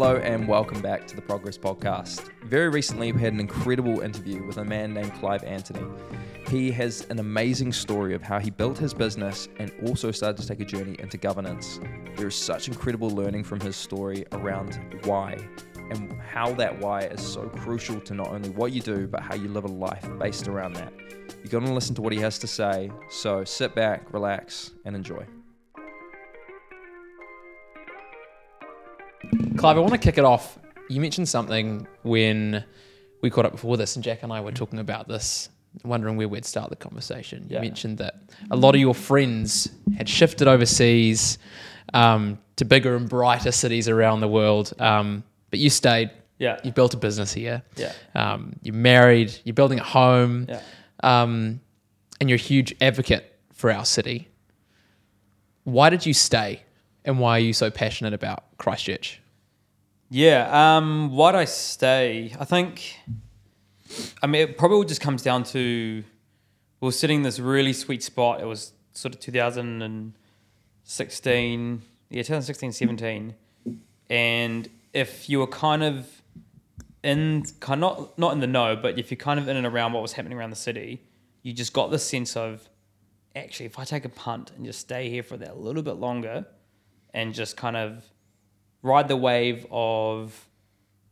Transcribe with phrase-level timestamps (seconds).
[0.00, 2.30] Hello and welcome back to the Progress Podcast.
[2.44, 5.84] Very recently, we had an incredible interview with a man named Clive Antony.
[6.46, 10.46] He has an amazing story of how he built his business and also started to
[10.46, 11.80] take a journey into governance.
[12.14, 15.36] There is such incredible learning from his story around why
[15.90, 19.34] and how that why is so crucial to not only what you do, but how
[19.34, 20.92] you live a life based around that.
[21.42, 24.94] You're going to listen to what he has to say, so sit back, relax, and
[24.94, 25.26] enjoy.
[29.58, 30.58] Clive, I want to kick it off.
[30.88, 32.64] You mentioned something when
[33.22, 35.48] we caught up before this, and Jack and I were talking about this,
[35.84, 37.44] wondering where we'd start the conversation.
[37.48, 37.60] You Yeah.
[37.62, 38.14] mentioned that
[38.50, 41.38] a lot of your friends had shifted overseas
[41.94, 46.10] um, to bigger and brighter cities around the world, um, but you stayed.
[46.38, 46.58] Yeah.
[46.62, 47.62] You built a business here.
[47.76, 47.92] Yeah.
[48.14, 49.34] Um, you're married.
[49.44, 50.46] You're building a home.
[50.48, 50.60] Yeah.
[51.02, 51.60] Um,
[52.20, 54.28] and you're a huge advocate for our city.
[55.64, 56.62] Why did you stay,
[57.04, 59.20] and why are you so passionate about Christchurch?
[60.10, 60.76] Yeah.
[60.76, 62.34] Um, why'd I stay?
[62.38, 62.98] I think,
[64.22, 66.04] I mean, it probably just comes down to
[66.80, 68.40] we were sitting in this really sweet spot.
[68.40, 73.34] It was sort of 2016, yeah, 2016, 17.
[74.08, 76.22] And if you were kind of
[77.02, 79.66] in, kind of not, not in the know, but if you're kind of in and
[79.66, 81.02] around what was happening around the city,
[81.42, 82.68] you just got this sense of,
[83.36, 86.46] actually, if I take a punt and just stay here for that little bit longer
[87.12, 88.04] and just kind of
[88.82, 90.46] ride the wave of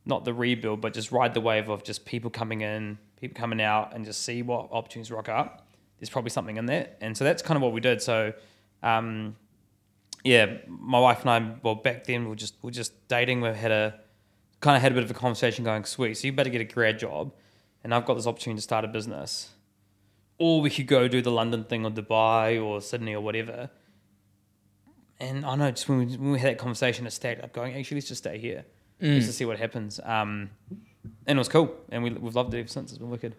[0.05, 3.61] not the rebuild, but just ride the wave of just people coming in, people coming
[3.61, 5.67] out, and just see what opportunities rock up.
[5.99, 8.03] There's probably something in there, and so that's kind of what we did.
[8.03, 8.35] So,
[8.83, 9.37] um,
[10.25, 13.41] yeah, my wife and I, well, back then we were just we were just dating.
[13.41, 13.99] We had a
[14.61, 16.17] kind of had a bit of a conversation going, sweet.
[16.17, 17.33] So you better get a grad job,
[17.83, 19.51] and I've got this opportunity to start a business,
[20.39, 23.71] or we could go do the London thing or Dubai or Sydney or whatever.
[25.21, 27.75] And I know just when we, when we had that conversation, it stayed up going,
[27.75, 28.65] actually, let's just stay here
[29.01, 29.99] just to see what happens.
[30.05, 30.51] Um,
[31.27, 32.91] and it was cool, and we, we've loved it ever since.
[32.91, 33.35] It's been wicked.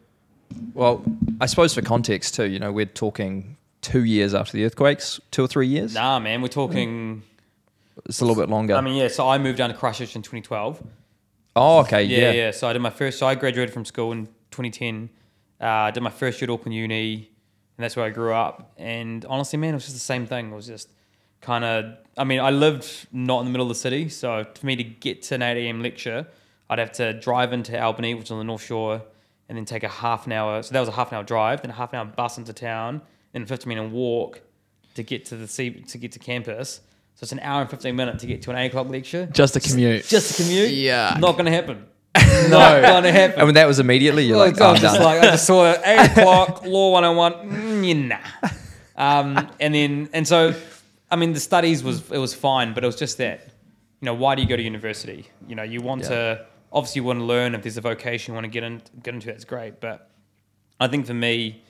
[0.74, 1.04] Well,
[1.42, 5.44] I suppose for context too, you know, we're talking two years after the earthquakes, two
[5.44, 5.94] or three years.
[5.94, 7.24] Nah, man, we're talking.
[8.06, 8.76] It's a little bit longer.
[8.76, 9.08] I mean, yeah.
[9.08, 10.82] So I moved down to Christchurch in 2012.
[11.56, 12.32] oh, okay, Yeah, yeah.
[12.32, 12.52] yeah.
[12.52, 13.20] So I did my first.
[13.20, 15.10] So I graduated from school in 2010.
[15.60, 17.16] Uh, I did my first year at Auckland Uni,
[17.78, 18.72] and that's where I grew up.
[18.78, 20.52] And honestly, man, it was just the same thing.
[20.52, 20.90] It was just
[21.48, 21.98] kind of.
[22.18, 24.84] I mean, I lived not in the middle of the city, so for me to
[24.84, 25.82] get to an 8 a.m.
[25.82, 26.28] lecture,
[26.70, 29.02] I'd have to drive into Albany, which is on the North Shore,
[29.48, 30.62] and then take a half an hour.
[30.62, 32.52] So that was a half an hour drive, then a half an hour bus into
[32.54, 34.42] town, then a 15 minute walk
[34.96, 36.82] to get to the sea, to get to campus.
[37.16, 39.28] So it's an hour and 15 minutes to get to an 8 o'clock lecture.
[39.32, 40.06] Just a commute.
[40.06, 40.72] Just a commute.
[40.72, 41.16] Yeah.
[41.20, 41.86] Not going to happen.
[42.50, 42.60] No.
[42.60, 43.40] Not going to happen.
[43.40, 45.48] And when that was immediately, you're Well, like, I oh, was just like, I just
[45.48, 49.20] saw it, 8 o'clock, Law 101, mm, yeah, nah.
[49.20, 50.54] Um, and then, and so,
[51.10, 53.46] I mean, the studies was, it was fine, but it was just that,
[54.02, 55.28] you know, why do you go to university?
[55.48, 58.36] You know, you want to, obviously you want to learn if there's a vocation you
[58.36, 59.80] want to get, in, get into, that's great.
[59.80, 60.10] But
[60.80, 61.64] I think for me,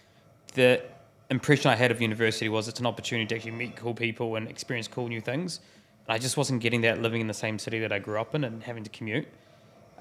[0.54, 0.82] the
[1.30, 4.50] impression I had of university was it's an opportunity to actually meet cool people and
[4.50, 5.60] experience cool new things.
[6.08, 8.34] And I just wasn't getting that living in the same city that I grew up
[8.34, 9.28] in and having to commute.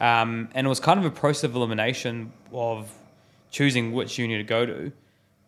[0.01, 2.91] Um, and it was kind of a process of elimination of
[3.51, 4.93] choosing which uni to go to.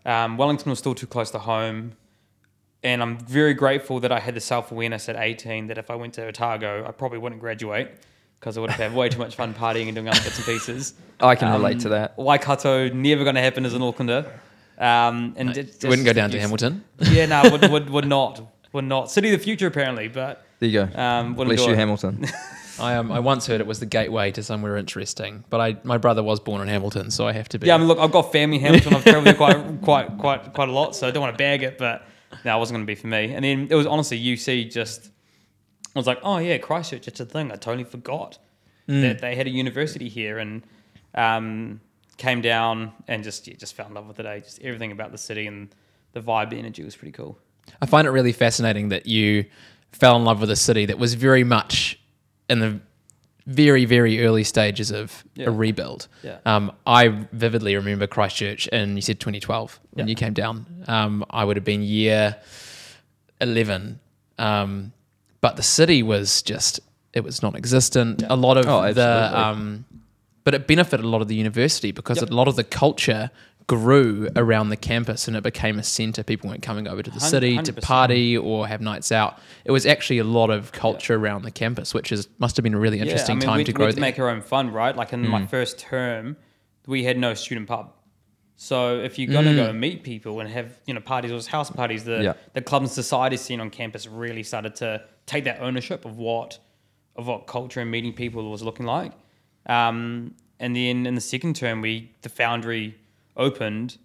[0.05, 1.93] Um, Wellington was still too close to home.
[2.85, 5.95] And I'm very grateful that I had the self awareness at 18 that if I
[5.97, 7.89] went to Otago, I probably wouldn't graduate
[8.39, 10.47] because I would have had way too much fun partying and doing other bits and
[10.47, 10.95] pieces.
[11.21, 12.17] I can Um, relate to that.
[12.17, 14.31] Waikato never going to happen as an Aucklander.
[14.79, 16.85] Um, and it just- Wouldn't go down to you- Hamilton.
[17.01, 18.41] Yeah, no, would, would, would not.
[18.73, 19.11] Would not.
[19.11, 21.01] City of the future, apparently, but There you go.
[21.01, 21.77] um, wouldn't Bless you, it.
[21.79, 22.25] Hamilton.
[22.81, 25.99] I um, I once heard it was the gateway to somewhere interesting, but I my
[25.99, 27.67] brother was born in Hamilton, so I have to be.
[27.67, 28.95] Yeah, I mean, look, I've got family in Hamilton.
[28.95, 31.65] I've travelled there quite, quite, quite, quite a lot, so I don't want to bag
[31.65, 32.07] it, but
[32.45, 33.35] no, it wasn't going to be for me.
[33.35, 34.73] And then it was honestly UC.
[34.73, 35.11] Just
[35.95, 37.51] I was like, oh yeah, Christchurch, it's a thing.
[37.53, 38.39] I totally forgot
[38.87, 40.63] that they had a university here, and
[41.15, 41.81] um,
[42.17, 44.27] came down and just yeah, just fell in love with it.
[44.27, 44.41] Eh?
[44.41, 45.69] Just everything about the city and
[46.13, 47.39] the vibe, the energy was pretty cool.
[47.81, 49.45] I find it really fascinating that you
[49.93, 52.01] fell in love with a city that was very much
[52.49, 52.81] in the
[53.49, 55.47] very, very early stages of Yeah.
[55.47, 56.07] a rebuild.
[56.23, 56.37] Yeah.
[56.45, 60.11] Um, I vividly remember Christchurch, and you said 2012 when Yeah.
[60.11, 60.67] you came down.
[60.87, 62.37] Um, I would have been year
[63.41, 64.01] 11.
[64.39, 64.93] Um,
[65.41, 66.81] but the city was just,
[67.13, 68.23] it was non existent.
[68.29, 69.85] A lot of Oh, the, um,
[70.45, 72.31] but it benefited a lot of the university because Yep.
[72.31, 73.31] a lot of the culture
[73.69, 76.23] grew around the campus and it became a center.
[76.25, 77.83] People weren't coming over to the city to 100%.
[77.83, 79.39] party or have nights out.
[79.67, 82.75] It was actually a lot of culture around the campus, which is must have been
[82.75, 84.31] a really interesting yeah, I mean, time we, to we grow had to make our
[84.31, 84.97] own fun, right?
[84.97, 86.37] Like in my first term,
[86.87, 87.93] we had no student pub.
[88.57, 91.71] So if you're gonna go and meet people and have you know parties or house
[91.71, 92.33] parties, the Yeah.
[92.55, 96.59] the club and society scene on campus really started to take that ownership of what
[97.17, 99.13] of what culture and meeting people was looking like.
[99.67, 102.97] Um, and then in the second term, we the foundry
[103.39, 103.97] opened,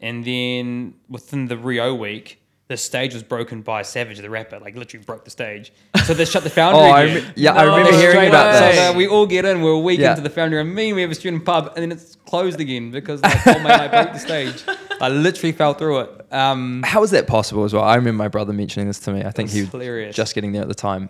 [0.00, 4.74] and then within the Rio week, the stage was broken by Savage the rapper, like
[4.76, 5.72] literally broke the stage.
[6.04, 6.80] So they shut the foundry.
[6.82, 7.24] Oh, I again.
[7.24, 8.60] rem- yeah, I remember Straight hearing about up.
[8.60, 8.76] this.
[8.76, 9.62] So, uh, we all get in.
[9.62, 10.10] We're a week Yeah.
[10.10, 10.60] into the foundry.
[10.60, 13.58] and me, we have a student pub, and then it's closed again because like, oh
[13.60, 14.64] my, I broke the stage.
[15.00, 16.32] I literally fell through it.
[16.32, 17.84] Um, How is that possible as well?
[17.84, 19.20] I remember my brother mentioning this to me.
[19.22, 20.16] I think It's he was hilarious.
[20.16, 21.08] just getting there at the time.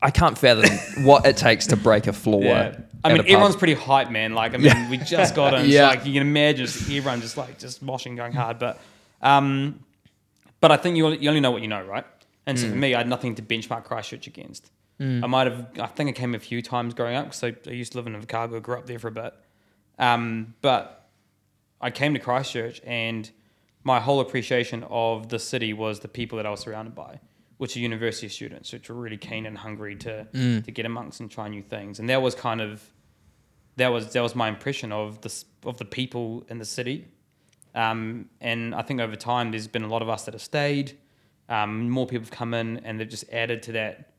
[0.00, 2.42] I can't fathom what it takes to break a floor.
[2.44, 2.76] Yeah.
[3.04, 4.34] I mean, everyone's pretty hype, man.
[4.34, 5.66] Like, I mean, we just got him.
[5.66, 5.88] Yeah.
[5.88, 8.58] Like, you can imagine just everyone just like just moshing, going hard.
[8.58, 8.80] But,
[9.20, 9.80] um,
[10.60, 12.04] but I think you only, you only know what you know, right?
[12.46, 14.70] And so for me, I had nothing to benchmark Christchurch against.
[15.00, 15.66] I might have.
[15.80, 18.06] I think I came a few times growing up because I, I used to live
[18.06, 19.34] in Chicago, grew up there for a bit.
[19.98, 21.08] Um, but
[21.80, 23.28] I came to Christchurch, and
[23.82, 27.18] my whole appreciation of the city was the people that I was surrounded by,
[27.58, 30.26] which are university students, which were really keen and hungry to
[30.62, 31.98] to get amongst and try new things.
[31.98, 32.82] And that was kind of
[33.76, 37.06] that was that was my impression of this of the people in the city.
[37.74, 40.96] Um, and I think over time, there's been a lot of us that have stayed.
[41.48, 44.12] Um, more people have come in, and they've just added to that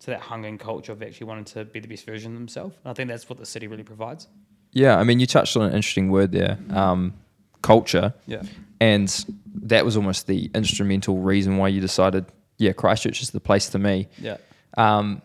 [0.00, 2.74] to that hunger and culture of actually wanting to be the best version of themselves.
[2.84, 4.26] And I think that's what the city really provides.
[4.72, 7.12] Yeah, I mean, you touched on an interesting word there, um,
[7.60, 8.42] culture, Yeah.
[8.80, 9.08] and
[9.54, 12.24] that was almost the instrumental reason why you decided,
[12.58, 14.08] yeah, Christchurch is the place to me.
[14.18, 14.38] Yeah.
[14.76, 15.22] Um,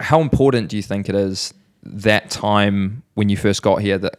[0.00, 4.14] how important do you think it is that time when you first got here that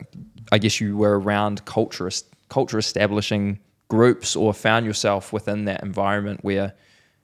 [0.52, 2.10] I guess you were around culture
[2.50, 6.74] culture establishing groups or found yourself within that environment where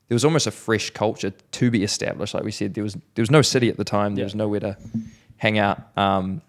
[0.07, 2.33] there was almost a fresh culture to be established.
[2.33, 4.15] Like we said, there was there was no city at the time.
[4.15, 4.25] There Yeah.
[4.25, 4.77] was nowhere to
[5.37, 5.95] hang out.
[5.97, 6.41] Um,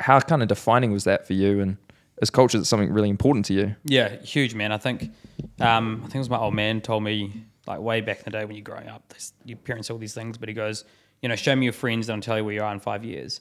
[0.00, 1.60] how kind of defining was that for you?
[1.60, 1.76] And
[2.20, 3.76] is culture something really important to you?
[3.84, 4.72] Yeah, huge man.
[4.72, 5.10] I think,
[5.60, 8.30] um, I think it was my old man told me like way back in the
[8.30, 10.84] day when you're growing up, this, your parents all these things, but he goes,
[11.22, 13.04] you know, show me your friends, and I'll tell you where you are in five
[13.04, 13.40] years.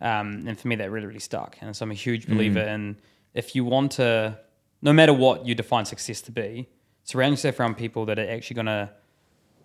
[0.00, 1.56] Um, and for me, that really, really stuck.
[1.60, 2.96] And so I'm a huge believer in
[3.32, 4.38] if you want to,
[4.82, 6.68] no matter what you define success to be,
[7.04, 8.90] surround yourself around people that are actually going to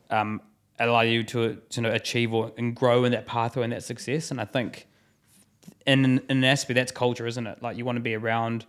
[0.09, 0.41] um,
[0.79, 4.31] allow you to to know, achieve or and grow in that pathway and that success.
[4.31, 4.87] And I think
[5.85, 7.61] in in an aspect that's culture, isn't it?
[7.61, 8.65] Like you want to be around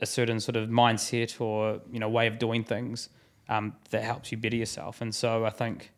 [0.00, 3.08] a certain sort of mindset or you know way of doing things
[3.48, 5.00] um, that helps you better yourself.
[5.00, 5.92] And so I think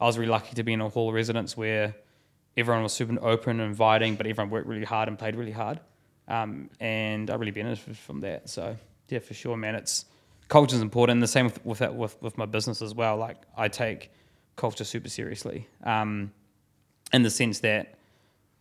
[0.00, 1.94] I was really lucky to be in a hall residence where
[2.56, 5.80] everyone was super open and inviting, but everyone worked really hard and played really hard.
[6.28, 8.48] Um, and I really benefited from that.
[8.48, 8.76] So
[9.08, 9.74] yeah, for sure, man.
[9.74, 10.04] It's
[10.48, 11.20] culture is important.
[11.20, 13.16] The same with with, that, with with my business as well.
[13.16, 14.10] Like I take
[14.56, 16.32] culture super seriously, um,
[17.12, 17.94] in the sense that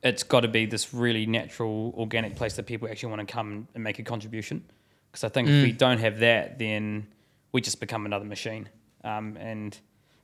[0.04, 3.68] it's got to be this really natural, organic place that people actually want to come
[3.74, 4.64] and make a contribution.
[5.12, 7.08] Because I think if we don't have that, then
[7.52, 8.70] we just become another machine.
[9.04, 9.78] Um, and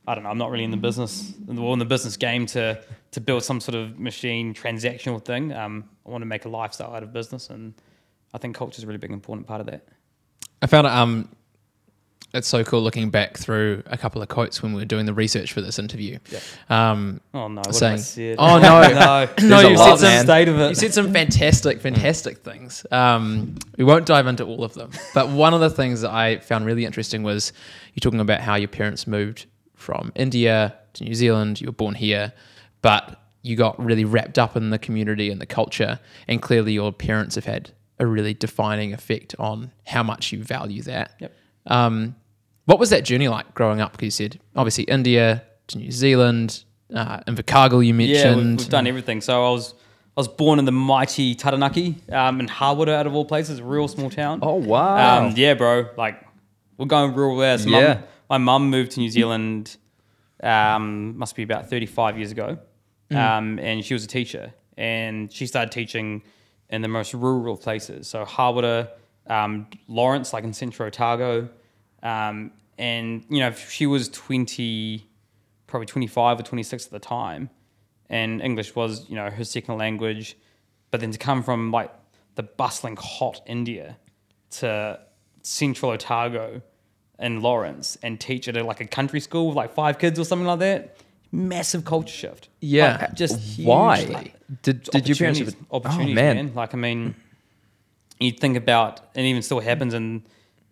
[0.06, 0.30] I don't know.
[0.30, 3.62] I'm not really in the business, well, in the business game to to build some
[3.62, 5.54] sort of machine transactional thing.
[5.54, 7.74] Um, I want to make a lifestyle out of business, and
[8.34, 9.86] I think culture is a really big important part of that.
[10.62, 11.30] I found it um
[12.34, 15.14] it's so cool looking back through a couple of quotes when we were doing the
[15.14, 16.18] research for this interview.
[16.32, 16.40] Yeah.
[16.70, 17.62] Um Oh no!
[17.62, 18.38] What saying, said?
[18.40, 20.70] Oh no, no, no, you lot, said some state of it.
[20.70, 22.86] You said some fantastic, fantastic things.
[22.92, 26.40] Um, we won't dive into all of them, but one of the things that I
[26.40, 27.54] found really interesting was
[27.94, 29.46] you talking about how your parents moved
[29.84, 31.60] from India to New Zealand.
[31.62, 32.34] You were born here,
[32.82, 36.92] but you got really wrapped up in the community and the culture, and clearly your
[36.92, 41.12] parents have had a really defining effect on how much you value that.
[41.20, 41.32] Yep.
[41.68, 42.16] Um,
[42.66, 43.92] what was that journey like growing up?
[43.92, 46.64] Because you said obviously India to New Zealand,
[46.94, 48.38] uh, Invercargill you Yeah, mentioned.
[48.38, 49.22] we've, we've done everything.
[49.22, 49.74] So I was
[50.16, 53.64] I was born in the mighty Taranaki um, in Harwood, out of all places, a
[53.64, 54.40] real small town.
[54.42, 55.26] Oh wow!
[55.28, 55.88] Um, yeah, bro.
[55.98, 56.24] Like
[56.78, 57.58] we're going rural there.
[57.58, 57.94] So Yeah.
[57.96, 59.78] mum, my mum moved to New Zealand.
[60.42, 62.58] Um, must be about thirty-five years ago,
[63.12, 66.22] um, and she was a teacher, and she started teaching
[66.70, 68.08] in the most rural places.
[68.08, 68.90] So Harwood,
[69.28, 71.48] um, Lawrence, like in Central Otago,
[72.02, 75.08] um, and you know she was twenty,
[75.66, 77.50] probably twenty-five or twenty-six at the time,
[78.10, 80.36] and English was you know her second language,
[80.92, 81.90] but then to come from like
[82.36, 83.98] the bustling hot India
[84.50, 85.00] to
[85.42, 86.62] Central Otago
[87.20, 90.26] in Lawrence and teach at a, like a country school with like five kids or
[90.26, 90.98] something like that.
[91.32, 92.50] Massive culture shift.
[92.60, 92.98] Yeah.
[93.02, 93.98] Like, just Why?
[93.98, 94.34] hugely.
[94.62, 95.56] Did did your parents?
[95.72, 96.36] Opportunities- oh man!
[96.36, 96.54] man.
[96.54, 97.16] Like I mean,
[98.20, 100.24] you think about, and even still happens in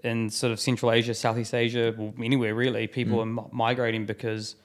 [0.03, 2.87] in sort of Central Asia, Southeast Asia, well, anywhere really.
[2.87, 3.21] People Mm.
[3.21, 4.55] are mi- migrating because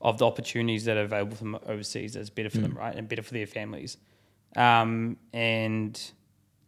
[0.00, 2.14] of the opportunities that are available from overseas.
[2.14, 2.78] That's better for them, Mm.
[2.78, 3.96] right, and better for their families.
[4.56, 5.98] Um, and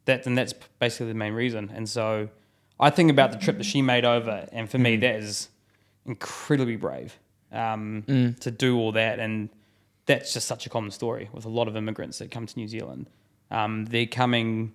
[0.06, 1.70] that and that's basically the main reason.
[1.74, 2.28] And so,
[2.80, 5.00] I think about the trip that she made over, and for me, Mm.
[5.00, 5.48] that is
[6.06, 7.18] incredibly brave
[7.52, 8.04] um,
[8.40, 9.48] to do all that and
[10.06, 12.66] that's just such a common story with a lot of immigrants that come to New
[12.68, 13.06] Zealand.
[13.50, 14.72] Um, they're coming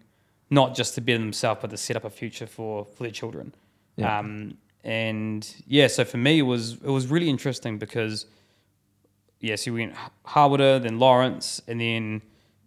[0.52, 3.54] not just to better themselves, but to set up a future for, for their children.
[3.96, 4.20] Yeah.
[4.20, 8.28] Um, and yeah, so for me, it was it was really interesting because
[9.40, 9.96] yes, we went
[10.26, 12.22] Harwood, then Lawrence, and then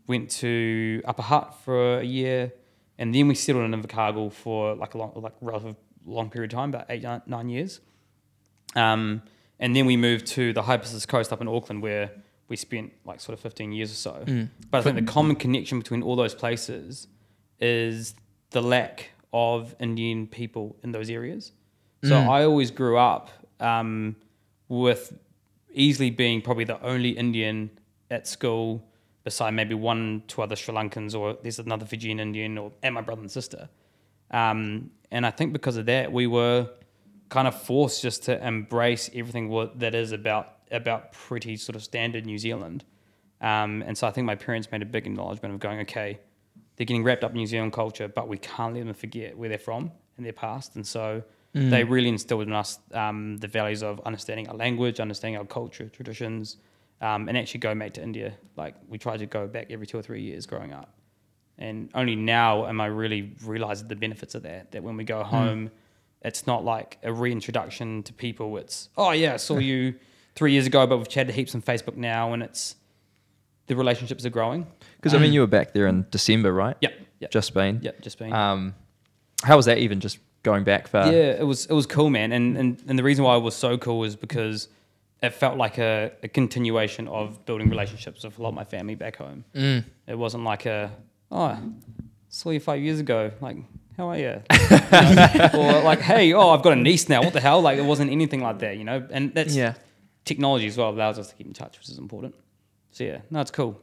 [0.09, 2.53] went to Upper Hutt for a year,
[2.99, 6.57] and then we settled in Invercargill for like a long, like relative long period of
[6.57, 7.81] time, about eight nine years.
[8.75, 9.23] Um,
[9.59, 12.11] and then we moved to the Pacific Coast up in Auckland, where
[12.49, 14.25] we spent like sort of 15 years or so.
[14.25, 14.51] Mm.
[14.71, 17.09] But I think the common connection between all those places
[17.59, 18.15] is
[18.51, 21.53] the lack of Indian people in those areas.
[22.05, 22.29] So Mm.
[22.29, 24.17] I always grew up um,
[24.69, 25.19] with
[25.73, 27.71] easily being probably the only Indian
[28.11, 28.85] at school,
[29.27, 33.01] beside maybe one, two other Sri Lankans, or there's another Fijian Indian, or and my
[33.01, 33.69] brother and sister.
[34.31, 36.71] Um, and I think because of that, we were
[37.29, 41.83] kind of forced just to embrace everything what, that is about about pretty sort of
[41.83, 42.85] standard New Zealand.
[43.41, 46.21] Um, and so I think my parents made a big acknowledgement of going, okay,
[46.77, 49.49] they're getting wrapped up in New Zealand culture, but we can't let them forget where
[49.49, 50.77] they're from and their past.
[50.77, 51.25] And so
[51.71, 55.89] they really instilled in us um, the values of understanding our language, understanding our culture,
[55.89, 56.59] traditions,
[57.01, 58.35] um, and actually go back to India.
[58.57, 60.93] Like we tried to go back every two or three years growing up.
[61.59, 64.73] And only now am I really realizing the benefits of that.
[64.73, 65.71] That when we go home,
[66.23, 68.57] it's not like a reintroduction to people.
[68.59, 69.95] It's oh yeah, I saw you
[70.35, 72.77] three years ago, but we've chatted heaps on Facebook now, and it's
[73.69, 74.67] the relationships are growing.
[74.97, 76.77] Because I mean, you were back there in December, right?
[76.83, 77.81] Yep, yep, Just been.
[77.83, 78.01] yep.
[78.03, 78.75] Just being Um,
[79.43, 81.07] how was that even just going back far?
[81.07, 82.33] yeah, it was it was cool, man.
[82.33, 84.69] And and and the reason why it was so cool is because
[85.27, 88.95] it felt like a, a continuation of building relationships with a lot of my family
[88.95, 89.45] back home.
[89.55, 89.85] Mm.
[90.07, 90.91] It wasn't like a
[91.31, 91.59] oh,
[92.29, 93.31] saw you five years ago.
[93.41, 93.59] Like,
[93.97, 94.43] how are you?
[94.51, 95.51] You know?
[95.55, 97.23] or like, hey, oh, I've got a niece now.
[97.23, 97.61] What the hell?
[97.61, 99.07] Like, it wasn't anything like that, you know.
[99.11, 99.75] And that's Yeah.
[100.25, 102.35] technology as well allows us to keep in touch, which is important.
[102.93, 103.81] So yeah, no, it's cool.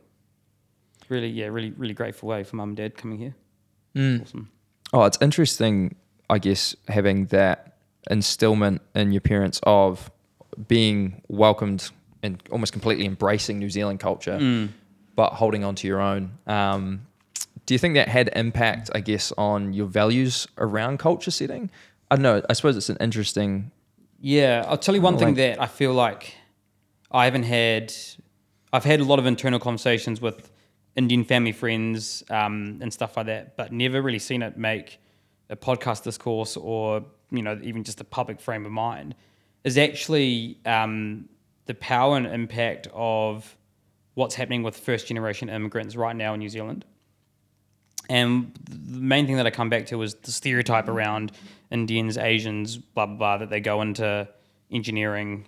[1.10, 3.36] Really, yeah, really, really grateful way for mum and dad coming here.
[3.96, 4.22] Mm.
[4.22, 4.50] Awesome.
[4.94, 5.96] Oh, it's interesting,
[6.30, 7.78] I guess, having that
[8.10, 10.12] instillment in your parents of
[10.68, 11.90] being welcomed
[12.22, 14.70] and almost completely embracing New Zealand culture, Mm.
[15.16, 16.32] but holding on to your own.
[16.48, 17.08] Um,
[17.66, 21.70] do you think that had impact, I guess, on your values around culture setting?
[22.12, 22.42] I don't know.
[22.50, 23.72] I suppose it's an interesting.
[24.20, 26.36] Yeah, I'll tell you one thing that I feel like
[27.12, 27.94] I haven't had.
[28.72, 30.50] I've had a lot of internal conversations with
[30.96, 35.00] Indian family friends um, and stuff like that, but never really seen it make
[35.50, 39.16] a podcast discourse or you know even just a public frame of mind.
[39.64, 41.30] Is actually um,
[41.66, 43.56] the power and impact of
[44.16, 46.86] what's happening with first generation immigrants right now in New Zealand.
[48.10, 51.32] And the main thing that I come back to is the stereotype around
[51.72, 54.28] Indians, Asians, blah blah blah, that they go into
[54.70, 55.46] engineering,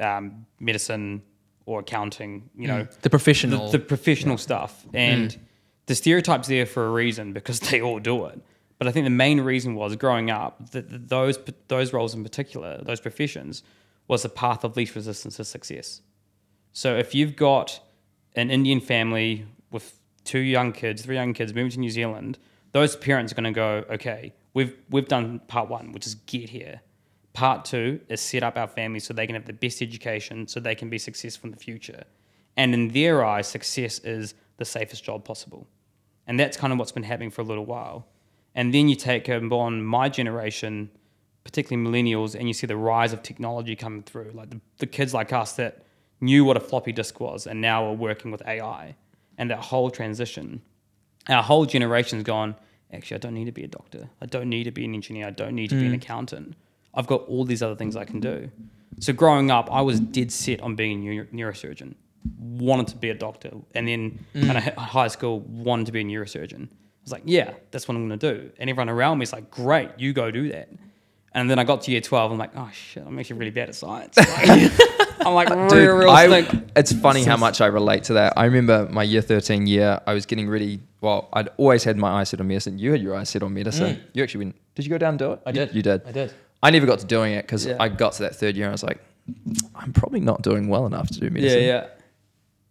[0.00, 1.22] um, medicine,
[1.66, 2.50] or accounting.
[2.56, 3.70] You know, The professional.
[3.70, 4.84] the, the professional stuff.
[4.92, 5.38] And
[5.86, 8.40] the stereotype's there for a reason because they all do it.
[8.78, 12.80] But I think the main reason was growing up that those those roles in particular,
[12.82, 13.62] those professions,
[14.06, 16.00] was the path of least resistance to success.
[16.72, 17.80] So if you've got
[18.36, 22.38] an Indian family with two young kids, three young kids moving to New Zealand,
[22.72, 26.50] those parents are going to go, okay, we've we've done part one, which is get
[26.50, 26.80] here.
[27.32, 30.60] Part two is set up our family so they can have the best education, so
[30.60, 32.04] they can be successful in the future.
[32.56, 35.66] And in their eyes, success is the safest job possible.
[36.26, 38.06] And that's kind of what's been happening for a little while.
[38.58, 40.90] And then you take on my generation,
[41.44, 44.32] particularly millennials, and you see the rise of technology coming through.
[44.34, 45.84] Like the, the kids like us that
[46.20, 48.96] knew what a floppy disk was and now are working with AI.
[49.38, 50.60] And that whole transition,
[51.28, 52.56] our whole generation's gone,
[52.92, 54.10] actually, I don't need to be a doctor.
[54.20, 55.28] I don't need to be an engineer.
[55.28, 56.02] I don't need to be an mm.
[56.02, 56.56] accountant.
[56.94, 58.50] I've got all these other things I can do.
[58.98, 61.94] So growing up, I was dead set on being a neuro- neurosurgeon.
[62.40, 64.46] Wanted to be a doctor, and then mm.
[64.46, 66.70] kind of high school wanted to be a neurosurgeon.
[67.08, 68.50] I was like, yeah, that's what I'm going to do.
[68.58, 70.68] And everyone around me is like, great, you go do that.
[71.32, 73.68] And then I got to year 12, I'm like, oh shit, I'm actually really bad
[73.68, 74.16] at science.
[75.20, 76.70] I'm like, real, Dude, real I, stink.
[76.76, 78.34] it's funny how much I relate to that.
[78.36, 80.80] I remember my year 13 year, I was getting ready.
[81.00, 82.78] Well, I'd always had my eyes set on medicine.
[82.78, 83.96] You had your eyes set on medicine.
[83.96, 84.00] Mm.
[84.14, 85.40] You actually went, did you go down and do it?
[85.46, 85.74] I You- did.
[85.74, 86.02] You, did.
[86.06, 86.34] I did.
[86.62, 87.76] I never got to doing it because Yeah.
[87.78, 88.98] I got to that third year and I was like,
[89.76, 91.62] I'm probably not doing well enough to do medicine.
[91.62, 91.88] Yeah, medicine.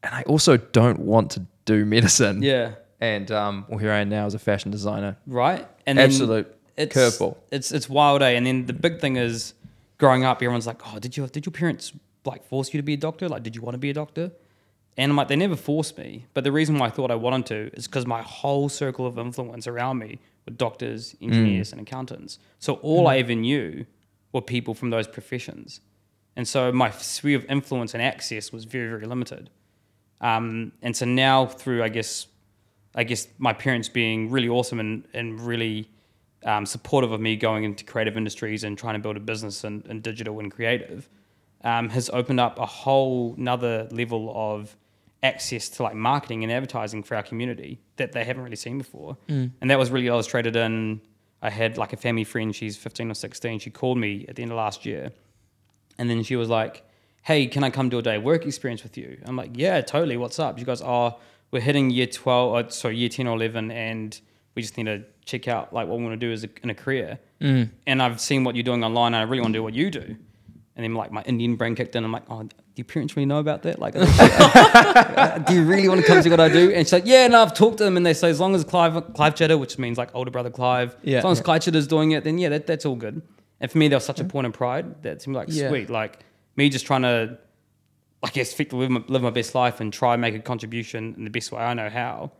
[0.03, 2.41] yeah, And I also don't want to do medicine.
[2.41, 2.71] yeah.
[2.99, 5.17] And um, well, here I am now as a fashion designer.
[5.27, 5.67] right?
[5.85, 7.37] And then Absolute it's, curveball.
[7.51, 8.31] It's it's wild, eh?
[8.31, 9.53] And then the big thing is,
[9.97, 11.93] growing up, everyone's like, "Oh, did you did your parents
[12.25, 13.29] like force you to be a doctor?
[13.29, 14.31] Like, did you want to be a doctor?"
[14.99, 16.25] And I'm like, they never forced me.
[16.33, 19.19] But the reason why I thought I wanted to is because my whole circle of
[19.19, 21.27] influence around me were doctors, Mm.
[21.27, 22.39] engineers, and accountants.
[22.57, 23.85] So all I ever knew
[24.33, 25.81] were people from those professions.
[26.35, 29.51] And so my sphere of influence and access was very, very limited.
[30.19, 32.25] Um, and so now through, I guess,
[32.97, 35.89] I guess my parents being really awesome and, and really
[36.43, 39.83] um, supportive of me going into creative industries and trying to build a business in,
[39.87, 41.07] in digital and creative
[41.63, 44.75] um, has opened up a whole nother level of
[45.23, 49.17] access to like marketing and advertising for our community that they haven't really seen before.
[49.61, 51.01] And that was really illustrated in
[51.41, 53.59] I had like a family friend, she's 15 or 16.
[53.59, 55.11] She called me at the end of last year
[55.99, 56.83] and then she was like,
[57.23, 59.19] Hey, can I come do a day work experience with you?
[59.25, 60.17] I'm like, Yeah, totally.
[60.17, 60.57] What's up?
[60.57, 61.19] She goes, Oh,
[61.51, 64.19] we're hitting year 12, or, sorry, year 10 or 11, and
[64.55, 66.69] we just need to check out like what we want to do as a, in
[66.69, 67.19] a career.
[67.41, 67.69] Mm.
[67.85, 69.89] And I've seen what you're doing online, and I really want to do what you
[69.91, 70.15] do.
[70.75, 72.03] And then like my Indian brain kicked in.
[72.03, 73.79] I'm like, oh, do your parents really know about that?
[73.79, 73.93] Like,
[75.47, 76.71] do you really want to come see what I do?
[76.71, 78.63] And she's like, yeah, no, I've talked to them, and they say as long as
[78.63, 81.17] Clive Clive Chettan, which means like older brother Clive, Yeah.
[81.19, 81.43] as long as Yeah.
[81.45, 83.21] Clive Chettan's doing it, then yeah, that, that's all good.
[83.59, 85.69] And for me, there was such a point of pride that seemed like Yeah.
[85.69, 85.89] sweet.
[85.89, 86.19] Like
[86.55, 87.39] me just trying to,
[88.23, 91.13] I guess, fit- live my, live my best life and try and make a contribution
[91.17, 92.31] in the best way I know how.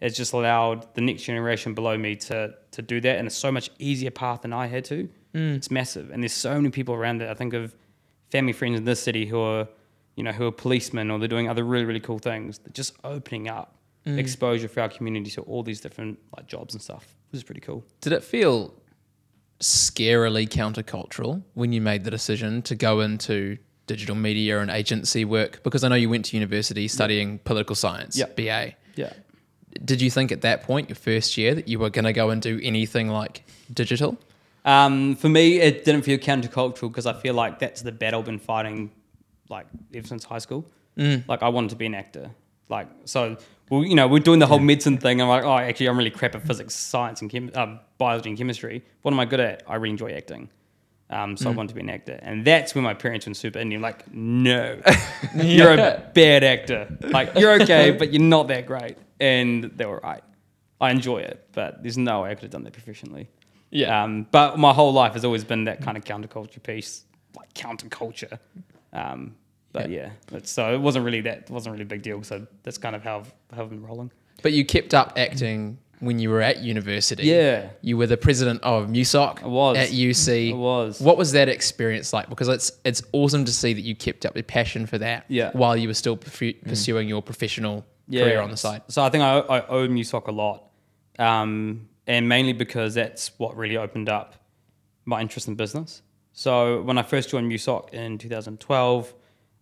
[0.00, 3.52] Has just allowed the next generation below me to to do that, and it's so
[3.52, 5.10] much easier path than I had to.
[5.34, 5.56] Mm.
[5.56, 7.28] It's massive, and there's so many people around that.
[7.28, 7.76] I think of
[8.30, 9.68] family friends in this city who are,
[10.16, 12.58] you know, who are policemen or they're doing other really really cool things.
[12.58, 14.18] They're just opening up mm.
[14.18, 17.60] exposure for our community to all these different like jobs and stuff, which is pretty
[17.60, 17.84] cool.
[18.00, 18.74] Did it feel
[19.60, 23.58] scarily countercultural when you made the decision to go into
[23.94, 25.52] digital media and agency work?
[25.64, 28.36] Because I know you went to university studying political science, Yep.
[28.36, 28.74] BA.
[28.94, 29.12] Yeah.
[29.84, 32.30] Did you think at that point, your first year, that you were going to go
[32.30, 34.16] and do anything like digital?
[34.64, 38.26] Um, for me, it didn't feel countercultural because I feel like that's the battle I've
[38.26, 38.90] been fighting,
[39.48, 40.64] like ever since high school.
[40.96, 41.26] Mm.
[41.28, 42.30] Like I wanted to be an actor.
[42.68, 43.36] Like so,
[43.70, 45.20] well, you know, we're doing the whole medicine thing.
[45.20, 48.38] I'm like, oh, actually, I'm really crap at physics, science, and chem- um, biology and
[48.38, 48.84] chemistry.
[49.02, 49.62] What am I good at?
[49.66, 50.48] I really enjoy acting.
[51.10, 51.38] Um, Mm.
[51.40, 53.82] so I wanted to be an actor, and that's when my parents went super Indian.
[53.82, 54.80] Like, no,
[55.42, 56.96] you're a bad actor.
[57.02, 58.96] Like, you're okay, but you're not that great.
[59.18, 60.22] And they were right.
[60.80, 63.28] I enjoy it, but there's no way I could have done that professionally.
[63.70, 64.02] Yeah.
[64.04, 67.04] Um, but my whole life has always been that kind of counterculture piece,
[67.36, 68.38] like counterculture.
[68.92, 69.34] Um,
[69.72, 72.22] but yeah, it's, so it wasn't really that it wasn't really a big deal.
[72.22, 74.10] So that's kind of how I've, how I've been rolling.
[74.42, 77.24] But you kept up acting when you were at university.
[77.24, 77.68] Yeah.
[77.82, 79.76] You were the president of MUSOC I was.
[79.76, 80.50] at UC.
[80.52, 81.00] I was.
[81.00, 82.28] What was that experience like?
[82.28, 85.50] Because it's it's awesome to see that you kept up your passion for that Yeah.
[85.52, 88.82] while you were still perfu- pursuing your professional career on the side.
[88.88, 90.64] So I think I, I owe MUSOC a lot,
[91.18, 94.34] um, and mainly because that's what really opened up
[95.04, 96.02] my interest in business.
[96.32, 99.14] So when I first joined MUSOC in 2012,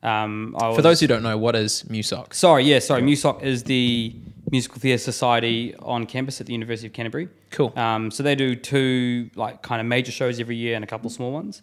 [0.03, 2.33] um, I was, For those who don't know, what is MUSOC?
[2.33, 3.03] Sorry, yeah, sorry.
[3.03, 4.15] MUSOC is the
[4.51, 7.29] Musical Theatre Society on campus at the University of Canterbury.
[7.51, 7.73] Cool.
[7.79, 11.11] Um, so they do two like kind of major shows every year and a couple
[11.11, 11.63] small ones.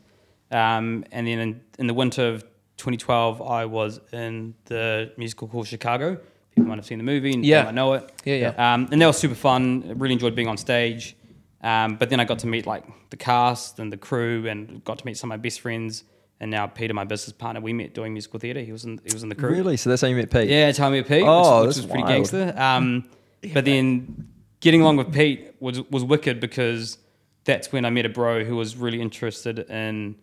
[0.52, 2.44] Um, and then in, in the winter of
[2.78, 6.20] 2012, I was in the musical called Chicago.
[6.54, 7.64] People might have seen the movie and Yeah.
[7.64, 8.12] might know it.
[8.24, 8.74] Yeah, yeah.
[8.74, 9.94] Um, and that was super fun.
[9.98, 11.16] Really enjoyed being on stage.
[11.62, 15.00] Um, but then I got to meet like the cast and the crew, and got
[15.00, 16.04] to meet some of my best friends.
[16.40, 18.60] And now Peter, my business partner, we met doing musical theatre.
[18.62, 19.50] He was in he was in the crew.
[19.52, 19.78] Really?
[19.78, 20.50] So that's how you met Pete?
[20.50, 22.14] Yeah, tell me Pete, Oh, which, which was pretty wild.
[22.32, 22.54] gangster.
[22.58, 23.06] Um,
[23.54, 24.28] but then
[24.60, 26.98] getting along with Pete was was wicked because
[27.46, 30.16] that's when I met a bro who was really interested in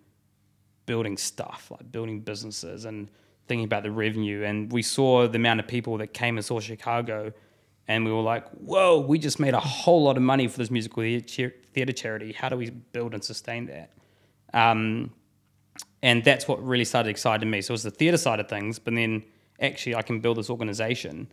[0.87, 3.09] building stuff, like building businesses and
[3.47, 4.43] thinking about the revenue.
[4.45, 7.33] And we saw the amount of people that came and saw Chicago,
[7.89, 10.71] and we were like, "Whoa, we just made a whole lot of money for this
[10.71, 12.33] musical theatre theatre charity.
[12.33, 13.91] How do we build and sustain that?"
[14.53, 15.11] Um,
[16.03, 17.61] and that's what really started exciting me.
[17.63, 19.25] So it was the theatre side of things, but then
[19.61, 21.29] actually I can build this organization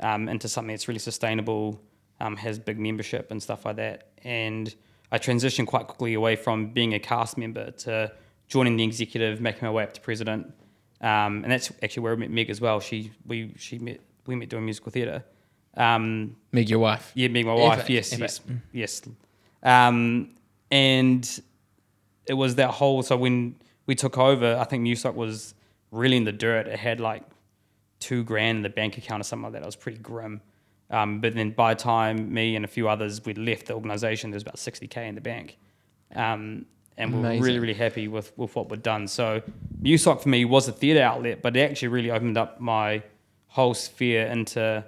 [0.00, 1.80] um, into something that's really sustainable,
[2.20, 4.08] um, has big membership and stuff like that.
[4.24, 4.74] And
[5.10, 8.12] I transitioned quite quickly away from being a cast member to
[8.48, 10.52] joining the executive, making my way up to president.
[11.00, 12.78] Um, and that's actually where I met Meg as well.
[12.78, 15.24] She we she met we met doing musical theatre.
[15.76, 17.10] Um, Meg, your wife.
[17.14, 17.80] yeah, being my wife.
[17.80, 18.40] Epic, yes, yes,
[18.72, 19.02] yes.
[19.62, 20.30] Um,
[20.70, 21.40] and
[22.26, 23.02] it was that whole.
[23.02, 23.56] So when
[23.86, 25.54] we took over, I think MuSoc was
[25.90, 26.66] really in the dirt.
[26.66, 27.22] It had like
[27.98, 29.62] two grand in the bank account or something like that.
[29.62, 30.40] It was pretty grim.
[30.90, 34.30] Um, but then by the time me and a few others we left the organization,
[34.30, 35.58] there was about sixty k in the bank.
[36.14, 36.66] Um,
[36.98, 39.08] and we were really, really happy with, with what we'd done.
[39.08, 39.40] So
[39.82, 43.02] MuSoc for me was a theatre outlet, but it actually really opened up my
[43.46, 44.84] whole sphere into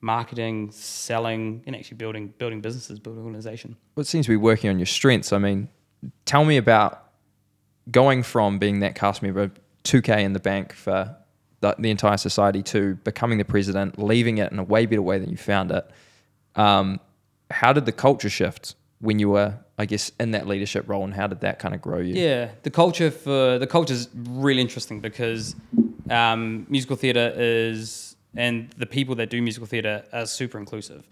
[0.00, 3.76] marketing, selling, and actually building building businesses, building organization.
[3.94, 5.32] Well, it seems to be working on your strengths.
[5.32, 5.68] I mean,
[6.24, 7.03] tell me about
[7.90, 9.50] going from being that cast member,
[9.84, 11.16] 2K in the bank for
[11.60, 15.18] the, the entire society, to becoming the president, leaving it in a way better way
[15.18, 15.88] than you found it.
[16.56, 17.00] Um,
[17.50, 21.12] how did the culture shift when you were, I guess, in that leadership role, and
[21.12, 22.14] how did that kind of grow you?
[22.14, 25.54] Yeah, the culture for the culture is really interesting because
[26.08, 31.06] um, musical theatre is and the people that do musical theatre are super inclusive.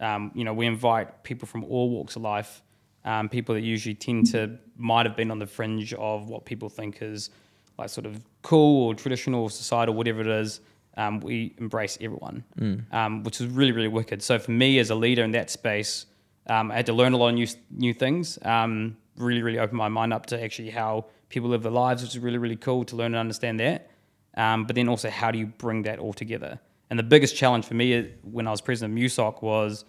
[0.00, 2.62] Um, you know, we invite people from all walks of life,
[3.08, 6.68] um, people that usually tend to might have been on the fringe of what people
[6.68, 7.30] think is
[7.78, 10.60] like sort of cool or traditional or societal, whatever it is.
[10.96, 12.44] Um, we embrace everyone,
[12.92, 14.22] um, which is really, really wicked.
[14.22, 16.06] So for me as a leader in that space,
[16.48, 18.38] um, I had to learn a lot of new new things.
[18.42, 22.14] Um, really, really opened my mind up to actually how people live their lives, which
[22.14, 23.90] is really, really cool to learn and understand that.
[24.36, 26.60] Um, but then also, how do you bring that all together?
[26.90, 29.84] And the biggest challenge for me uh, when I was president of MUSOC was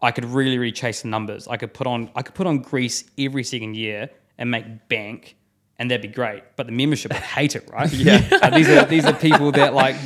[0.00, 1.48] I could really, really chase the numbers.
[1.48, 5.36] I could put on I could put on Grease every second year and make bank,
[5.78, 6.42] and that'd be great.
[6.56, 7.90] But the membership would hate it, right?
[7.92, 8.50] Yeah.
[8.54, 9.96] These are these are people that like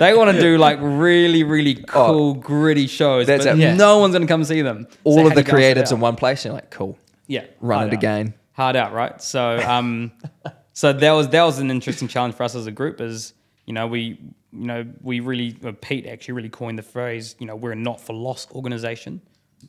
[0.00, 3.26] they want to do like really, really cool, gritty shows.
[3.26, 3.58] That's but it.
[3.58, 3.74] Yeah.
[3.74, 4.86] no one's gonna come see them.
[5.04, 6.44] All how of the do you balance it creatives in one place.
[6.44, 6.98] You're like, cool.
[7.26, 7.92] Yeah, Run it out.
[7.92, 8.34] again.
[8.52, 9.22] Hard out, right?
[9.22, 10.10] So, um,
[10.72, 13.00] so that was that was an interesting challenge for us as a group.
[13.00, 13.34] Is
[13.66, 14.18] you know we
[14.52, 17.76] you know we really uh, Pete actually really coined the phrase you know we're a
[17.76, 19.20] not for loss organization.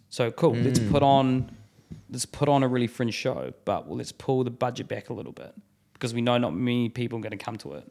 [0.10, 0.54] So cool.
[0.56, 0.91] Let's Mm.
[0.91, 1.51] put on
[2.10, 5.13] let's put on a really fringe show, but well, let's pull the budget back a
[5.13, 5.54] little bit
[5.93, 7.89] because we know not many people are going to come to it,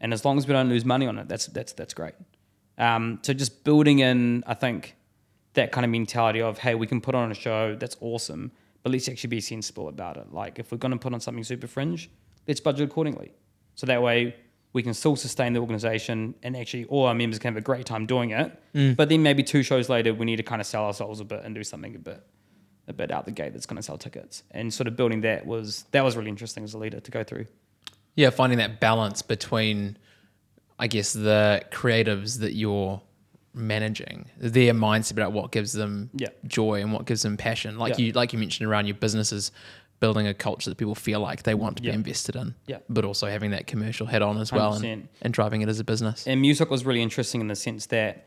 [0.00, 2.14] and as long as we don't lose money on it, that's that's that's great.
[2.78, 4.96] Um, so just building in, I think
[5.54, 8.92] that kind of mentality of hey we can put on a show that's awesome but
[8.92, 11.66] let's actually be sensible about it like if we're going to put on something super
[11.66, 12.10] fringe
[12.46, 13.32] let's budget accordingly
[13.74, 14.36] so that way
[14.76, 17.86] we can still sustain the organization and actually all our members can have a great
[17.86, 18.94] time doing it mm.
[18.94, 21.40] but then maybe two shows later we need to kind of sell ourselves a bit
[21.44, 22.20] and do something a bit
[22.86, 25.46] a bit out the gate that's going to sell tickets and sort of building that
[25.46, 27.46] was that was really interesting as a leader to go through
[28.16, 29.98] Yeah, finding that balance between,
[30.78, 33.00] I guess, the creatives that you're
[33.52, 36.28] managing, their mindset about what gives them Yeah.
[36.46, 37.78] joy and what gives them passion.
[37.78, 38.06] Like Yeah.
[38.06, 39.52] you, like you mentioned around your businesses,
[40.00, 41.92] building a culture that people feel like they want to Yeah.
[41.92, 42.54] be invested in.
[42.66, 42.78] Yeah.
[42.88, 45.08] but also having that commercial head on as well and, 100%.
[45.22, 46.26] and driving it as a business.
[46.26, 48.26] And MUSOC was really interesting in the sense that,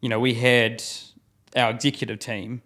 [0.00, 0.82] you know, we had
[1.56, 2.62] our executive team,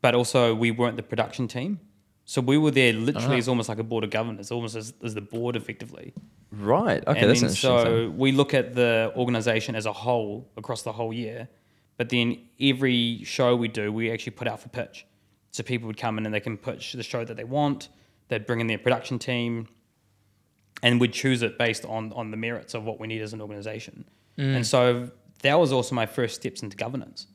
[0.00, 1.80] but also we weren't the production team.
[2.24, 3.38] So we were there literally Ah.
[3.38, 6.12] as almost like a board of governors, almost as, as the board effectively.
[6.52, 7.02] Right.
[7.06, 7.84] Okay, and that's then interesting.
[7.84, 11.48] so we look at the organization as a whole across the whole year,
[11.96, 15.06] but then every show we do, we actually put out for pitch.
[15.58, 17.88] So people would come in and they can pitch the show that they want.
[18.28, 19.66] They'd bring in their production team,
[20.84, 23.40] and we'd choose it based on on the merits of what we need as an
[23.40, 24.04] organization.
[24.54, 25.10] And so
[25.42, 27.26] that was also my first steps into governance.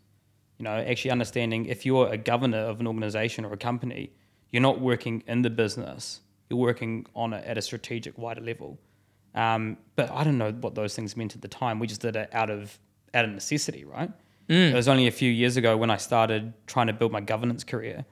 [0.58, 4.14] You know, actually understanding if you're a governor of an organization or a company,
[4.52, 8.80] you're not working in the business, you're working on it at a strategic, wider level.
[9.36, 11.78] Um, but I don't know what those things meant at the time.
[11.78, 12.80] We just did it out of
[13.14, 14.12] out of necessity, right?
[14.72, 17.64] It was only a few years ago when I started trying to build my governance
[17.64, 18.06] career.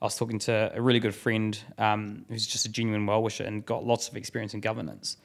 [0.00, 3.44] I was talking to a really good friend um, who's just a genuine well wisher
[3.44, 5.16] and got lots of experience in governance.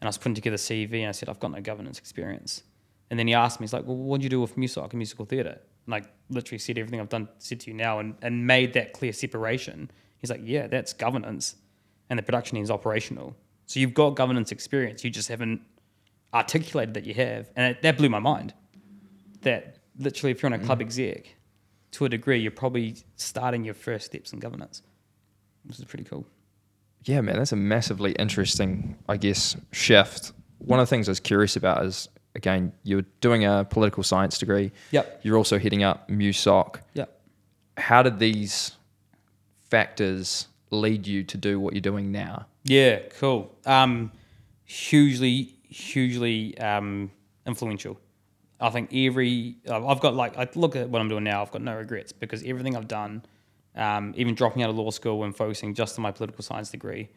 [0.00, 2.62] And I was putting together a CV and I said, I've got no governance experience.
[3.10, 4.94] And then he asked me, he's like, well, what do you do with MUSOC and
[4.94, 5.58] musical theatre?
[5.86, 8.92] And I literally said everything I've done, said to you now and, and made that
[8.92, 9.90] clear separation.
[10.18, 11.56] He's like, yeah, that's governance.
[12.08, 13.36] And the production is operational.
[13.66, 15.02] So you've got governance experience.
[15.02, 15.60] You just haven't
[16.32, 17.50] articulated that you have.
[17.56, 18.54] And it, that blew my mind.
[19.42, 21.36] That literally, if you're on a club exec,
[21.92, 24.82] to a degree, you're probably starting your first steps in governance,
[25.64, 26.26] which is pretty cool.
[27.04, 30.32] Yeah, man, that's a massively interesting, I guess, shift.
[30.58, 34.38] One of the things I was curious about is, again, you're doing a political science
[34.38, 34.72] degree.
[34.90, 35.20] Yep.
[35.22, 36.80] You're also heading up MUSOC.
[36.94, 37.06] Yeah.
[37.76, 38.72] How did these
[39.70, 42.46] factors lead you to do what you're doing now?
[42.64, 43.56] Yeah, cool.
[43.64, 44.12] Um,
[44.64, 47.10] hugely, hugely um,
[47.46, 47.98] influential.
[48.60, 51.42] I think every I've got like I look at what I'm doing now.
[51.42, 53.24] I've got no regrets because everything I've done,
[53.74, 57.08] um, even dropping out of law school and focusing just on my political science degree,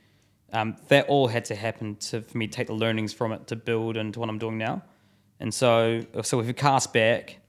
[0.54, 3.48] um, that all had to happen to for me to take the learnings from it
[3.48, 4.84] to build into what I'm doing now.
[5.40, 7.40] And so, so if you cast back,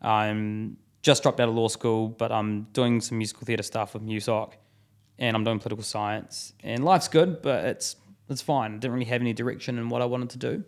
[0.00, 4.04] I'm just dropped out of law school, but I'm doing some musical theatre stuff with
[4.04, 4.52] MUSOC,
[5.18, 7.96] and I'm doing political science, and life's good, but it's
[8.28, 8.74] it's fine.
[8.74, 10.64] I didn't really have any direction in what I wanted to do.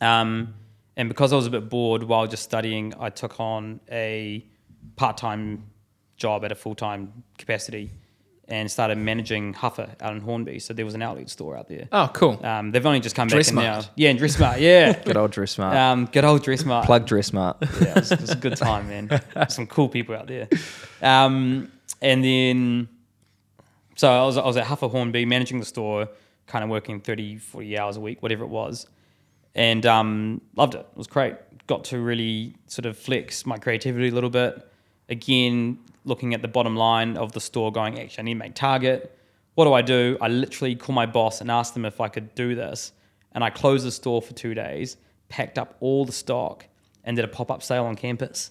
[0.00, 0.54] Um,
[0.96, 4.44] and because I was a bit bored while just studying, I took on a
[4.96, 5.64] part-time
[6.16, 7.90] job at a full-time capacity,
[8.48, 10.58] and started managing Huffer out in Hornby.
[10.58, 11.88] So there was an outlet store out there.
[11.92, 12.44] Oh, cool.
[12.44, 13.82] Um, they've only just come back in now.
[13.96, 14.60] Yeah, and Dressmart.
[14.60, 14.92] Yeah.
[15.04, 15.76] Good old Dress Smart.
[15.76, 16.84] Um, good old Dressmart.
[16.84, 17.56] Plug Dress Smart.
[17.80, 19.22] Yeah, it was, it was a good time, man.
[19.48, 20.48] Some cool people out there.
[21.00, 21.70] Um,
[22.02, 22.88] and then,
[23.96, 26.08] so I was, I was at Huffer Hornby managing the store,
[26.46, 28.86] kind of working 30, 40 hours a week, whatever it was.
[29.54, 30.80] And um, loved it.
[30.80, 31.36] It was great.
[31.66, 34.68] Got to really sort of flex my creativity a little bit.
[35.08, 38.54] Again, looking at the bottom line of the store, going, actually, I need to make
[38.54, 39.16] target.
[39.54, 40.18] What do I do?
[40.20, 42.92] I literally call my boss and ask them if I could do this.
[43.32, 44.96] And I closed the store for two days,
[45.28, 46.66] packed up all the stock,
[47.04, 48.50] and did a pop up sale on campus,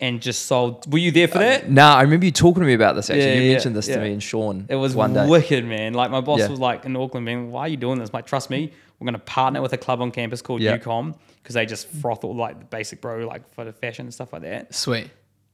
[0.00, 0.90] and just sold.
[0.92, 1.64] Were you there for that?
[1.64, 3.10] Uh, nah, I remember you talking to me about this.
[3.10, 4.66] Actually, Yeah, you yeah, mentioned this to me and Sean.
[4.68, 5.26] It was one day.
[5.28, 5.94] wicked, man.
[5.94, 6.48] Like my boss Yeah.
[6.48, 8.10] was like in Auckland, man, why are you doing this?
[8.10, 10.76] I'm like, trust me, we're gonna partner with a club on campus called Yeah.
[10.78, 14.14] UCOM because they just froth all like the basic bro, like for the fashion and
[14.14, 14.74] stuff like that.
[14.74, 15.10] Sweet.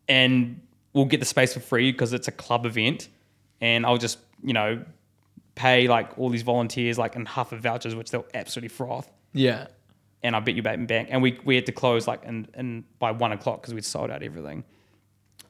[0.09, 0.61] And
[0.93, 3.09] we'll get the space for free because it's a club event,
[3.61, 4.85] and I'll just you know
[5.55, 9.09] pay like all these volunteers like in half of vouchers, which they'll absolutely froth.
[9.33, 9.69] Yeah.
[10.25, 12.85] And I bet you back bank, and we we had to close like and in
[12.99, 14.65] by one o'clock because we'd sold out everything.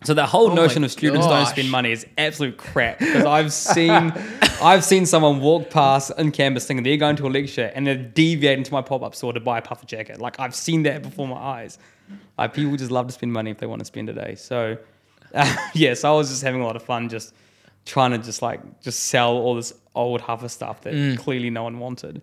[0.02, 3.52] So the whole Oh notion of students don't spend money is absolute crap because I've
[3.54, 4.12] seen
[4.62, 7.96] I've seen someone walk past in campus thinking they're going to a lecture and they're
[7.96, 10.20] deviating to my pop up store to buy a puffer jacket.
[10.20, 11.78] Like I've seen that before my eyes.
[12.36, 14.34] Like people just love to spend money if they want to spend a day.
[14.34, 14.76] So
[15.32, 17.32] uh, yeah, so I was just having a lot of fun just
[17.86, 21.16] trying to just like just sell all this old Huffer stuff that Mm.
[21.18, 22.20] clearly no one wanted.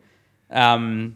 [0.52, 1.16] Um,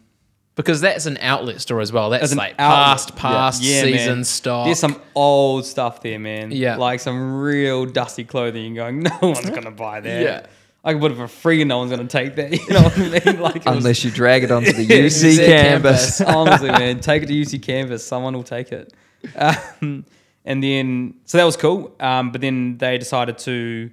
[0.56, 2.10] Because that's an outlet store as well.
[2.10, 2.86] That's as an like outlet.
[2.86, 4.24] past, past Yeah, season man.
[4.24, 4.64] stock.
[4.64, 6.50] There's some old stuff there, man.
[6.50, 6.76] Yeah.
[6.76, 8.74] Like some real dusty clothing.
[8.74, 10.22] You're going, no one's going to buy that.
[10.22, 10.46] Yeah.
[10.82, 12.52] I could put it for free and no one's going to take that.
[12.68, 13.00] You know what I
[13.32, 13.40] mean?
[13.40, 16.20] Like, it was- Unless you drag it onto the UC UC campus.
[16.22, 18.06] Honestly, man, take it to UC campus.
[18.06, 18.94] Someone will take it.
[19.36, 20.06] Um,
[20.44, 21.94] and then, so that was cool.
[22.00, 23.90] Um, but then they decided to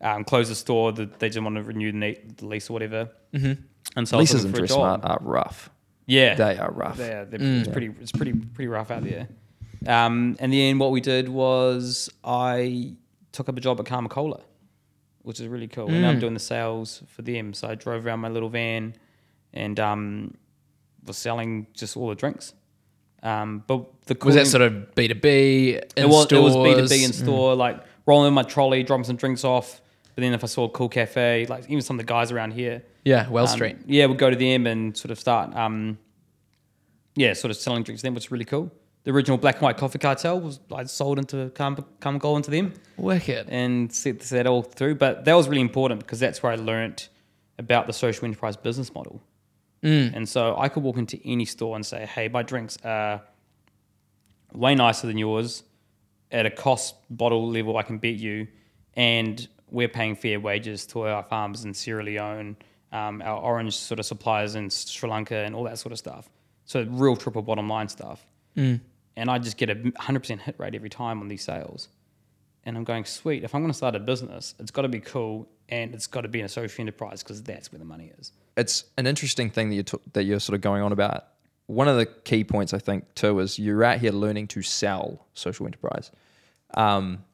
[0.00, 0.92] um, close the store.
[0.92, 3.10] That they didn't want to renew the, ne- the lease or whatever.
[3.34, 3.60] Mm-hmm.
[3.96, 5.02] And so I was Leases looking in for a job.
[5.02, 5.70] Dressmart are rough.
[6.06, 6.98] Yeah, They are rough.
[6.98, 7.90] yeah, they're- it's pretty.
[8.00, 9.28] It's pretty pretty rough out there.
[9.86, 12.94] Um, and then what we did was I
[13.32, 14.40] took up a job at Karma Cola,
[15.22, 15.88] which is really cool.
[15.88, 17.52] And I'm doing the sales for them.
[17.54, 18.94] So I drove around my little van
[19.52, 20.34] and um,
[21.04, 22.54] was selling just all the drinks.
[23.22, 25.80] Um, but the cool was that sort of B two B?
[25.96, 29.04] it was it was B two B in store, like rolling in my trolley, dropping
[29.04, 29.80] some drinks off.
[30.16, 32.52] But then if I saw a cool cafe, like even some of the guys around
[32.52, 33.76] here, Yeah, Well um, Street.
[33.86, 35.98] Yeah, we'd go to them and sort of start, um,
[37.14, 38.72] yeah, sort of selling drinks to them, which is really cool.
[39.04, 42.50] The original Black and White Coffee Cartel was I sold into come come goal into
[42.50, 43.48] them Wicked.
[43.50, 44.96] and set that all through.
[44.96, 47.10] But that was really important because that's where I learnt
[47.58, 49.22] about the social enterprise business model.
[49.82, 53.22] And so I could walk into any store and say, "Hey, my drinks are
[54.52, 55.62] way nicer than yours
[56.32, 57.76] at a cost bottle level.
[57.76, 58.48] I can beat you,
[58.94, 62.56] and we're paying fair wages to our farmers in Sierra Leone,
[62.92, 66.28] um, our orange sort of suppliers in Sri Lanka, and all that sort of stuff.
[66.64, 68.24] So real triple bottom line stuff.
[69.18, 71.88] And I just get a hundred percent hit rate every time on these sales.
[72.64, 73.44] And I'm going, sweet.
[73.44, 76.22] If I'm going to start a business, it's got to be cool, and it's got
[76.22, 78.32] to be in a social enterprise because that's where the money is.
[78.56, 81.26] it's an interesting thing that you took that you're sort of going on about.
[81.66, 85.26] One of the key points I think too is you're out here learning to sell
[85.34, 86.10] social enterprise.
[86.74, 87.24] Um,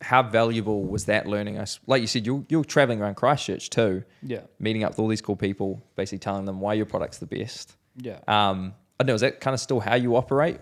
[0.00, 1.58] how valuable was that learning?
[1.58, 4.40] I like you said, you're, you're traveling around Christchurch too, Yeah.
[4.58, 7.76] meeting up with all these cool people, basically telling them why your product's the best.
[7.96, 8.18] Yeah.
[8.26, 10.58] Um, I don't know, is that kind of still how you operate?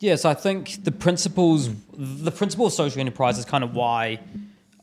[0.00, 4.20] Yes, I think the principles, the principle of social enterprise is kind of why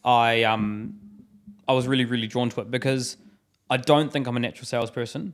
[0.04, 1.00] I um
[1.68, 3.16] I was really really drawn to it because
[3.70, 5.34] I don't think I'm a natural salesperson,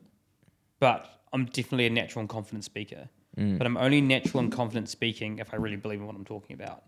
[0.80, 3.10] but I'm definitely a natural and confident speaker.
[3.36, 6.54] But I'm only natural and confident speaking if I really believe in what I'm talking
[6.54, 6.84] about.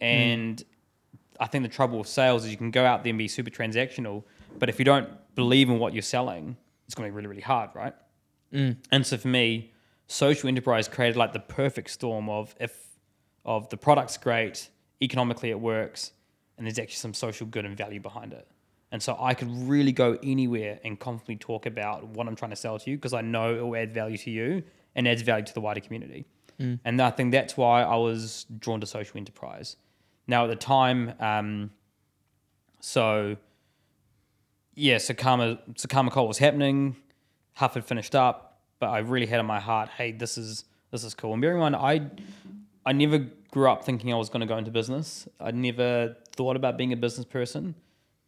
[0.00, 0.62] And
[1.40, 3.50] I think the trouble with sales is you can go out there and be super
[3.50, 4.24] transactional,
[4.58, 7.42] but if you don't believe in what you're selling, it's going to be really really
[7.42, 7.94] hard, right?
[8.52, 8.76] Mm.
[8.92, 9.72] And so for me,
[10.06, 12.86] social enterprise created like the perfect storm of if
[13.44, 14.68] of the product's great,
[15.02, 16.12] economically it works,
[16.56, 18.48] and there's actually some social good and value behind it.
[18.92, 22.56] And so I could really go anywhere and confidently talk about what I'm trying to
[22.56, 24.62] sell to you because I know it will add value to you
[24.94, 26.26] and adds value to the wider community.
[26.60, 26.80] Mm.
[26.84, 29.76] And I think that's why I was drawn to social enterprise.
[30.26, 31.70] Now at the time, um,
[32.80, 33.36] so
[34.74, 35.58] yeah, so Karma
[36.10, 36.96] Cola was happening.
[37.54, 41.02] Huff had finished up, but I really had in my heart, hey, this is this
[41.02, 41.32] is cool.
[41.32, 42.10] And bearing in mind, I
[42.84, 45.26] I never grew up thinking I was going to go into business.
[45.40, 47.74] I never thought about being a business person,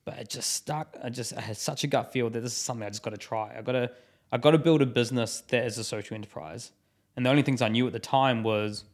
[0.05, 0.97] but it just stuck.
[1.05, 3.11] I just I had such a gut feel that this is something I just got
[3.11, 3.55] to try.
[3.57, 3.91] I got to
[4.33, 6.73] I got to build a business that is a social enterprise.
[7.17, 8.85] And the only things I knew at the time was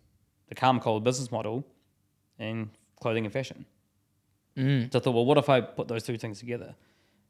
[0.49, 1.64] the Karma Cola business model
[2.38, 2.71] and
[3.05, 3.64] clothing and fashion.
[4.57, 4.62] So
[4.99, 6.75] I thought, well, what if I put those two things together?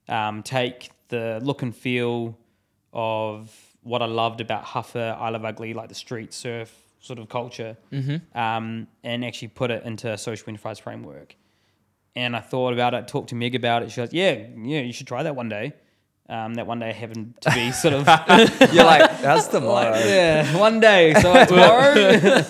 [0.09, 2.37] Um, take the look and feel
[2.93, 3.51] of
[3.83, 7.77] what I loved about Huffer, I Love Ugly, like the street surf sort of culture,
[8.35, 11.35] um, and actually put it into a social enterprise framework.
[12.17, 13.91] And I thought about it, talked to Meg about it.
[13.91, 15.73] She goes, "Yeah, yeah, you should try that one day."
[16.27, 18.07] Um, that one day happened to be sort of
[18.73, 19.99] You're like, that's the motto.
[19.99, 21.13] yeah, one day.
[21.21, 22.43] So tomorrow.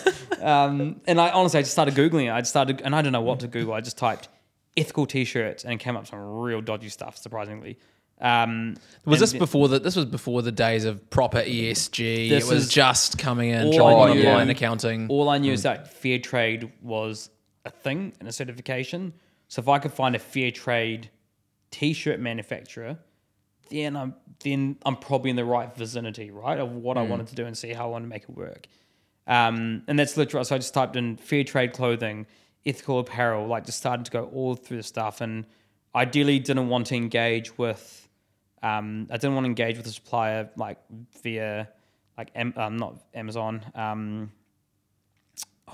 [0.44, 2.30] Um, and I honestly, I just started googling it.
[2.30, 3.72] I just started, and I don't know what to Google.
[3.74, 4.28] I just typed
[4.76, 7.16] ethical t-shirts, and it came up some real dodgy stuff.
[7.16, 7.78] Surprisingly,
[8.20, 9.78] Um, Was this before the?
[9.80, 12.28] This was before the days of proper ESG.
[12.28, 15.08] This it was is- just coming in, all trying knew- online accounting.
[15.08, 17.30] All I knew is that fair trade was
[17.64, 19.14] a thing and a certification.
[19.48, 21.10] So if I could find a fair trade
[21.70, 22.98] t-shirt manufacturer,
[23.70, 27.34] then I'm then I'm probably in the right vicinity, right, of what I wanted to
[27.34, 28.66] do and see how I want to make it work.
[29.26, 32.26] Um, and that's literally so I just typed in fair trade clothing,
[32.66, 35.46] ethical apparel, like just started to go all through the stuff and
[35.94, 38.04] ideally didn't want to engage with
[38.64, 40.78] um, I didn't want to engage with a supplier like
[41.22, 41.68] via
[42.16, 43.62] like um, not Amazon.
[43.74, 44.32] Um,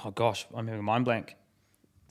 [0.05, 1.37] oh gosh, I'm having a mind blank.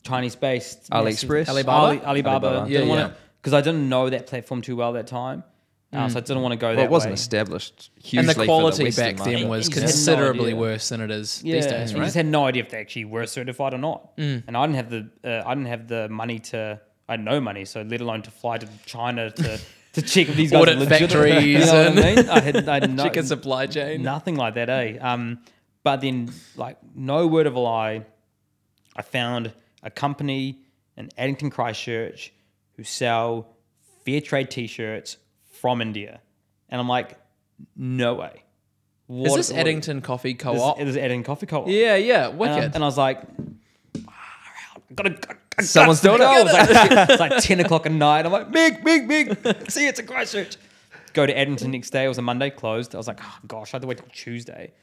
[0.04, 1.50] Chinese based AliExpress?
[1.50, 1.72] Alibaba?
[1.72, 2.48] Ali, Alibaba.
[2.48, 2.72] Alibaba.
[2.72, 3.12] Yeah, want yeah.
[3.42, 5.44] because I didn't know that platform too well at that time.
[5.92, 7.16] Uh, so I didn't want to go Well, that it wasn't way.
[7.16, 10.54] established hugely and the for quality Western back then was You just had no considerably
[10.54, 12.04] worse than it is Yeah, these days, you right?
[12.06, 14.12] just had no idea if they actually were certified or not.
[14.18, 17.42] And I didn't have the uh, I didn't have the money to I had no
[17.42, 19.60] money, so let alone to fly to China to
[19.94, 21.10] to check if these guys Audit are legitimate.
[21.10, 22.30] factories You know what and- I mean?
[22.30, 24.04] I had, I had no, Check a supply chain.
[24.04, 25.00] Nothing like that, eh?
[25.02, 25.40] Um,
[25.82, 28.06] but then, like, no word of a lie,
[28.96, 30.60] I found a company
[30.98, 32.32] in Addington, Christchurch,
[32.76, 33.48] who sell
[34.06, 35.18] fair trade T-shirts
[35.62, 36.22] from India,
[36.70, 37.18] and I'm like,
[37.76, 38.32] no way.
[38.36, 38.42] Is
[39.08, 40.80] What- this what- Addington Coffee This, Co-op?
[40.80, 41.68] it is Addington Coffee Co-op.
[41.68, 42.76] yeah, yeah, And I, wicked.
[42.76, 43.22] and I was like,
[44.96, 46.70] gotta, gotta, Someone's gotta doing it.
[46.70, 48.26] It's like, it's like 10 o'clock at night.
[48.26, 49.70] I'm like, big, big, big.
[49.72, 50.58] See, it's a Christchurch.
[51.14, 52.06] Go to Addington next day.
[52.06, 52.94] It was a Monday, closed.
[52.94, 54.74] I was like, oh, gosh, I had to wait till Tuesday.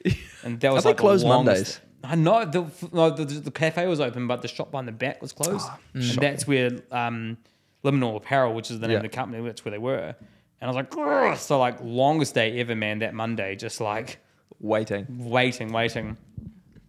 [0.43, 1.81] And that was they like the closed longest- Mondays?
[2.05, 2.45] I know.
[2.45, 5.67] The, no, the, the cafe was open, but the shop behind the back was closed.
[5.95, 7.39] and that's where um,
[7.85, 8.97] Liminal Apparel, which is the name Yeah.
[8.99, 10.15] of the company, that's where they were.
[10.61, 13.01] And I was like, "Grr." so like longest day ever, man.
[13.01, 14.19] That Monday, just like
[14.61, 15.07] waiting.
[15.09, 16.17] waiting, waiting.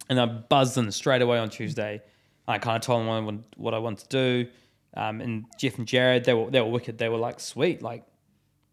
[0.08, 2.00] And I buzzed in straight away on Tuesday.
[2.46, 4.50] I kind of told them what I want, what I want to do.
[4.96, 6.98] Um, and Jeff and Jared, they were they were wicked.
[6.98, 8.04] They were like, sweet, like,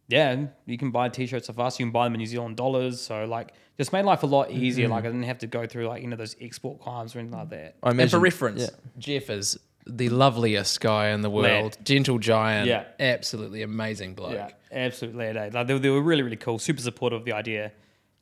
[0.07, 1.79] yeah, you can buy t-shirts off us.
[1.79, 3.01] You can buy them in New Zealand dollars.
[3.01, 4.87] So like, just made life a lot easier.
[4.87, 7.37] Like I didn't have to go through like you know those export crimes or anything
[7.37, 7.75] like that.
[7.83, 8.69] I and for reference, yeah.
[8.97, 11.61] Jeff is the loveliest guy in the Lad.
[11.61, 11.77] world.
[11.83, 12.67] Gentle giant.
[12.67, 12.85] Yeah.
[12.99, 14.33] Absolutely amazing bloke.
[14.33, 15.25] Yeah, absolutely.
[15.25, 15.49] eh?
[15.53, 17.71] Like they, were- they were really, really cool, super supportive of the idea.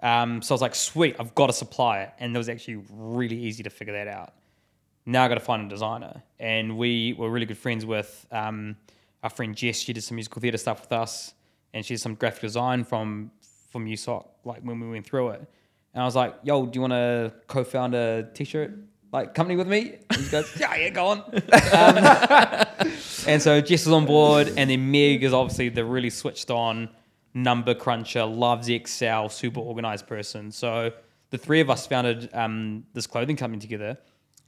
[0.01, 2.11] Um, so I was like, sweet, I've got a supplier.
[2.19, 4.33] And it was actually really easy to figure that out.
[5.05, 6.21] Now I got to find a designer.
[6.39, 8.75] And we were really good friends with um,
[9.23, 9.77] our friend Jess.
[9.77, 11.33] She did some musical theatre stuff with us.
[11.73, 13.31] And she did some graphic design from,
[13.71, 15.39] from MUSOC, like when we went through it.
[15.93, 18.71] And I was like, yo, do you want to co found a t shirt
[19.13, 19.99] like company with me?
[20.09, 21.23] And she goes, yeah, yeah, go on.
[23.25, 26.89] And so Jess is on board, and then Meg is obviously the really switched on
[27.33, 30.51] number cruncher, loves Excel, super organized person.
[30.51, 30.91] So
[31.29, 33.97] the three of us founded um, this clothing company together.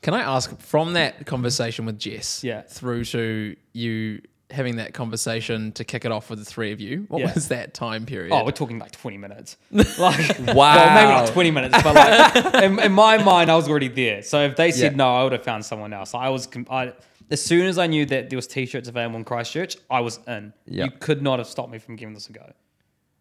[0.02, 2.64] Can I ask from that conversation with Jess Yeah.
[2.64, 4.22] through to you
[4.56, 7.06] having that conversation to kick it off with the three of you?
[7.10, 7.34] What Yeah.
[7.34, 8.34] was that time period?
[8.34, 9.58] Oh, we're talking like 20 minutes.
[9.72, 10.56] Like, Wow.
[10.56, 14.22] well, maybe not 20 minutes, but like in, in my mind, I was already there.
[14.24, 14.98] So if they said Yeah.
[14.98, 16.14] no, I would have found someone else.
[16.16, 16.94] I was, I,
[17.30, 20.54] as soon as I knew that there was t-shirts available in Christchurch, I was in.
[20.66, 20.86] Yeah.
[20.86, 22.52] You could not have stopped me from giving this a go.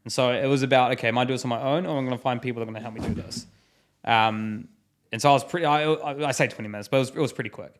[0.04, 2.04] And so it was about, okay, am I doing this on my own or am
[2.04, 3.46] I going to find people that are going to help me do this?
[4.04, 4.68] Um,
[5.12, 7.16] and so I was pretty, I, I, I say 20 minutes, but it was, it
[7.18, 7.72] was pretty quick.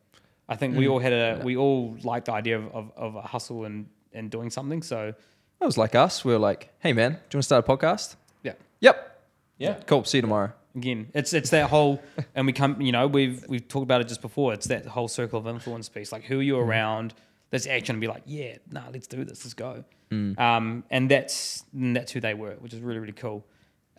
[0.47, 3.21] I think we all had a, we all liked the idea of, of, of a
[3.21, 4.81] hustle and, and doing something.
[4.83, 5.13] So
[5.59, 6.23] That was like us.
[6.23, 8.15] We were like, hey, man, do you want to start a podcast?
[8.43, 8.53] yeah.
[8.81, 9.21] Yep.
[9.57, 9.73] Yeah.
[9.87, 10.03] Cool.
[10.03, 10.51] See you tomorrow.
[10.75, 12.01] Again, it's it's that whole,
[12.35, 14.53] and we come, you know, we've we've talked about it just before.
[14.53, 16.11] It's that whole circle of influence piece.
[16.11, 17.13] Like, who are you around?
[17.49, 19.85] That's actually gonna be like, yeah, nah, let's do this, let's go.
[20.11, 23.45] Um, and that's and that's who they were, which is really really cool.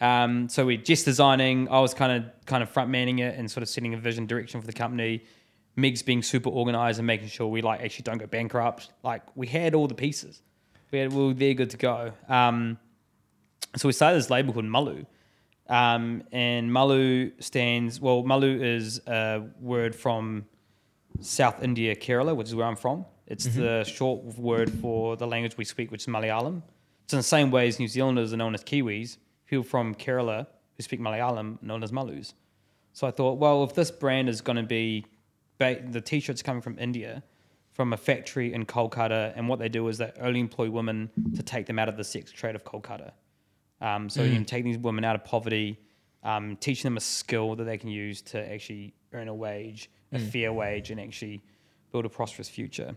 [0.01, 1.69] Um, so we're just designing.
[1.71, 4.27] I was kind of kind of front manning it and sort of setting a vision
[4.27, 5.25] direction for the company.
[5.77, 8.91] Meg's being super organized and making sure we like actually don't go bankrupt.
[9.03, 10.43] Like we had all the pieces.
[10.91, 12.13] We had we were there good to go.
[12.29, 12.79] Um,
[13.77, 15.05] so we started this label called Malu.
[15.69, 20.47] Um, and Malu stands, well, Malu is a word from
[21.21, 23.05] South India, Kerala, which is where I'm from.
[23.27, 26.63] It's the short word for the language we speak, which is Malayalam.
[27.05, 30.47] It's in the same way as New Zealanders are known as Kiwis, people from Kerala
[30.77, 32.35] who speak Malayalam known as Malus.
[32.93, 35.05] So I thought, well, if this brand is going to be,
[35.59, 37.23] ba- the t-shirts coming from India,
[37.73, 41.43] from a factory in Kolkata, and what they do is they only employ women to
[41.43, 43.13] take them out of the sex trade of Kolkata.
[43.81, 45.79] Um, so you can take these women out of poverty,
[46.23, 50.19] um, teaching them a skill that they can use to actually earn a wage, a
[50.19, 51.43] fair wage, and actually
[51.93, 52.97] build a prosperous future.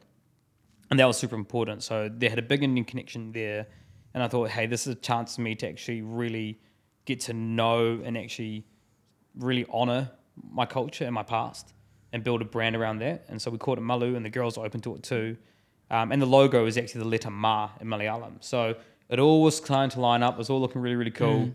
[0.90, 1.84] And that was super important.
[1.84, 3.68] So they had a big Indian connection there.
[4.14, 6.60] And I thought, hey, this is a chance for me to actually really
[7.06, 8.66] get to know and actually
[9.36, 10.10] really honor
[10.50, 11.74] my culture and my past
[12.14, 13.26] and build a brand around that.
[13.30, 15.38] And so we called it Malu, and the girls are open to it too.
[15.92, 18.34] Um, and the logo is actually the letter Ma in Malayalam.
[18.42, 18.76] So
[19.10, 20.36] It all was starting to line up.
[20.36, 21.50] It was all looking really, really cool.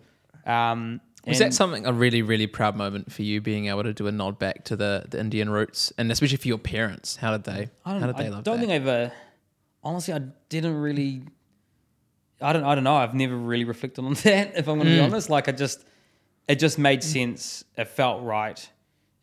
[0.44, 4.06] Um, Was that something a really, really proud moment for you being able to do
[4.08, 7.16] a nod back to the, the Indian roots, and especially for your parents?
[7.16, 7.70] How did they?
[7.86, 8.40] I don't, how did I they love it?
[8.40, 8.66] I don't that?
[8.66, 9.10] think I've uh,
[9.82, 11.22] honestly I didn't really
[12.42, 14.94] I don't I don't know I've never really reflected on that if I'm going to
[14.94, 15.04] be Mm.
[15.04, 15.84] honest like I just
[16.48, 18.68] it just made sense it felt right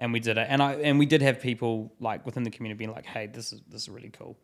[0.01, 0.47] and we did it.
[0.49, 3.53] And I and we did have people like within the community being like hey this
[3.53, 4.35] is this is really cool.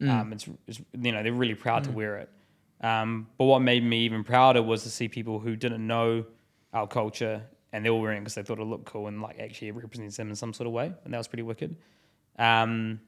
[0.00, 0.10] Mm.
[0.10, 2.30] um it's, it's you know they're really proud to wear it.
[2.82, 6.24] Um but what made me even prouder was to see people who didn't know
[6.72, 7.42] our culture
[7.72, 9.74] and they were wearing it because they thought it looked cool and like actually it
[9.74, 11.76] represents them in some sort of way and that was pretty wicked.
[12.38, 13.00] Um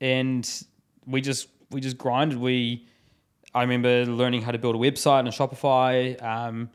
[0.00, 0.64] and
[1.06, 2.38] we just we just grinded.
[2.38, 2.86] We
[3.54, 6.68] I remember learning how to build a website on Shopify, um,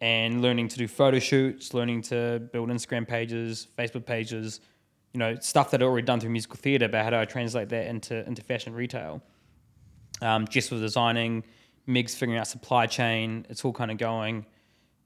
[0.00, 4.60] and learning to do photo shoots, learning to build Instagram pages, Facebook pages,
[5.12, 7.68] you know, stuff that I'd already done through musical theatre, but how do I translate
[7.70, 9.22] that into into fashion retail?
[10.20, 11.44] Um, Jess was designing,
[11.86, 13.46] Meg's figuring out supply chain.
[13.48, 14.46] It's all kind of going,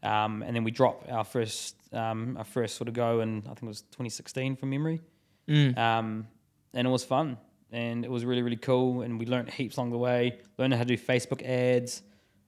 [0.03, 3.49] um, and then we drop our first um, our first sort of go, and I
[3.49, 5.01] think it was 2016 from memory
[5.49, 5.77] Mm.
[5.77, 6.29] um,
[6.73, 7.37] and it was fun
[7.73, 10.85] and it was really really cool and we learned heaps along the way learned how
[10.85, 12.03] to do facebook ads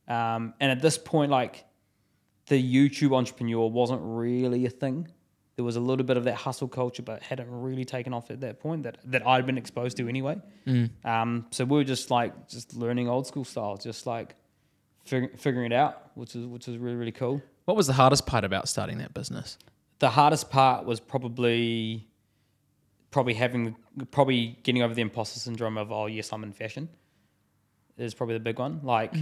[0.06, 1.64] um, and at this point like
[2.46, 5.08] the youtube entrepreneur wasn't really a thing
[5.56, 8.40] there was a little bit of that hustle culture but hadn't really taken off at
[8.40, 10.36] that point that, that i'd been exposed to anyway
[10.66, 10.90] Mm.
[11.04, 14.34] um, so we were just like just learning old school style just like
[15.04, 18.26] fig- figuring it out which is which is really really cool What was the hardest
[18.26, 19.58] part about starting that business?
[20.00, 22.08] the hardest part was probably
[23.10, 23.76] probably having
[24.10, 26.88] probably getting over the imposter syndrome of oh yes I'm in fashion
[27.96, 28.80] is probably the big one.
[28.82, 29.14] Like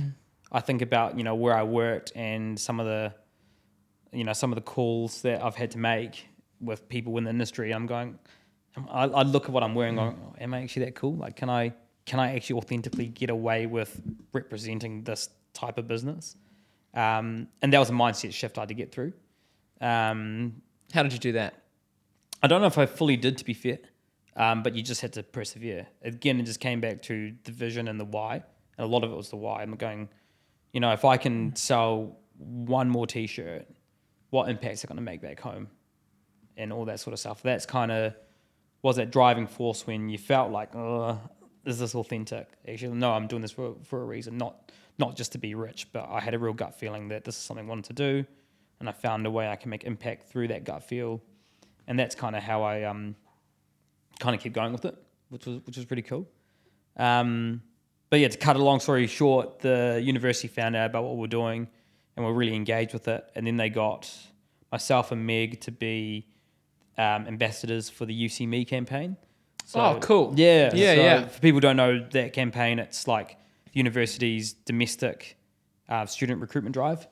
[0.53, 3.15] I think about you know where I worked and some of the
[4.13, 6.29] you know some of the calls that I've had to make
[6.61, 7.73] with people in the industry.
[7.73, 8.19] I'm going.
[8.89, 9.97] I, I look at what I'm wearing.
[9.97, 11.17] Going, oh, am I actually that cool?
[11.17, 11.75] Like, can I
[12.07, 14.01] can I actually authentically get away with
[14.33, 16.37] representing this type of business?
[16.95, 19.13] Um, and that was a mindset shift I had to get through.
[19.81, 21.55] Um, How did you do that?
[22.43, 23.79] I don't know if I fully did, to be fair,
[24.37, 25.87] um, but you just had to persevere.
[26.03, 28.43] Again, it just came back to the vision and the why.
[28.77, 29.63] And a lot of it was the why.
[29.63, 30.09] I'm going,
[30.73, 33.67] you know, if I can sell one more T-shirt,
[34.31, 35.69] what impact's it going to make back home,
[36.57, 37.43] and all that sort of stuff.
[37.43, 38.15] That's kind of
[38.83, 41.21] was that driving force when you felt like, oh,
[41.65, 42.49] is this authentic?
[42.69, 45.89] Actually, no, I'm doing this for for a reason, not not just to be rich,
[45.93, 48.27] but I had a real gut feeling that this is something I wanted to do,
[48.81, 51.23] and I found a way I can make impact through that gut feel
[51.87, 53.15] and that's kind of how I um,
[54.19, 54.97] kind of keep going with it,
[55.29, 56.29] which was which was pretty cool.
[56.97, 57.63] Um,
[58.13, 61.27] but yeah, to cut a long story short, the university found out about what we're
[61.27, 61.67] doing,
[62.15, 63.25] and we're really engaged with it.
[63.35, 64.15] And then they got
[64.71, 66.27] myself and Meg to be
[66.99, 69.17] um, ambassadors for the UC Me campaign.
[69.75, 70.35] Oh, cool.
[70.37, 71.27] Yeah, Yeah, so yeah.
[71.27, 73.39] For people who don't know that campaign, it's like
[73.73, 75.39] the university's domestic
[75.89, 77.09] uh, student recruitment drive,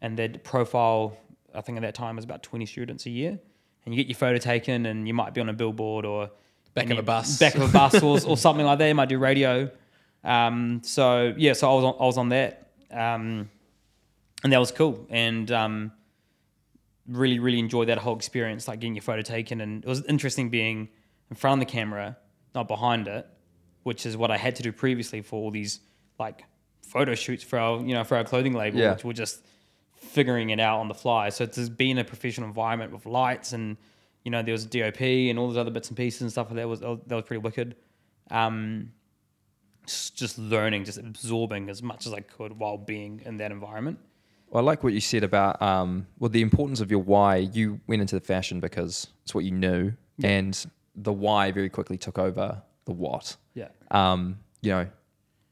[0.00, 1.16] and they'd profile.
[1.54, 3.38] I think at that time was about twenty students a year,
[3.84, 6.28] and you get your photo taken, and you might be on a billboard or
[6.74, 7.38] Back of a bus.
[7.38, 8.88] back of a bus, or, or something like that.
[8.88, 9.70] You might do radio.
[10.24, 13.48] Um, so yeah, so I was on, I was on that, um,
[14.44, 15.92] and that was cool, and um,
[17.06, 20.50] really really enjoyed that whole experience, like getting your photo taken, and it was interesting
[20.50, 20.88] being
[21.30, 22.16] in front of the camera,
[22.54, 23.26] not behind it,
[23.82, 25.80] which is what I had to do previously for all these
[26.18, 26.44] like
[26.82, 28.92] photo shoots for our you know for our clothing label, Yeah.
[28.92, 29.44] which were just
[29.94, 31.28] figuring it out on the fly.
[31.30, 33.76] So to be in a professional environment with lights and
[34.24, 36.48] you know there was a DOP and all those other bits and pieces and stuff
[36.48, 37.76] like that was that was pretty wicked.
[38.30, 38.92] Um,
[40.10, 43.98] just, learning, just absorbing as much as I could while being in that environment.
[44.50, 47.36] Well, I like what you said about um, well the importance of your why.
[47.36, 49.92] You went into the fashion because it's what you knew,
[50.24, 50.66] and
[50.96, 53.36] the why very quickly took over the what.
[53.54, 53.68] Yeah.
[53.92, 54.86] Um, you know,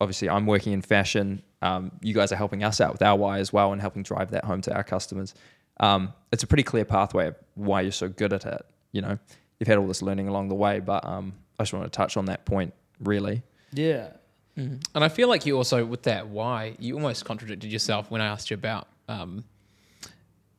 [0.01, 1.43] obviously I'm working in fashion.
[1.63, 4.31] Um, you guys are helping us out with our why as well and helping drive
[4.33, 5.35] that home to our customers.
[5.81, 8.67] Um, it's a pretty clear pathway of why you're so good at it.
[8.93, 9.19] You know,
[9.59, 12.17] you've had all this learning along the way, but um, I just want to touch
[12.17, 13.43] on that point really.
[13.73, 14.11] Yeah.
[14.59, 18.27] And I feel like you also, with that why, you almost contradicted yourself when I
[18.27, 19.45] asked you about um,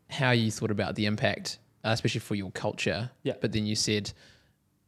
[0.10, 3.12] how you thought about the impact, uh, especially for your culture.
[3.24, 3.34] Yeah.
[3.39, 4.12] But then you said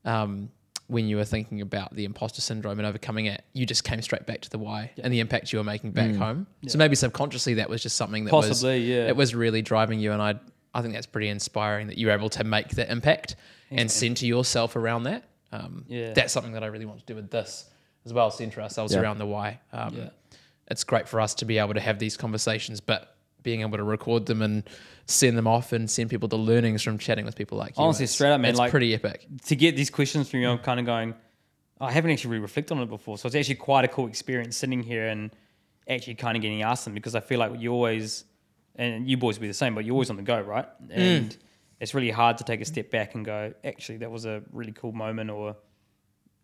[0.05, 0.49] um,
[0.87, 4.25] when you were thinking about the imposter syndrome and overcoming it, you just came straight
[4.25, 6.47] back to the why and the impact you were making back home.
[6.67, 9.07] So maybe subconsciously that was just something that was yeah.
[9.07, 10.11] it was really driving you.
[10.11, 10.35] And I,
[10.73, 13.35] I think that's pretty inspiring that you were able to make that impact
[13.69, 15.25] and center yourself around that.
[15.53, 16.13] Um, Yeah.
[16.13, 17.69] That's something that I really want to do with this
[18.05, 19.01] as well, center ourselves Yeah.
[19.01, 19.59] around the why.
[19.73, 20.09] Um, Yeah.
[20.69, 23.83] It's great for us to be able to have these conversations, but being able to
[23.83, 24.63] record them and
[25.05, 27.83] send them off and send people the learnings from chatting with people like you.
[27.83, 29.27] Honestly, it's- straight up, man, It's like- pretty epic.
[29.47, 31.13] to get these questions from you, I'm kind of going,
[31.79, 33.17] I haven't actually really reflected on it before.
[33.17, 35.31] So it's actually quite a cool experience sitting here and
[35.89, 38.23] actually kind of getting asked them because I feel like you always,
[38.75, 40.67] and you boys will be the same, but you're always on the go, right?
[40.91, 41.35] And
[41.79, 44.71] it's really hard to take a step back and go, actually, that was a really
[44.71, 45.57] cool moment, or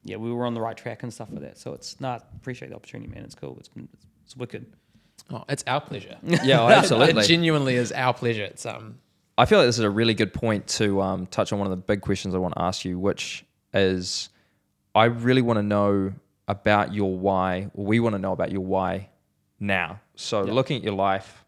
[0.07, 1.57] yeah, we were on the right track and stuff like that.
[1.57, 3.23] So it's not appreciate the opportunity, man.
[3.23, 3.57] It's cool.
[3.59, 3.69] It's
[4.25, 4.65] it's wicked.
[5.31, 6.17] Oh, it's our pleasure.
[6.23, 7.21] Yeah, oh, absolutely.
[7.23, 8.43] it genuinely is our pleasure.
[8.45, 8.99] It's um
[9.37, 11.71] I feel like this is a really good point to um, touch on one of
[11.71, 14.29] the big questions I want to ask you, which is
[14.95, 16.13] I really want to know
[16.47, 17.69] about your why.
[17.75, 19.09] We want to know about your why
[19.59, 19.99] now.
[20.15, 20.53] So, Yeah.
[20.53, 21.45] looking at your life,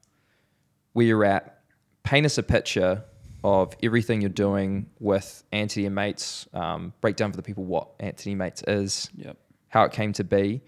[0.94, 1.62] where you're at,
[2.04, 3.04] paint us a picture
[3.44, 6.48] of everything you're doing with Antony and Mates.
[6.54, 9.38] Um, break down for the people what Antony Mates is, Yep.
[9.70, 10.62] how it came to be,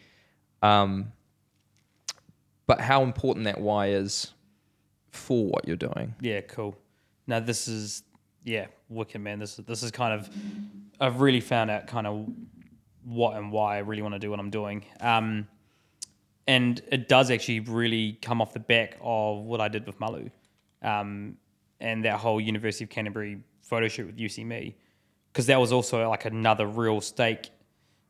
[0.61, 1.11] um,
[2.67, 4.34] but how important that why is
[5.11, 6.15] for what you're doing.
[6.22, 6.78] Yeah, cool.
[7.28, 8.03] Now this is
[8.43, 9.39] yeah, wicked man.
[9.39, 10.30] This is this is kind of
[10.99, 12.28] I've really found out kind of
[13.03, 14.86] what and why I really want to do what I'm doing.
[14.99, 15.47] Um,
[16.47, 20.30] and it does actually really come off the back of what I did with Malu,
[20.82, 21.38] um,
[21.82, 24.75] and that whole University of Canterbury photo shoot with UC Me,
[25.32, 27.49] because that was also like another real stake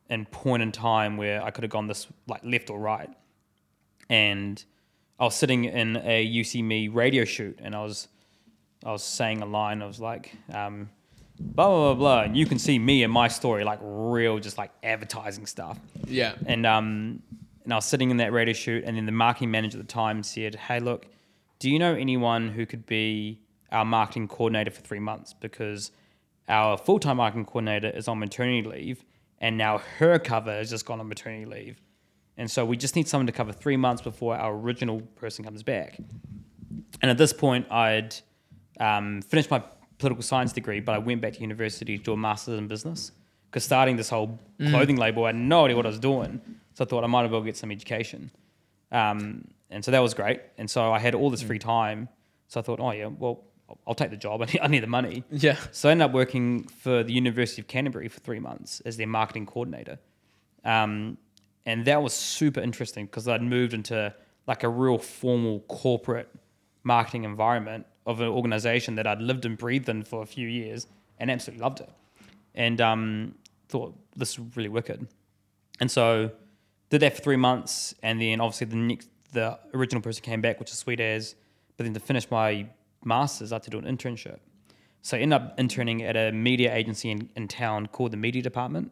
[0.09, 3.09] and point in time where I could have gone this like left or right,
[4.09, 4.63] and
[5.19, 8.07] I was sitting in a UC Me radio shoot, and I was
[8.85, 9.81] I was saying a line.
[9.81, 10.89] I was like, um,
[11.39, 14.57] blah blah blah blah, and you can see me and my story, like real, just
[14.57, 15.79] like advertising stuff.
[16.07, 16.33] yeah.
[16.45, 17.21] And um,
[17.63, 19.93] and I was sitting in that radio shoot, and then the marketing manager at the
[19.93, 21.05] time said, "Hey, look,
[21.59, 23.39] do you know anyone who could be
[23.71, 25.33] our marketing coordinator for three months?
[25.33, 25.91] Because
[26.47, 29.03] our full time marketing coordinator is on maternity leave,
[29.39, 31.81] and now her cover has just gone on maternity leave,
[32.37, 35.63] and so we just need someone to cover three months before our original person comes
[35.63, 35.97] back."
[37.01, 38.15] And at this point, I'd
[38.79, 39.63] um, finished my
[39.97, 43.11] political science degree, but I went back to university to do a master's in business.
[43.49, 46.39] Because starting this whole clothing label, I had no idea what I was doing.
[46.73, 48.31] So I thought I might as well get some education.
[48.93, 50.41] Um, and so that was great.
[50.57, 52.07] And so I had all this free time.
[52.47, 53.43] So I thought, oh, yeah, well,
[53.87, 54.41] I'll- take the job.
[54.43, 55.23] I need, I need the money.
[55.31, 55.57] Yeah.
[55.71, 59.07] So I ended up working for the University of Canterbury for three months as their
[59.07, 59.99] marketing coordinator.
[60.63, 61.17] Um,
[61.65, 64.13] and that was super interesting because I'd moved into
[64.47, 66.29] like a real formal corporate
[66.83, 70.87] marketing environment of an organization that I'd lived and breathed in for a few years
[71.19, 71.89] and absolutely loved it.
[72.55, 73.35] And um,
[73.69, 75.07] thought this is really wicked.
[75.79, 76.31] And so
[76.89, 77.93] did that for three months.
[78.01, 81.35] And then obviously the next, the original person came back, which is sweet as.
[81.77, 82.67] But then to finish my
[83.03, 84.39] master's, I had to do an internship.
[85.01, 88.41] So I ended up interning at a media agency in, in town called the Media
[88.41, 88.91] Department,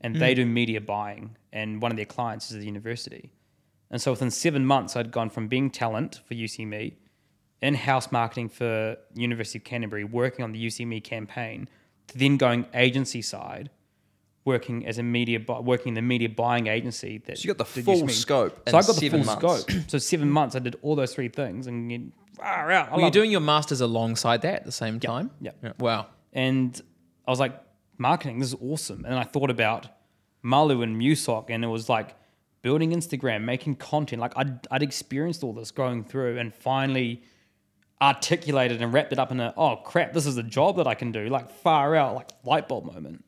[0.00, 0.40] and they hmm.
[0.40, 3.30] do media buying, and one of their clients is the university.
[3.90, 6.96] And so within seven months, I'd gone from being talent for UC Me,
[7.60, 11.68] in-house marketing for University of Canterbury, working on the UC Me campaign,
[12.06, 13.68] to then going agency side,
[14.44, 17.18] working as a media, bu- working in the media buying agency.
[17.18, 18.12] That So you got the full UC Me.
[18.12, 19.64] scope So I got the full months.
[19.64, 19.90] scope.
[19.90, 22.88] So seven months, I did all those three things, and far out.
[22.88, 23.12] I Were you love it.
[23.14, 25.30] doing your masters alongside that at the same time?
[25.40, 25.52] yeah.
[25.78, 26.06] Wow.
[26.32, 26.80] And
[27.26, 27.60] I was like,
[27.98, 29.04] marketing, this is awesome.
[29.04, 29.88] And I thought about
[30.42, 32.14] Malu and MUSOC, and it was like
[32.62, 34.20] building Instagram, making content.
[34.20, 37.22] Like I'd, I'd experienced all this going through and finally
[38.02, 40.94] articulated and wrapped it up in a, oh crap, this is a job that I
[40.94, 41.28] can do.
[41.28, 43.24] Like far out, like light bulb moment.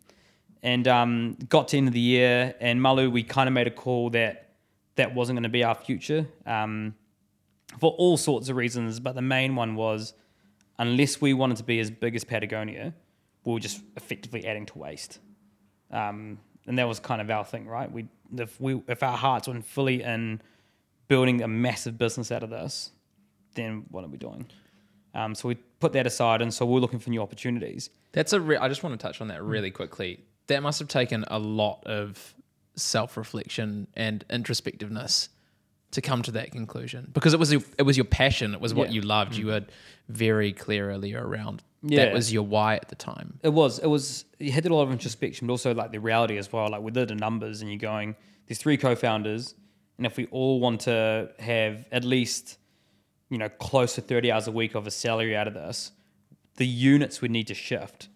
[0.63, 3.71] And um, got to end of the year, and Malu, we kind of made a
[3.71, 4.51] call that
[4.95, 6.95] that wasn't going to be our future um,
[7.79, 9.01] for all sorts of reasons.
[9.01, 10.15] But the main one was
[10.79, 12.95] unless we wanted to be as big as Patagonia,
[13.45, 15.19] we were just effectively adding to waste.
[15.91, 17.91] Um, and that was kind of our thing, right?
[17.91, 18.07] We
[18.37, 20.41] if we if our hearts weren't fully in
[21.09, 22.93] building a massive business out of this,
[23.55, 24.47] then what are we doing?
[25.15, 27.91] Um, so we put that aside, and so we're looking for new opportunities.
[28.13, 28.41] That's a.
[28.41, 30.25] Re- I just want to touch on that really quickly.
[30.47, 32.35] That must have taken a lot of
[32.75, 35.29] self-reflection and introspectiveness
[35.93, 38.55] to come to that conclusion because it was your, it was your passion.
[38.55, 38.95] It was what Yeah.
[38.95, 39.37] you loved.
[39.37, 39.49] You mm.
[39.49, 39.67] were
[40.09, 42.07] very clear earlier around Yeah.
[42.07, 43.39] that was your why at the time.
[43.43, 43.79] It was.
[43.79, 44.25] It was.
[44.39, 46.69] You had a lot of introspection, but also like the reality as well.
[46.71, 48.17] Like with did the numbers, and you're going.
[48.47, 49.55] There's three co-founders,
[49.99, 52.59] and if we all want to have at least,
[53.31, 55.93] you know, close to 30 hours a week of a salary out of this,
[56.57, 58.09] the units would need to shift.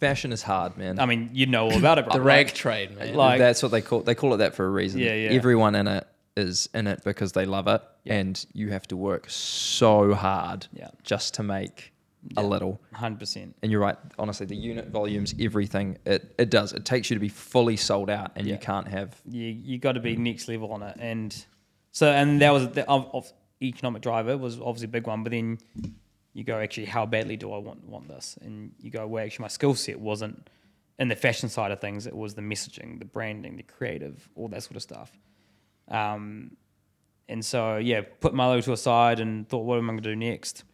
[0.00, 0.98] Fashion is hard, man.
[0.98, 2.14] I mean, you know all about it, bro.
[2.14, 3.14] The Like, rag trade, man.
[3.14, 5.00] like- That's what they call they call it that for a reason.
[5.00, 5.30] Yeah, yeah.
[5.30, 6.06] Everyone in it
[6.36, 10.88] is in it because they love it, and you have to work so hard Yeah.
[11.02, 11.92] just to make
[12.36, 12.80] a little.
[12.94, 13.52] 100%.
[13.62, 13.96] And you're right.
[14.18, 16.72] Honestly, the unit volumes, everything, it, it does.
[16.72, 18.54] It takes you to be fully sold out, and Yeah.
[18.54, 19.20] you can't have.
[19.28, 21.44] you you got to be next level on it, and
[21.92, 23.32] so and that was the of, of
[23.62, 25.22] economic driver was obviously a big one.
[25.22, 25.58] But then
[26.32, 28.36] you go, actually, how badly do I want want this?
[28.42, 30.48] And you go, well, actually, my skill set wasn't
[30.98, 32.06] in the fashion side of things.
[32.06, 35.12] It was the messaging, the branding, the creative, all that sort of stuff.
[35.88, 36.56] Um,
[37.28, 40.10] and so yeah, put Malu to a side and thought, what am I going to
[40.10, 40.64] do next?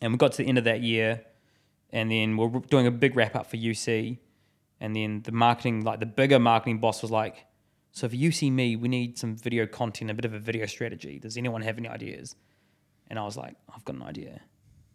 [0.00, 1.22] And we got to the end of that year,
[1.90, 4.18] and then we're doing a big wrap up for UC,
[4.80, 7.46] and then the marketing, like the bigger marketing boss, was like,
[7.92, 11.20] "So for UC me, we need some video content, a bit of a video strategy.
[11.20, 12.34] Does anyone have any ideas?"
[13.08, 14.40] And I was like, "I've got an idea."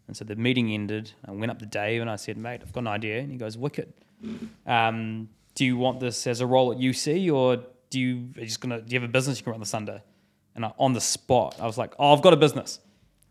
[0.08, 1.12] And so the meeting ended.
[1.24, 3.38] I went up to Dave and I said, "Mate, I've got an idea." And he
[3.38, 3.94] goes, "Wicked.
[4.66, 8.46] Um, do you want this as a role at UC, or do you are you
[8.46, 10.02] just gonna do you have a business you can run this under?"
[10.54, 12.80] And I, on the spot, I was like, "Oh, I've got a business."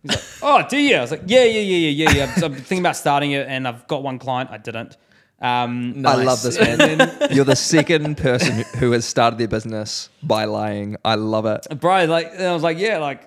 [0.02, 2.46] He's like, "Oh, do you?" I was like, "Yeah, yeah, yeah, yeah, yeah, yeah." So
[2.48, 4.50] I'm thinking about starting it, and I've got one client.
[4.52, 4.98] I didn't.
[5.40, 6.44] Um, I love Nice.
[6.44, 7.18] this man.
[7.32, 10.98] You're the second person who has started their business by lying.
[11.06, 11.68] I love it.
[11.80, 13.22] bro, like, and I was like, "Yeah, like,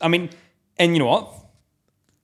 [0.00, 0.30] I mean,"
[0.78, 1.32] and you know what?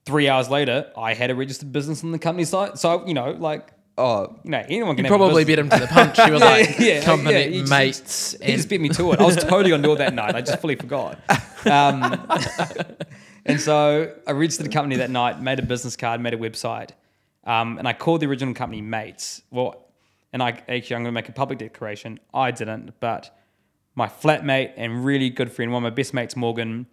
[0.05, 2.79] Three hours later, I had a registered business on the company site.
[2.79, 5.69] So you know, like, Oh, you know, anyone can You have a probably business.
[5.69, 6.19] beat him to the punch.
[6.21, 8.37] He was Yeah, like, yeah, company yeah, he just- mates.
[8.43, 9.21] He just and- beat me to it.
[9.21, 10.35] I was totally on board that night.
[10.35, 11.19] I just fully forgot.
[11.67, 12.27] Um,
[13.45, 16.91] and so I registered a company that night, made a business card, made a website,
[17.45, 19.43] um, and I called the original company Mates.
[19.51, 19.89] Well,
[20.33, 22.19] and I actually I'm going to make a public declaration.
[22.33, 23.37] I didn't, but
[23.95, 26.87] my flatmate and really good friend, one of my best mates, Morgan,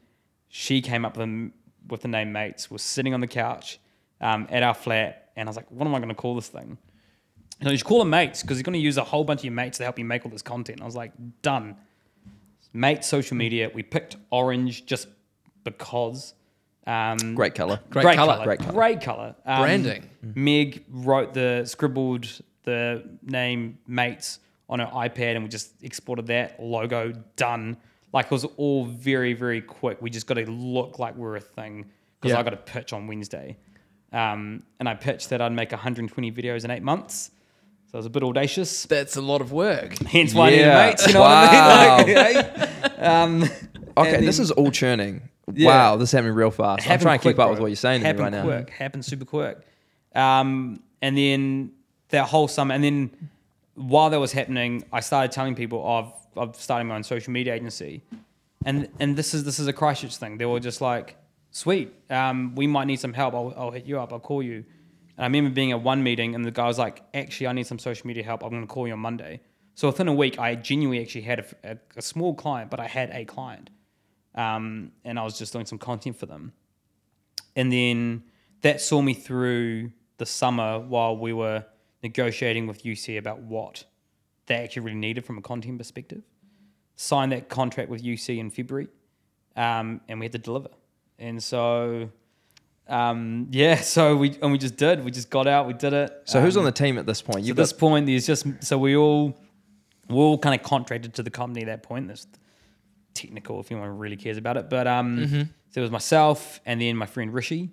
[0.50, 1.52] she came up with, the-
[1.88, 2.70] with the name Mates.
[2.70, 3.80] Was sitting on the couch
[4.20, 6.48] um, at our flat, and I was like, "What am I going to call this
[6.48, 6.78] thing?"
[7.62, 9.46] No, you should call them mates because you're going to use a whole bunch of
[9.46, 10.82] your mates to help you make all this content.
[10.82, 11.12] I was like,
[11.42, 11.76] done.
[12.72, 13.70] Mate social media.
[13.74, 15.08] We picked orange just
[15.64, 16.34] because.
[16.88, 17.80] Um, great color.
[17.90, 18.44] Great colour.
[18.44, 18.72] Great colour.
[18.74, 19.36] Great color.
[19.46, 20.10] Um, Branding.
[20.36, 22.28] Meg wrote the scribbled
[22.64, 27.12] the name mates on her iPad, and we just exported that logo.
[27.36, 27.78] Done.
[28.14, 30.02] Like it was all very very quick.
[30.02, 31.86] We just got to look like we're a thing
[32.22, 32.40] because Yeah.
[32.40, 33.58] I got a pitch on Wednesday,
[34.14, 37.32] um, and I pitched that I'd make 120 videos in eight months.
[37.92, 38.84] So it was a bit audacious.
[38.86, 39.98] That's a lot of work.
[40.04, 40.86] Hence why I needed Yeah.
[40.90, 41.08] mates.
[41.08, 41.98] You know Wow.
[41.98, 42.16] what I mean?
[42.16, 42.56] Like,
[42.98, 43.04] hey?
[43.06, 43.44] um,
[43.98, 45.28] Okay, and this is all churning.
[45.54, 45.68] Yeah.
[45.68, 46.84] Wow, this is happening real fast.
[46.84, 47.50] I'm happened trying to keep up bro.
[47.52, 49.58] with what you're saying to me Happened right quick, Happened super quick.
[50.16, 51.72] Um, and then
[52.10, 53.10] that whole summer, and then
[53.76, 57.56] while that was happening, I started telling people of of starting my own social media
[57.56, 58.04] agency,
[58.66, 60.38] and and this is this is a Christchurch thing.
[60.38, 61.16] They were just like,
[61.52, 63.34] "Sweet, um, we might need some help.
[63.34, 64.14] I'll, I'll hit you up.
[64.14, 64.64] I'll call you."
[65.18, 67.68] And I remember being at one meeting, and the guy was like, "Actually, I need
[67.68, 68.44] some social media help.
[68.44, 69.42] I'm going to call you on Monday."
[69.76, 72.88] So within a week, I genuinely actually had a, a, a small client, but I
[72.88, 73.70] had a client,
[74.36, 76.54] um, and I was just doing some content for them
[77.56, 78.24] and then
[78.62, 81.66] that saw me through the summer while we were
[82.04, 83.84] negotiating with UC about what
[84.46, 86.22] they actually really needed from a content perspective.
[86.96, 88.88] Signed that contract with UC in February,
[89.58, 90.70] um, and we had to deliver.
[91.20, 92.10] And so,
[92.88, 95.04] um, yeah, so we and we just did.
[95.04, 95.68] We just got out.
[95.68, 96.12] We did it.
[96.26, 97.40] So who's Um, on the team at this point?
[97.40, 99.38] at You've this point, there's just so we all
[100.10, 102.08] we're all kind of contracted to the company at that point.
[102.08, 102.26] That's
[103.14, 104.70] technical if anyone really cares about it.
[104.70, 105.42] But um, Mm-hmm.
[105.72, 107.70] so it was myself and then my friend Rishi.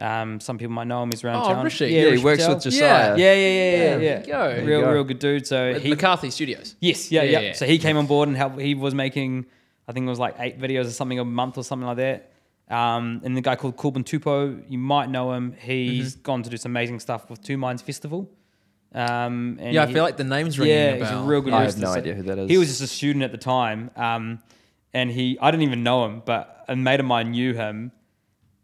[0.00, 1.10] Um, some people might know him.
[1.10, 1.64] He's around Oh, town.
[1.64, 1.86] Rishi.
[1.88, 2.54] yeah, he works Patel.
[2.54, 3.16] with Josiah.
[3.16, 4.26] Yeah, yeah, yeah, yeah, Yeah, yeah.
[4.26, 4.64] go.
[4.64, 4.92] Real, go.
[4.92, 5.44] real good dude.
[5.46, 6.76] So At he, McCarthy Studios.
[6.80, 7.52] yes, yeah, Yeah, yeah, yeah.
[7.54, 8.60] So he came on board and helped.
[8.60, 9.46] He was making,
[9.88, 12.30] I think it was like eight videos or something a month or something like that.
[12.70, 15.54] Um, and the guy called Corbin Tupo, you might know him.
[15.58, 16.22] He's Mm-hmm.
[16.22, 18.30] gone to do some amazing stuff with Two Minds Festival.
[18.94, 21.40] Um, and Yeah, I he- feel like the name's ringing yeah, a he's a real
[21.40, 22.50] good I have no idea who that is.
[22.50, 24.38] He was just a student at the time, um,
[24.94, 27.92] and he I didn't even know him, but a mate of mine knew him,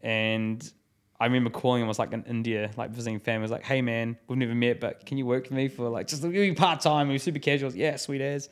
[0.01, 0.71] and
[1.19, 1.85] I remember calling him.
[1.85, 3.39] I was like in India, like visiting family.
[3.39, 5.89] I was like, "Hey man, we've never met, but can you work for me for
[5.89, 6.23] like just
[6.55, 7.07] part time?
[7.07, 7.73] We were super casual.
[7.73, 8.49] Yeah, sweet as."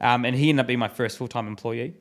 [0.00, 1.94] Um, and he ended up being my first full time employee.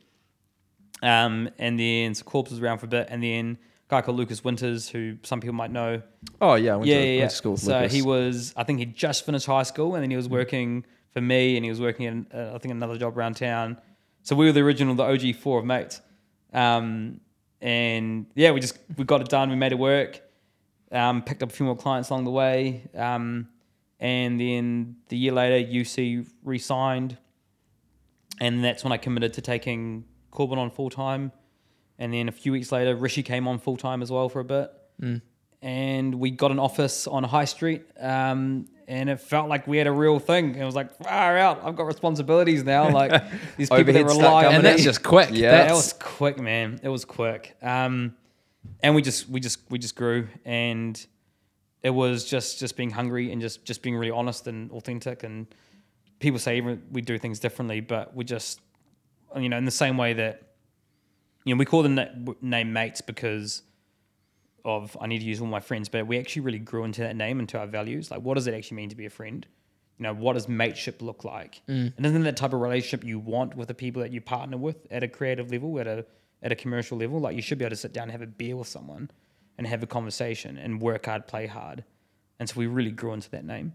[1.04, 4.18] Um, and then so Corbs was around for a bit, and then a guy called
[4.18, 6.02] Lucas Winters, who some people might know,
[6.40, 7.94] Oh yeah, I went yeah, to, yeah, went to school with so Lucas.
[7.94, 11.20] he was, I think he just finished high school, and then he was working for
[11.20, 13.78] me, and he was working in, uh, I think, another job around town.
[14.24, 16.00] So we were the original, the OG four of mates.
[16.54, 17.20] Um,
[17.62, 19.50] and yeah, we just we got it done.
[19.50, 20.22] We made it work.
[20.90, 22.88] Um, picked up a few more clients along the way.
[22.96, 23.50] Um,
[24.00, 27.18] and then the year later, UC re-signed,
[28.40, 31.32] and that's when I committed to taking Corbin on full time.
[32.00, 34.46] And then a few weeks later, Rishi came on full time as well for a
[34.46, 34.72] bit
[35.64, 39.88] and we got an office on High Street, um, and it felt like we had
[39.88, 40.56] a real thing.
[40.56, 41.62] It was like far out.
[41.64, 42.90] I've got responsibilities now.
[42.92, 43.12] Like
[43.58, 45.30] these people that rely on and that's just quick.
[45.32, 45.52] Yeah.
[45.52, 46.82] that was quick, man.
[46.84, 47.56] It was quick.
[47.62, 48.14] Um,
[48.82, 51.04] and we just we just we just grew, and
[51.82, 55.24] it was just just being hungry and just just being really honest and authentic.
[55.24, 55.48] And
[56.20, 58.60] people say we do things differently, but we just
[59.38, 60.54] you know in the same way that
[61.44, 63.64] you know we call them the na- name mates because
[64.66, 67.16] of I need to use all my friends, but we actually really grew into that
[67.16, 68.10] name, and into our values.
[68.12, 69.46] Like, what does it actually mean to be a friend?
[70.00, 71.62] you know, what does mateship look like?
[71.96, 74.88] And isn't that type of relationship you want with the people that you partner with
[74.90, 76.06] at a creative level, at a
[76.42, 77.20] at a commercial level?
[77.20, 79.12] Like you should be able to sit down and have a beer with someone
[79.58, 81.84] and have a conversation and work hard, play hard.
[82.40, 83.74] And so we really grew into that name.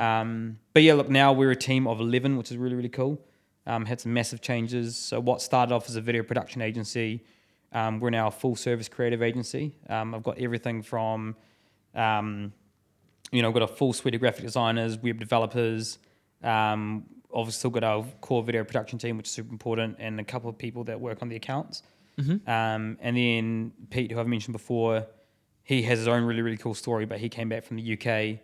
[0.00, 3.20] Um, but yeah, look, now we're a team of 11, which is really, really cool.
[3.68, 4.96] Um, had some massive changes.
[4.96, 7.22] So what started off as a video production agency,
[7.72, 9.74] um, we're now a full service creative agency.
[9.88, 11.36] Um, I've got everything from,
[11.94, 12.52] um,
[13.30, 15.98] you know, I've got a full suite of graphic designers, web developers.
[16.42, 20.24] Um, obviously, still got our core video production team, which is super important, and a
[20.24, 21.82] couple of people that work on the accounts.
[22.48, 25.06] Um, and then Pete, who I've mentioned before,
[25.62, 28.40] he has his own really, really cool story, but he came back from the UK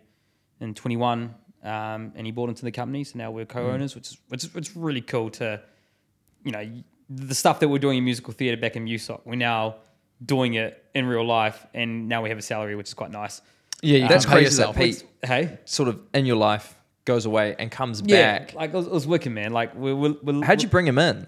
[0.61, 1.33] in 21
[1.65, 3.03] um, and he bought into the company.
[3.03, 5.61] So now we're co-owners, which is which is it's really cool to,
[6.43, 6.65] you know,
[7.09, 9.75] the stuff that we're doing in musical theatre back in MUSOC, we're now
[10.25, 13.41] doing it in real life, and now we have a salary, which is quite nice.
[13.81, 14.75] Yeah, you That's can pay crazy that.
[14.75, 18.53] Pete Hey, sort of in your life goes away and comes yeah, back.
[18.53, 19.51] like it was, it was wicked, man.
[19.51, 21.27] Like we're, we're, we're How'd you bring him in?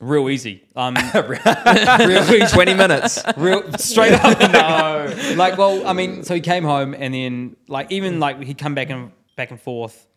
[0.00, 0.62] real easy.
[0.76, 2.46] Um, real easy.
[2.54, 3.20] 20 minutes.
[3.36, 7.90] real straight up no like well i mean so he came home and then like
[7.90, 10.08] even like he'd come back and back and forth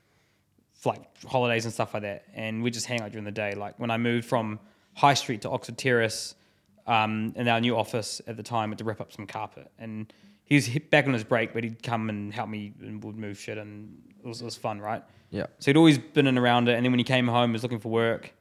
[0.74, 2.26] for like holidays and stuff like that.
[2.34, 3.54] And we just hang out during the day.
[3.54, 4.60] Like when i moved from
[4.94, 6.36] high street to oxford terrace
[6.88, 9.72] um, in our new office at the time had to rip up some carpet.
[9.78, 10.12] And
[10.44, 13.40] he was back on his break but he'd come and help me and would move
[13.40, 15.04] shit and it was, it was fun right?
[15.30, 15.46] Yeah.
[15.60, 16.74] so he'd always been in around it.
[16.74, 18.34] And then when he came home he was looking for work.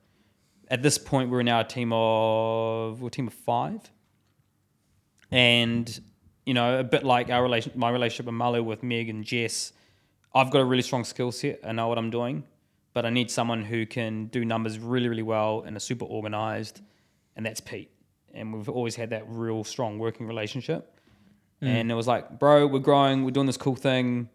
[0.68, 3.82] At this point we're now a team of we're a team of five.
[5.30, 6.00] And
[6.46, 9.72] you know, a bit like our relation, my relationship with Malu, with Meg and Jess,
[10.34, 11.60] I've got a really strong skill set.
[11.64, 12.44] I know what I'm doing,
[12.94, 16.80] but I need someone who can do numbers really, really well and are super organized,
[17.36, 17.90] and that's Pete.
[18.32, 21.00] And we've always had that real strong working relationship.
[21.60, 21.66] Mm.
[21.66, 24.28] And it was like, bro, we're growing, we're doing this cool thing.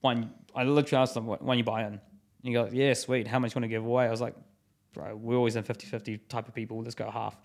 [0.00, 2.00] One, I literally asked him, when you buy in?" And
[2.42, 3.26] he goes, "Yeah, sweet.
[3.26, 4.34] How much you want to give away?" I was like,
[4.94, 6.82] "Bro, we're always in 50-50 type of people.
[6.82, 7.36] Let's go half."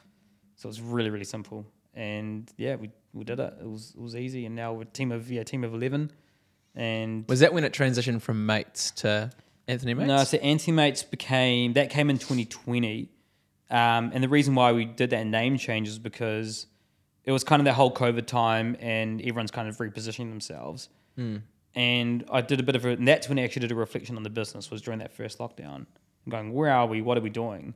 [0.56, 1.66] So it's really, really simple.
[1.94, 3.54] And yeah, we, we did it.
[3.60, 4.46] It was it was easy.
[4.46, 6.12] And now we're a team of yeah, team of eleven.
[6.76, 9.32] And Was that when it transitioned from mates to
[9.68, 10.08] Antony Mates?
[10.08, 13.10] no, so Anti-Mates became that came in 2020,
[13.70, 16.68] um, and the reason why we did that name change is because
[17.24, 20.90] it was kind of that whole COVID time, and everyone's kind of repositioning themselves.
[21.76, 24.16] And I did a bit of a, and that's when I actually did a reflection
[24.18, 25.86] on the business was during that first lockdown,
[26.30, 27.02] going, where are we?
[27.02, 27.74] What are we doing?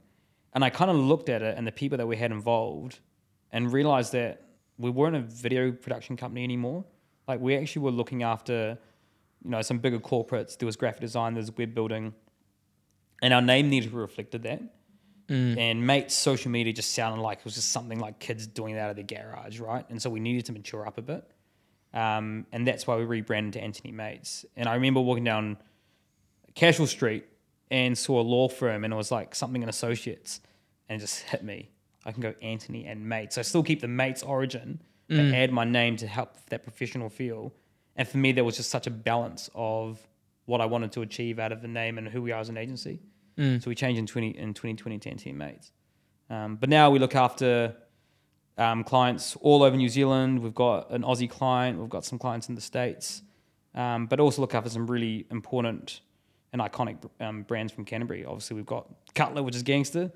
[0.54, 3.00] And I kind of looked at it and the people that we had involved,
[3.52, 4.41] and realized that
[4.78, 6.84] we weren't a video production company anymore.
[7.28, 8.78] Like we actually were looking after,
[9.44, 10.58] you know, some bigger corporates.
[10.58, 12.14] There was graphic design, there was web building,
[13.22, 14.62] and our name needed to reflect that.
[15.60, 18.80] And mate's social media just sounded like it was just something like kids doing it
[18.80, 19.86] out of their garage, right?
[19.90, 21.24] And so we needed to mature up a bit.
[21.94, 24.44] Um, and that's why we rebranded to Antony Mates.
[24.56, 25.58] And I remember walking down
[26.56, 27.26] Cashel Street
[27.70, 30.42] and saw a law firm, and it was like something in associates,
[30.88, 31.70] and it just hit me.
[32.06, 33.36] I can go Antony and Mates.
[33.36, 37.10] So I still keep the Mates origin, but add my name to help that professional
[37.10, 37.54] feel.
[38.00, 40.00] And for me, there was just such a balance of
[40.45, 42.56] what I wanted to achieve out of the name and who we are as an
[42.56, 43.02] agency.
[43.60, 45.74] So we changed in 20 in 2020 to Antony Mates.
[46.30, 47.76] Um, but now we look after
[48.58, 50.41] um, clients all over New Zealand.
[50.41, 51.78] We've got an Aussie client.
[51.78, 53.22] We've got some clients in the States.
[53.76, 56.00] Um, but also look after some really important
[56.54, 58.24] and iconic um, brands from Canterbury.
[58.24, 60.10] Obviously, we've got Cutler, which is gangster.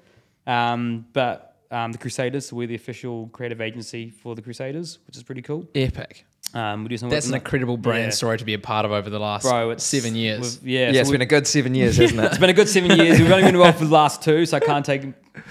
[0.47, 5.17] Um, but um, the Crusaders, so we're the official creative agency for the Crusaders, which
[5.17, 5.67] is pretty cool.
[5.75, 6.25] Epic.
[6.53, 8.09] Um, we do some That's an incredible brand Yeah.
[8.11, 10.59] story to be a part of over the last Bro, seven years.
[10.63, 12.25] Yeah, Yeah, so it's been a good seven years, hasn't it?
[12.25, 13.19] it's been a good seven years.
[13.19, 15.03] We've only been involved for the last two, so I can't take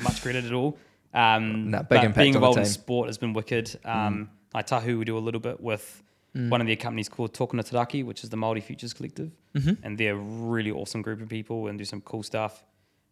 [0.02, 0.78] much credit at all.
[1.12, 3.78] Um, No, big but impact being involved in sport has been wicked.
[3.84, 6.02] Um, Ngāi Tahu, we do a little bit with
[6.34, 9.32] one of their companies called Tokona Te Raki, which is the Māori Futures Collective.
[9.54, 12.64] And they're a really awesome group of people and do some cool stuff.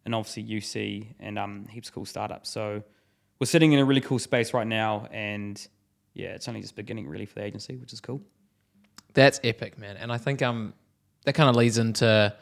[0.05, 2.49] And obviously UC and um, heaps of cool startups.
[2.49, 2.81] So
[3.39, 5.07] we're sitting in a really cool space right now.
[5.11, 5.61] And
[6.13, 8.21] yeah, it's only just beginning really for the agency, which is cool.
[9.13, 9.97] That's epic, man.
[9.97, 10.73] And I think um
[11.25, 12.33] that kind of leads into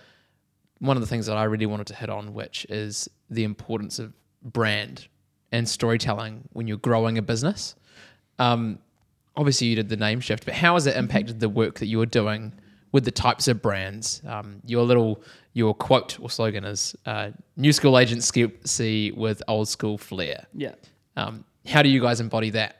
[0.79, 3.99] one of the things that I really wanted to hit on, which is the importance
[3.99, 5.07] of brand
[5.51, 7.75] and storytelling when you're growing a business.
[8.37, 8.79] Um,
[9.35, 11.97] obviously, you did the name shift, but how has it impacted the work that you
[11.97, 12.53] were doing
[12.91, 14.21] with the types of brands?
[14.25, 15.21] Um, your little
[15.53, 20.75] your quote or slogan is uh, "New school agency with old school flair." Yeah.
[21.17, 22.77] Um, how do you guys embody that?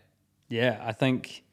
[0.50, 1.44] Yeah, I think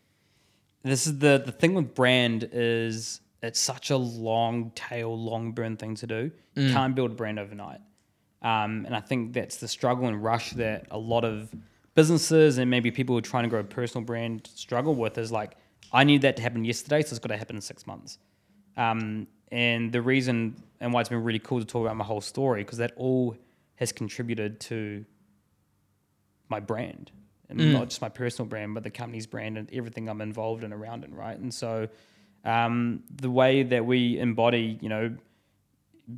[0.83, 5.77] this is the the thing with brand is it's such a long tail, long burn
[5.77, 6.31] thing to do.
[6.55, 7.81] You can't build a brand overnight,
[8.41, 11.55] um, and I think that's the struggle and rush that a lot of
[11.95, 15.19] businesses and maybe people who are trying to grow a personal brand struggle with.
[15.19, 15.57] Is like,
[15.93, 18.19] I need that to happen yesterday, so it's got to happen in six months.
[18.79, 22.21] Um, and the reason and why it's been really cool to talk about my whole
[22.21, 23.37] story because that all
[23.77, 25.05] has contributed to
[26.49, 27.11] my brand
[27.49, 27.73] and Mm.
[27.73, 31.05] not just my personal brand but the company's brand and everything i'm involved in around
[31.05, 31.39] it right?
[31.39, 31.89] And so
[32.45, 35.17] um, the way that we embody you know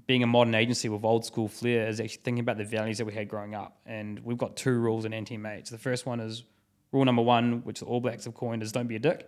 [0.07, 3.07] being a modern agency with old school flair is actually thinking about the values that
[3.07, 3.79] we had growing up.
[3.87, 6.45] And we've got two rules in anti-mates the first one is
[6.93, 9.27] rule number one which the all blacks have coined is don't be a dick.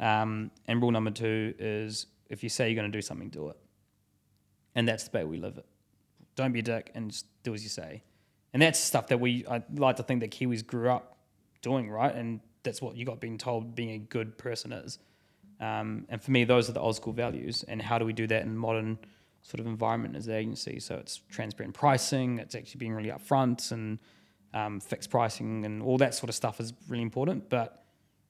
[0.00, 3.48] Um, and rule number two is if you say you're going to do something do
[3.50, 3.56] it.
[4.74, 5.66] And that's the way we live it.
[6.36, 8.02] Don't be a dick and just do as you say.
[8.54, 11.18] And that's stuff that we i like to think that kiwis grew up
[11.62, 14.98] doing right and that's what you got being told being a good person is.
[15.60, 18.26] Um, and for me those are the old school values and how do we do
[18.26, 18.98] that in modern
[19.42, 20.78] sort of environment as an agency?
[20.80, 23.98] So it's transparent pricing it's actually being really upfront and
[24.54, 27.84] um, fixed pricing and all that sort of stuff is really important but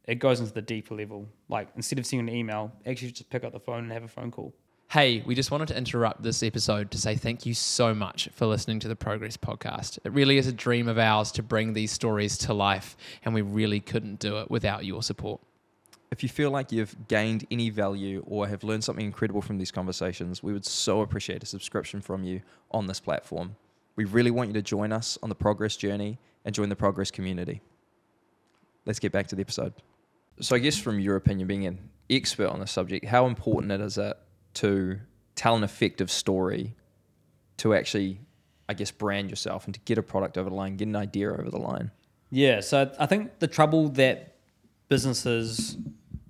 [0.05, 1.28] it goes into the deeper level.
[1.49, 4.09] Like instead of sending an email actually just pick up the phone and have a
[4.09, 4.55] phone call
[4.93, 8.45] Hey, we just wanted to interrupt this episode to say thank you so much for
[8.45, 9.99] listening to the Progress podcast.
[10.05, 13.40] It really is a dream of ours to bring these stories to life, and we
[13.40, 15.40] really couldn't do it without your support.
[16.11, 19.70] If you feel like you've gained any value or have learned something incredible from these
[19.70, 23.57] conversations, we would so appreciate a subscription from you on this platform.
[23.97, 27.11] We really want you to join us on the progress journey and join the progress
[27.11, 27.62] community.
[28.84, 29.72] Let's get back to the episode.
[30.43, 31.78] So, I guess from your opinion, being an
[32.11, 34.18] expert on the subject, how important it is it
[34.55, 35.00] to
[35.34, 36.74] tell an effective story
[37.59, 38.20] to actually,
[38.68, 41.30] I guess, brand yourself and to get a product over the line, get an idea
[41.30, 41.90] over the line?
[42.30, 44.36] Yeah, so I think the trouble that
[44.88, 45.76] businesses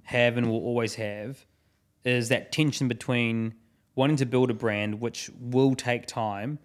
[0.05, 1.45] have and will always have
[2.05, 3.55] is that tension between
[3.95, 6.59] wanting to build a brand, which will take time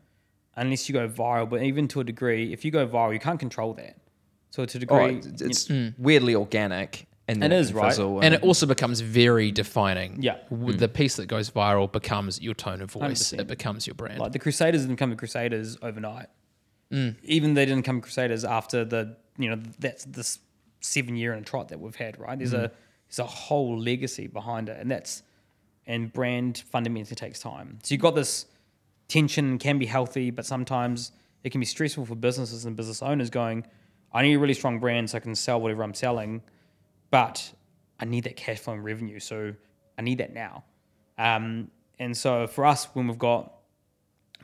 [0.56, 1.50] unless you go viral.
[1.50, 3.98] But even to a degree, if you go viral, you can't control that.
[4.50, 7.07] So to a oh, degree, Oh, it's, it's weirdly organic.
[7.30, 7.90] And then It is, right?
[7.90, 10.22] fizzle And it also becomes very defining.
[10.22, 10.38] Yeah.
[10.50, 13.40] W- The piece that goes viral becomes your tone of voice, 100%.
[13.42, 14.20] it becomes your brand.
[14.20, 16.28] Like the Crusaders didn't come to Crusaders overnight.
[16.92, 17.16] Mm.
[17.24, 20.40] Even they didn't become Crusaders after the you know that's this
[20.80, 22.18] seven year and a trot that we've had.
[22.18, 22.38] Right?
[22.38, 22.64] There's Mm.
[22.66, 22.72] a
[23.10, 25.22] there's a whole legacy behind it, and that's
[25.86, 27.80] and brand fundamentally takes time.
[27.84, 28.46] So you've got this
[29.08, 31.12] tension can be healthy, but sometimes
[31.44, 33.66] it can be stressful for businesses and business owners going,
[34.14, 36.42] I need a really strong brand so I can sell whatever I'm selling,
[37.10, 37.52] but
[38.00, 39.20] I need that cash flow and revenue.
[39.20, 39.54] So
[39.98, 40.64] I need that now.
[41.18, 43.54] Um, and so for us, when we've got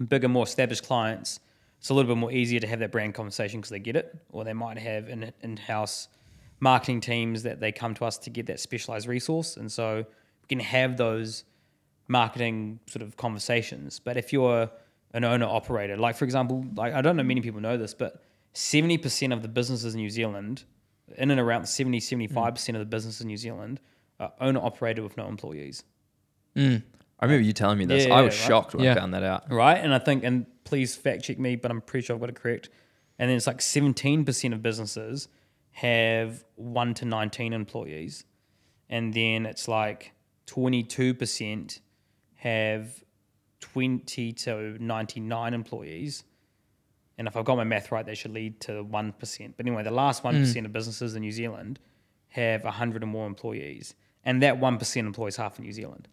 [0.08, 1.40] bigger, more established clients,
[1.80, 4.16] it's a little bit more easier to have that brand conversation because they get it,
[4.32, 6.08] or they might have in in-house
[6.60, 10.48] marketing teams that they come to us to get that specialized resource, and so we
[10.48, 11.44] can have those
[12.08, 14.00] marketing sort of conversations.
[14.00, 14.70] But if you're
[15.14, 18.24] an owner operator, like for example, like I don't know many people know this, but
[18.54, 20.64] 70% of the businesses in New Zealand,
[21.18, 22.76] in and around 70, 75% hmm.
[22.76, 23.80] of the businesses in New Zealand
[24.20, 25.84] are owner operated with no employees.
[26.56, 26.78] Hmm.
[27.20, 28.06] I remember you telling me this.
[28.06, 28.48] Yeah, I was right?
[28.48, 28.92] shocked when Yeah.
[28.92, 29.52] I found that out.
[29.52, 29.78] right?
[29.78, 32.36] And I think, and please fact check me, but I'm pretty sure I've got it
[32.36, 32.70] correct.
[33.18, 35.28] And then it's like 17% of businesses
[35.72, 38.26] have one to 19 employees.
[38.90, 40.12] And then it's like
[40.48, 41.80] 22%
[42.36, 43.04] have
[43.62, 46.24] 20 to 99 employees.
[47.18, 49.54] And if I've got my math right, that should lead to 1%.
[49.56, 51.80] But anyway, the last 1% of businesses in New Zealand
[52.30, 53.94] have 100 or more employees.
[54.26, 56.08] And that 1% employs half of New Zealand.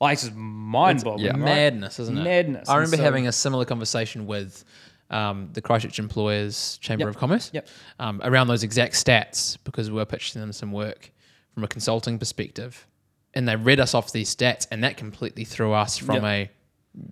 [0.00, 1.26] Like, it's just mind boggling.
[1.26, 1.32] yeah.
[1.32, 1.38] right?
[1.40, 2.22] Madness, isn't it?
[2.22, 2.68] Madness.
[2.68, 4.64] I remember so- having a similar conversation with
[5.10, 7.08] um, the Christchurch Employers Chamber Yep.
[7.14, 7.68] of Commerce Yep.
[7.98, 11.10] um, around those exact stats because we were pitching them some work
[11.54, 12.86] from a consulting perspective.
[13.34, 16.50] And they read us off these stats, and that completely threw us from a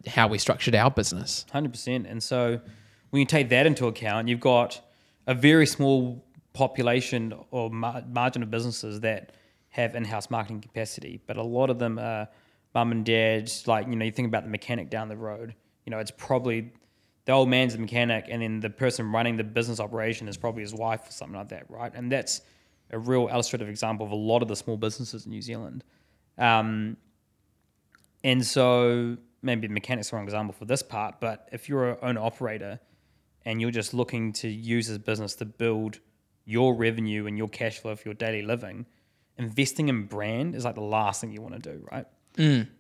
[0.06, 1.46] how we structured our business.
[1.52, 2.06] Hundred percent.
[2.06, 2.60] And so
[3.10, 4.80] when you take that into account, you've got
[5.26, 9.36] a very small population or mar- margin of businesses that
[9.68, 12.28] have in-house marketing capacity, but a lot of them are
[12.74, 13.50] mum and dad.
[13.66, 15.54] Like you know, you think about the mechanic down the road.
[15.84, 16.72] You know, it's probably
[17.26, 20.62] the old man's the mechanic, and then the person running the business operation is probably
[20.62, 21.92] his wife or something like that, right?
[21.94, 22.40] And that's
[22.90, 25.84] a real illustrative example of a lot of the small businesses in New Zealand.
[26.38, 26.96] Um,
[28.22, 29.16] and so
[29.46, 32.80] maybe mechanic's are an example for this part, but if you're an owner operator
[33.46, 36.00] and you're just looking to use this business to build
[36.44, 38.84] your revenue and your cash flow for your daily living,
[39.38, 42.06] investing in brand is like the last thing you want to do, right?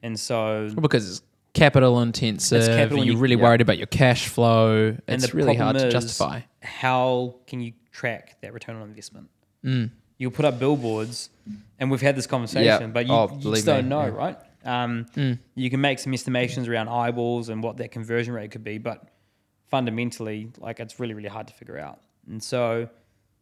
[0.02, 1.22] And so Because it's
[1.54, 3.42] capital intensive, It's capital you're really yeah.
[3.44, 4.88] worried about your cash flow.
[5.06, 6.40] and It's really hard to justify.
[6.60, 9.30] How can you track that return on investment?
[9.64, 9.90] Mm.
[10.18, 11.30] You'll put up billboards,
[11.78, 12.86] and we've had this conversation, Yeah.
[12.86, 14.08] but you, Oh, you just don't me, know, yeah.
[14.08, 14.38] right?
[14.66, 15.38] Um, Mm.
[15.54, 19.08] You can make some estimations around eyeballs and what that conversion rate could be, but
[19.68, 22.00] fundamentally, like it's really, really hard to figure out.
[22.28, 22.88] And so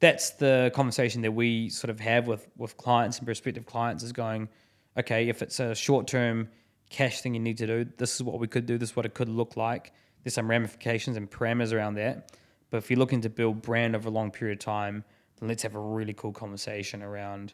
[0.00, 4.12] that's the conversation that we sort of have with with clients and prospective clients is
[4.12, 4.48] going,
[4.96, 6.48] okay, if it's a short term
[6.90, 7.86] cash thing you need to do.
[7.96, 8.78] This is what we could do.
[8.78, 9.92] This is what it could look like.
[10.22, 12.32] There's some ramifications and parameters around that.
[12.70, 15.04] But if you're looking to build brand over a long period of time,
[15.38, 17.52] then let's have a really cool conversation around.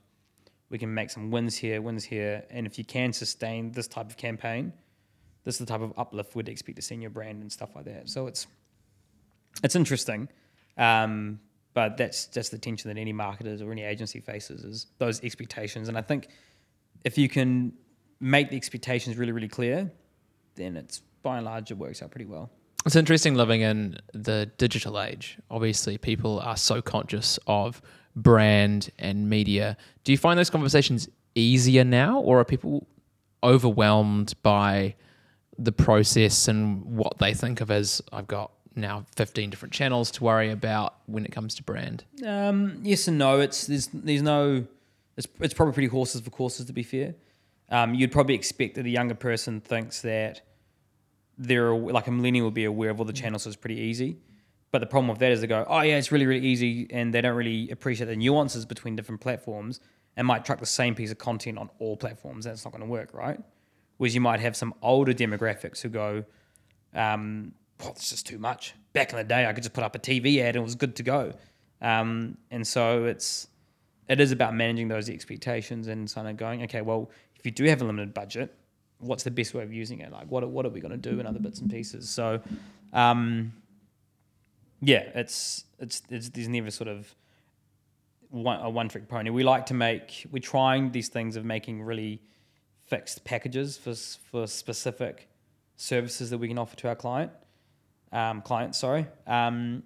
[0.70, 4.08] We can make some wins here, wins here, and if you can sustain this type
[4.08, 4.72] of campaign,
[5.44, 7.70] this is the type of uplift we'd expect to see in your brand and stuff
[7.74, 8.08] like that.
[8.08, 8.46] So it's
[9.64, 10.28] it's interesting,
[10.78, 11.40] um,
[11.74, 15.88] but that's just the tension that any marketers or any agency faces is those expectations.
[15.88, 16.28] And I think
[17.04, 17.72] if you can
[18.20, 19.90] make the expectations really, really clear,
[20.54, 22.50] then it's by and large it works out pretty well.
[22.86, 25.38] It's interesting living in the digital age.
[25.50, 27.82] Obviously, people are so conscious of
[28.22, 29.76] brand and media.
[30.04, 32.86] Do you find those conversations easier now, or are people
[33.42, 34.94] overwhelmed by
[35.58, 40.24] the process and what they think of as I've got now 15 different channels to
[40.24, 42.04] worry about when it comes to brand?
[42.26, 43.40] Um, yes and no.
[43.40, 44.66] It's there's there's no.
[45.16, 47.14] It's, it's probably pretty horses for courses to be fair.
[47.68, 50.40] Um, you'd probably expect that a younger person thinks that
[51.38, 54.16] they're like a millennial will be aware of all the channels, so it's pretty easy.
[54.72, 57.12] But the problem with that is they go, oh yeah, it's really really easy, and
[57.12, 59.80] they don't really appreciate the nuances between different platforms,
[60.16, 62.44] and might truck the same piece of content on all platforms.
[62.44, 63.40] That's not going to work, right?
[63.96, 66.24] Whereas you might have some older demographics who go,
[66.94, 68.74] um, this is too much.
[68.92, 70.74] Back in the day, I could just put up a TV ad and it was
[70.74, 71.34] good to go.
[71.82, 73.48] Um, and so it's
[74.08, 77.64] it is about managing those expectations and kind of going, okay, well, if you do
[77.64, 78.54] have a limited budget,
[78.98, 80.10] what's the best way of using it?
[80.10, 82.08] Like, what what are we going to do in other bits and pieces?
[82.10, 82.40] So,
[82.92, 83.52] um,
[84.80, 87.14] yeah, it's, it's it's there's never sort of
[88.30, 89.30] one, a one trick pony.
[89.30, 92.22] We like to make we're trying these things of making really
[92.86, 95.28] fixed packages for for specific
[95.76, 97.32] services that we can offer to our client
[98.12, 98.78] um, clients.
[98.78, 99.82] Sorry, um,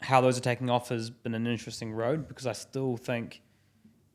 [0.00, 3.42] how those are taking off has been an interesting road because I still think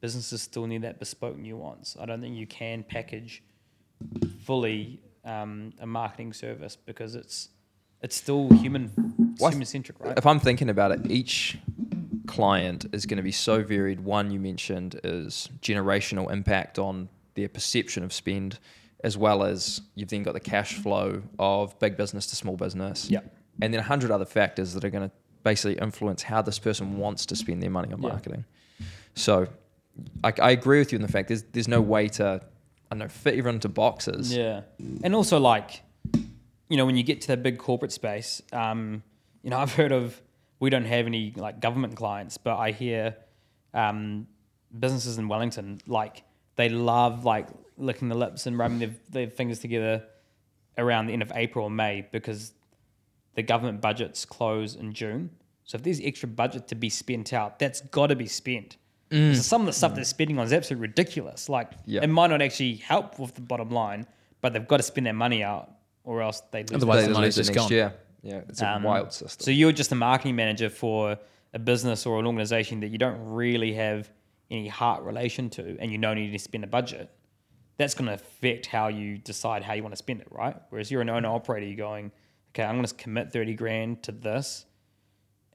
[0.02, 1.98] businesses still need that bespoke nuance.
[2.00, 3.44] I don't think you can package
[4.44, 7.50] fully um, a marketing service because it's
[8.02, 8.92] it's still human
[9.40, 10.18] human centric, right?
[10.18, 11.58] If I'm thinking about it, each
[12.28, 14.00] client is going to be so varied.
[14.00, 18.60] One you mentioned is generational impact on their perception of spend,
[19.04, 23.10] as well as you've then got the cash flow of big business to small business.
[23.10, 23.22] Yeah.
[23.62, 26.98] And then a hundred other factors that are going to basically influence how this person
[26.98, 28.10] wants to spend their money on Yeah.
[28.10, 28.46] marketing.
[29.16, 29.48] So
[30.24, 32.42] I, I agree with you in the fact there's, there's no way to,
[32.92, 34.36] I don't know, fit everyone into boxes.
[34.36, 34.62] Yeah,
[35.04, 35.82] and also like,
[36.70, 39.04] you know, when you get to that big corporate space, um,
[39.44, 40.22] you know, I've heard of
[40.60, 43.16] we don't have any like government clients, but I hear
[43.74, 44.28] um,
[44.78, 46.24] businesses in Wellington like
[46.56, 47.48] they love like
[47.78, 50.04] licking the lips and rubbing their, their fingers together
[50.78, 52.54] around the end of April or May because
[53.36, 55.30] the government budgets close in June.
[55.64, 58.78] So if there's extra budget to be spent out, that's got to be spent.
[59.12, 61.48] So some of the stuff they're spending on is absolutely ridiculous.
[61.50, 62.02] Like Yeah.
[62.04, 64.06] it might not actually help with the bottom line,
[64.42, 65.72] but they've got to spend their money out,
[66.04, 66.74] or else they lose.
[66.74, 67.72] Otherwise They the money's lose it just next gone.
[67.72, 67.94] year.
[68.22, 69.44] Yeah, it's a Um, wild system.
[69.44, 71.18] So you're just a marketing manager for
[71.54, 74.12] a business or an organization that you don't really have
[74.52, 77.10] any heart relation to, and you don't need to spend a budget.
[77.78, 80.56] That's going to affect how you decide how you want to spend it, right?
[80.70, 82.12] Whereas you're an owner operator, you're going,
[82.52, 84.66] okay, I'm going to commit thirty grand to this,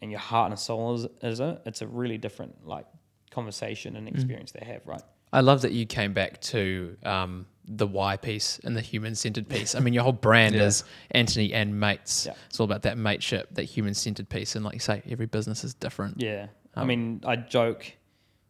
[0.01, 1.61] and your heart and soul is, is it.
[1.67, 2.87] It's a really different like
[3.31, 5.03] conversation and experience they have, right?
[5.33, 9.49] I love that you came back to um, the why piece and the human centered
[9.49, 9.75] piece.
[9.75, 10.65] I mean, your whole brand Yeah.
[10.65, 12.27] is Antony and mates.
[12.27, 12.35] Yeah.
[12.49, 14.55] It's all about that mateship, that human centered piece.
[14.57, 16.21] And like you say, every business is different.
[16.21, 16.49] Yeah.
[16.75, 17.91] I Um, mean, I joke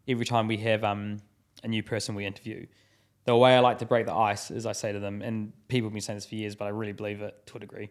[0.08, 1.18] every time we have um,
[1.62, 2.66] a new person we interview.
[3.26, 5.86] The way I like to break the ice is I say to them, and people
[5.88, 7.90] have been saying this for years, but I really believe it to a degree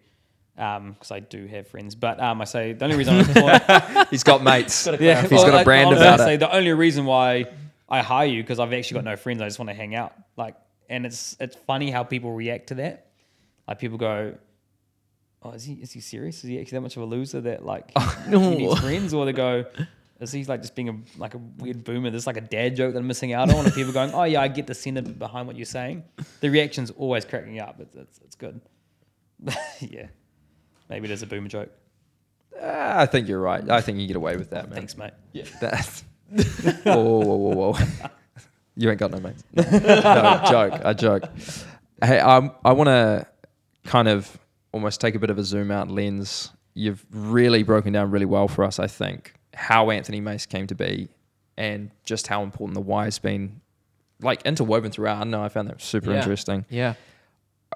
[0.55, 1.95] because I do have friends.
[1.95, 4.86] But um, I say the only reason I'm employed, He's got mates.
[4.99, 6.38] yeah, He's got a I- brand honestly, about I it.
[6.39, 7.45] the only reason why
[7.89, 9.41] I hire you because I've actually got no friends.
[9.41, 10.13] I just want to hang out.
[10.38, 10.55] Like,
[10.93, 13.07] and it's it's funny how people react to that.
[13.67, 14.35] Like people go,
[15.41, 16.37] "Oh, is he is he serious?
[16.43, 17.91] Is he actually that much of a loser that like
[18.27, 18.39] no.
[18.51, 19.65] he needs friends?" Or they go,
[20.19, 22.11] "Is he like just being a like a weird boomer?
[22.11, 24.41] There's like a dad joke that I'm missing out on." And people going, "Oh yeah,
[24.41, 26.03] I get the sentiment behind what you're saying."
[26.41, 27.79] The reaction's always cracking up.
[27.79, 28.61] It's it's, it's good.
[29.79, 30.07] yeah,
[30.89, 31.71] maybe it is a boomer joke.
[32.61, 33.67] Ah, I think you're right.
[33.67, 34.77] I think you get away with that, man.
[34.77, 35.13] Thanks, mate.
[35.31, 35.45] Yeah.
[35.59, 36.03] That's.
[36.83, 38.09] whoa, whoa, whoa, whoa, whoa.
[38.76, 39.43] You ain't got no mates.
[39.55, 40.82] No, joke.
[40.84, 41.24] I joke.
[42.03, 43.28] Hey, um, I want to
[43.86, 44.38] kind of
[44.71, 46.51] almost take a bit of a zoom out lens.
[46.74, 50.76] You've really broken down really well for us, I think, how Antony Mates came to
[50.76, 51.09] be
[51.55, 53.61] and just how important the why has been
[54.21, 55.21] like interwoven throughout.
[55.21, 55.43] I know.
[55.43, 56.17] I found that super Yeah.
[56.17, 56.65] interesting.
[56.69, 56.95] Yeah.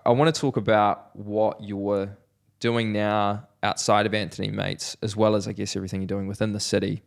[0.06, 2.18] I want to talk about what you're
[2.60, 6.54] doing now outside of Antony Mates, as well as I guess everything you're doing within
[6.54, 7.04] the city.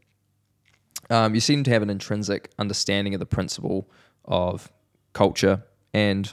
[1.11, 3.91] Um, you seem to have an intrinsic understanding of the principle
[4.25, 4.73] of
[5.13, 6.33] culture and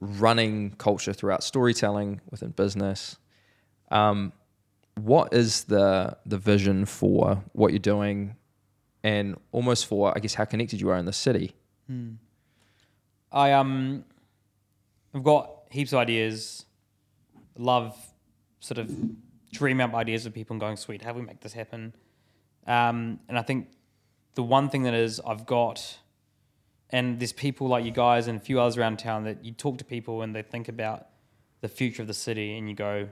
[0.00, 3.18] running culture throughout storytelling within business.
[3.90, 4.32] Um,
[4.94, 8.34] what is the the vision for what you're doing,
[9.04, 11.54] and almost for I guess how connected you are in the city?
[13.30, 14.04] I um,
[15.14, 16.64] I've got heaps of ideas.
[17.56, 17.96] Love
[18.60, 18.90] sort of
[19.52, 21.94] dream up ideas of people and going, sweet, how do we make this happen?
[22.66, 23.68] Um, and I think
[24.38, 25.98] the one thing that is I've got,
[26.90, 29.78] and there's people like you guys and a few others around town that you talk
[29.78, 31.08] to people and they think about
[31.60, 33.08] the future of the city and you go,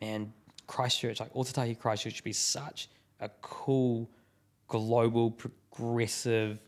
[0.00, 0.32] man,
[0.66, 2.88] Christchurch, like Ōtautahi Christchurch should be such
[3.20, 4.10] a cool,
[4.68, 6.58] global, progressive,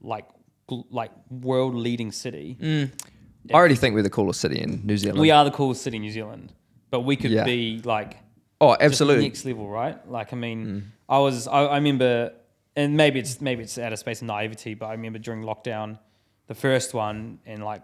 [0.00, 0.24] like
[0.66, 2.56] gl- like world leading city.
[2.62, 5.20] I already think we're the coolest city in New Zealand.
[5.20, 6.54] We are the coolest city in New Zealand,
[6.90, 7.44] but we could Yeah.
[7.44, 8.16] be like
[8.58, 9.24] Oh, absolutely.
[9.24, 9.98] next level, right?
[10.10, 10.82] Like, I mean, Mm.
[11.10, 12.32] I was, I, I remember,
[12.76, 15.98] and maybe it's maybe it's out of space and naivety, but I remember during lockdown,
[16.46, 17.82] the first one, and like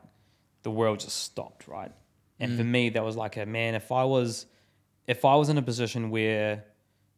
[0.62, 1.93] the world just stopped, right?
[2.38, 2.57] And Mm.
[2.59, 3.74] for me, that was like a man.
[3.74, 4.47] If I was,
[5.07, 6.64] if I was in a position where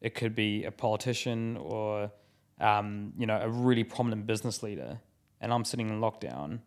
[0.01, 2.11] it could be a politician or,
[2.59, 4.99] um, you know, a really prominent business leader,
[5.41, 6.59] and I'm sitting in lockdown,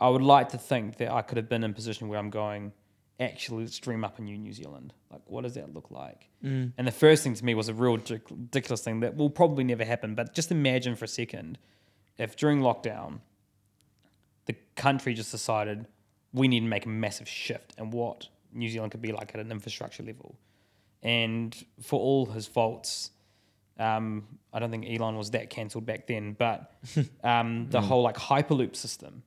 [0.00, 2.30] I would like to think that I could have been in a position where I'm
[2.30, 2.72] going,
[3.22, 4.92] actually, let's up in new New Zealand.
[5.10, 6.28] Like, what does that look like?
[6.76, 9.84] And the first thing to me was a real ridiculous thing that will probably never
[9.84, 10.14] happen.
[10.14, 11.58] But just imagine for a second
[12.18, 13.20] if during lockdown,
[14.46, 15.86] the country just decided
[16.32, 19.40] we need to make a massive shift in what New Zealand could be like at
[19.40, 20.36] an infrastructure level.
[21.02, 23.10] And for all his faults,
[23.78, 26.72] um, I don't think Elon was that cancelled back then, but
[27.24, 29.22] um, the whole like Hyperloop system.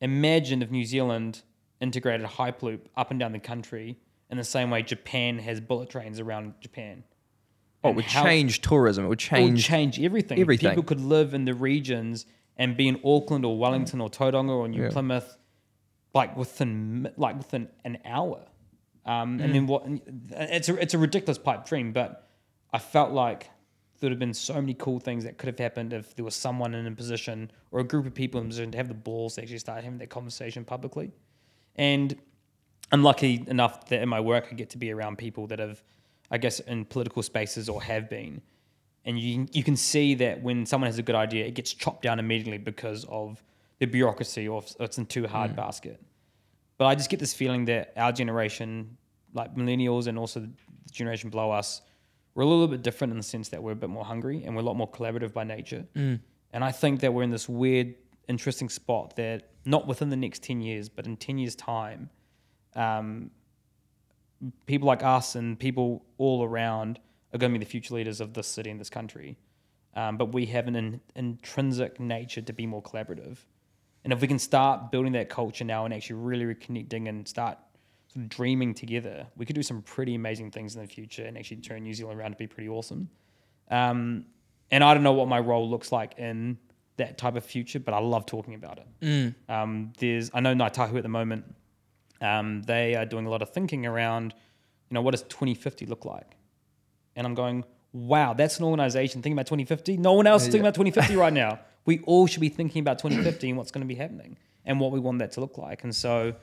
[0.00, 1.42] Imagine if New Zealand
[1.84, 3.96] integrated Hyperloop up and down the country
[4.30, 7.04] in the same way Japan has bullet trains around Japan.
[7.84, 9.04] oh, it would change tourism.
[9.04, 9.42] It would change.
[9.48, 10.00] it would change.
[10.00, 10.40] everything.
[10.40, 10.70] everything.
[10.70, 12.26] People could live in the regions
[12.56, 14.90] and be in Auckland or Wellington or Tauranga or New Yeah.
[14.90, 15.36] Plymouth,
[16.14, 18.40] like within like within an hour.
[19.04, 19.84] Um, and then what?
[20.30, 22.30] It's a it's a ridiculous pipe dream, but
[22.72, 23.50] I felt like
[24.00, 26.34] there would have been so many cool things that could have happened if there was
[26.34, 28.94] someone in a position or a group of people in a position to have the
[28.94, 31.12] balls to actually start having that conversation publicly.
[31.76, 32.16] And
[32.92, 35.82] I'm lucky enough that in my work I get to be around people that have,
[36.30, 38.40] I guess, in political spaces or have been,
[39.04, 42.02] and you you can see that when someone has a good idea, it gets chopped
[42.02, 43.42] down immediately because of
[43.78, 45.56] the bureaucracy or it's in too hard mm.
[45.56, 46.00] basket.
[46.78, 48.96] But I just get this feeling that our generation,
[49.32, 50.50] like millennials and also the
[50.90, 51.82] generation below us,
[52.34, 54.54] we're a little bit different in the sense that we're a bit more hungry and
[54.54, 55.84] we're a lot more collaborative by nature.
[55.94, 56.20] Mm.
[56.52, 57.94] And I think that we're in this weird,
[58.28, 62.10] interesting spot that not within the next 10 years, but in 10 years' time,
[62.74, 63.30] um,
[64.66, 66.98] people like us and people all around
[67.32, 69.36] are going to be the future leaders of this city and this country.
[69.94, 73.38] Um, but we have an in, intrinsic nature to be more collaborative.
[74.02, 77.58] And if we can start building that culture now and actually really reconnecting and start
[78.08, 81.38] sort of dreaming together, we could do some pretty amazing things in the future and
[81.38, 83.08] actually turn New Zealand around to be pretty awesome.
[83.70, 84.26] Um,
[84.70, 86.58] and I don't know what my role looks like in
[86.96, 88.86] that type of future, but I love talking about it.
[89.48, 91.44] Um, there's I know Ngāi Tahu at the moment.
[92.20, 94.34] Um, they are doing a lot of thinking around,
[94.88, 96.36] you know, what does 2050 look like?
[97.16, 99.96] And I'm going, wow, that's an organization thinking about 2050.
[99.98, 101.60] No one else is thinking about 2050 right now.
[101.84, 104.90] We all should be thinking about 2050 and what's going to be happening and what
[104.90, 105.84] we want that to look like.
[105.84, 106.34] And so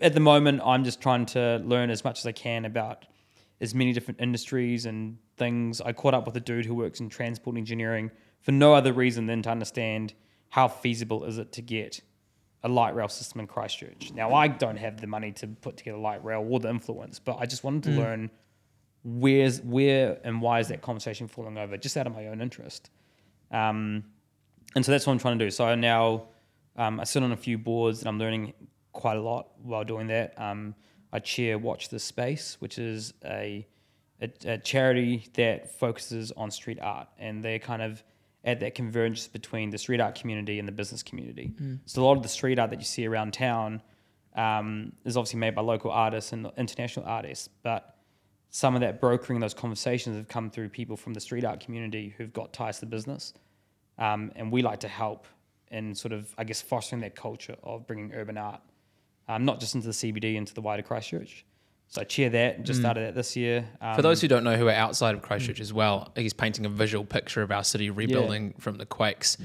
[0.00, 3.04] at the moment, I'm just trying to learn as much as I can about
[3.60, 5.80] as many different industries and things.
[5.80, 8.10] I caught up with a dude who works in transport engineering
[8.40, 10.14] for no other reason than to understand
[10.50, 12.00] how feasible is it to get
[12.62, 14.12] a light rail system in Christchurch.
[14.12, 17.38] Now, I don't have the money to put together light rail or the influence, but
[17.38, 18.30] I just wanted to learn
[19.02, 22.90] where's where and why is that conversation falling over, just out of my own interest.
[23.50, 24.04] Um,
[24.74, 25.50] and so that's what I'm trying to do.
[25.50, 26.24] So now
[26.76, 28.52] um, I sit on a few boards and I'm learning
[28.92, 30.38] quite a lot while doing that.
[30.38, 30.74] Um,
[31.12, 33.66] I chair Watch This Space, which is a,
[34.20, 38.02] a, a charity that focuses on street art, and they're kind of
[38.44, 41.52] at that convergence between the street art community and the business community.
[41.86, 43.82] So a lot of the street art that you see around town
[44.34, 47.96] um, is obviously made by local artists and international artists, but
[48.48, 52.14] some of that brokering those conversations have come through people from the street art community
[52.16, 53.32] who've got ties to business.
[53.98, 55.26] Um, and we like to help
[55.70, 58.60] in sort of, I guess, fostering that culture of bringing urban art,
[59.28, 61.44] um, not just into the CBD, into the wider Christchurch.
[61.90, 63.68] So I chair that, and just started that this year.
[63.80, 66.64] Um, For those who don't know who are outside of Christchurch as well, he's painting
[66.64, 69.36] a visual picture of our city rebuilding from the quakes.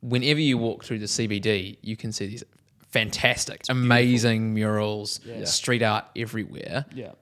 [0.00, 2.42] Whenever you walk through the CBD, you can see these
[2.90, 5.44] fantastic, amazing murals, Yeah.
[5.44, 6.86] street art everywhere.
[6.94, 7.12] yeah,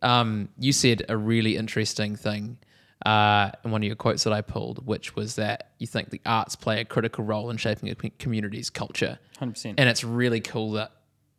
[0.00, 2.56] Um, you said a really interesting thing
[3.04, 6.20] uh, in one of your quotes that I pulled, which was that you think the
[6.24, 9.18] arts play a critical role in shaping a community's culture.
[9.38, 9.74] 100%.
[9.76, 10.92] And it's really cool that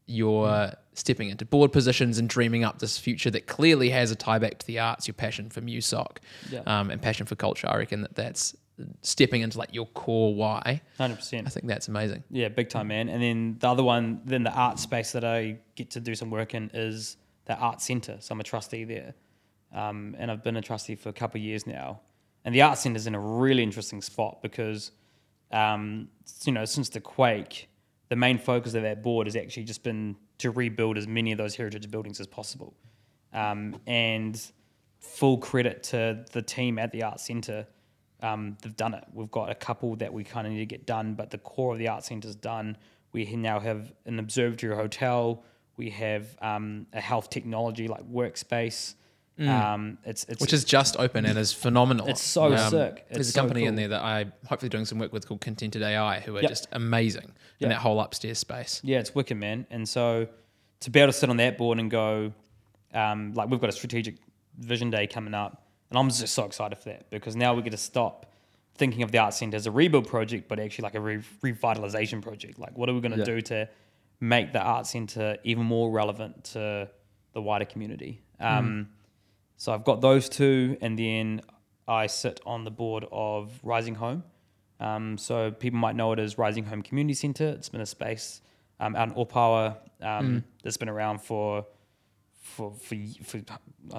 [0.09, 4.39] you're stepping into board positions and dreaming up this future that clearly has a tie
[4.39, 6.17] back to the arts, your passion for MUSOC,
[6.51, 6.59] Yeah.
[6.65, 7.67] um, and passion for culture.
[7.69, 8.55] I reckon that that's
[9.01, 10.81] stepping into like your core why.
[10.99, 11.45] 100%.
[11.45, 12.23] I think that's amazing.
[12.31, 13.07] Yeah, big time, man.
[13.09, 16.29] And then the other one, then the art space that I get to do some
[16.31, 18.17] work in is the art centre.
[18.19, 19.13] So I'm a trustee there,
[19.73, 21.99] um, and I've been a trustee for a couple of years now.
[22.45, 24.91] And the art centre is in a really interesting spot because,
[25.51, 26.07] um,
[26.45, 27.67] you know, since the quake,
[28.09, 31.37] the main focus of that board has actually just been to rebuild as many of
[31.37, 32.73] those heritage buildings as possible.
[33.33, 34.41] Um, and
[34.99, 37.67] full credit to the team at the art centre.
[38.21, 39.05] Um, they've done it.
[39.13, 41.73] We've got a couple that we kind of need to get done, but the core
[41.73, 42.77] of the art centre is done.
[43.11, 45.43] We now have an observatory hotel.
[45.77, 48.95] We have um, a health technology like workspace.
[49.47, 52.05] Um, it's, it's Which is just open and is phenomenal.
[52.05, 53.05] Um, It's so sick.
[53.09, 55.41] there's It's a so company in there that I'm hopefully doing some work with called
[55.41, 56.49] Contented AI, who are Yep.
[56.49, 58.81] just amazing in that whole upstairs space.
[58.83, 59.65] Yeah, it's wicked, man.
[59.69, 60.27] And so
[60.81, 62.33] to be able to sit on that board and go,
[62.93, 64.15] um, like we've got a strategic
[64.57, 67.71] vision day coming up, and I'm just so excited for that because now we get
[67.71, 68.25] to stop
[68.75, 72.21] thinking of the art centre as a rebuild project, but actually like a re- revitalization
[72.21, 72.57] project.
[72.59, 73.23] Like, what are we going to Yeah.
[73.25, 73.69] do to
[74.21, 76.89] make the art centre even more relevant to
[77.33, 78.21] the wider community?
[78.39, 78.89] Um,
[79.59, 81.41] So I've got those two, and then
[81.85, 84.23] I sit on the board of Risingholme.
[84.79, 87.49] Um, so people might know it as Risingholme Community Centre.
[87.49, 88.41] It's been a space
[88.79, 91.65] um, out in Opawa um, that's been around for
[92.41, 93.41] for for, for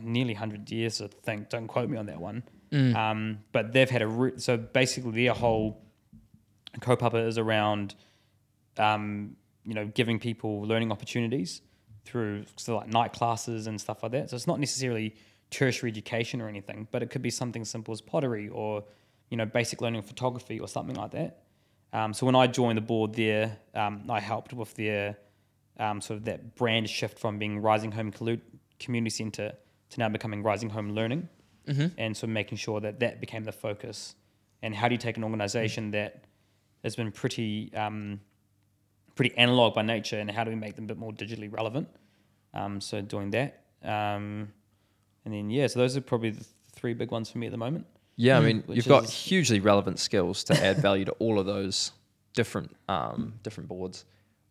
[0.00, 1.02] nearly hundred years.
[1.02, 1.50] I think.
[1.50, 2.42] Don't quote me on that one.
[2.96, 5.82] Um, but they've had a re- so basically their whole
[6.78, 7.96] kaupapa is around
[8.78, 11.60] um, you know giving people learning opportunities
[12.06, 14.30] through so like night classes and stuff like that.
[14.30, 15.16] So it's not necessarily
[15.50, 18.84] tertiary education or anything, but it could be something simple as pottery or
[19.30, 21.42] you know basic learning photography or something like that.
[21.92, 25.16] Um, so when I joined the board there, um, I helped with their
[25.78, 28.40] um, sort of that brand shift from being Risingholme
[28.78, 29.54] Community Centre
[29.90, 31.28] to now becoming Risingholme Learning,
[31.98, 34.14] and so making sure that that became the focus.
[34.62, 36.24] And how do you take an organisation that
[36.84, 38.20] has been pretty um,
[39.16, 41.88] pretty analog by nature, and how do we make them a bit more digitally relevant?
[42.54, 44.52] Um, so doing that, um,
[45.24, 47.58] and then yeah, so those are probably the three big ones for me at the
[47.58, 47.86] moment.
[48.16, 51.92] Yeah, I mean, you've got hugely relevant skills to add value to all of those
[52.34, 54.04] different um, different boards.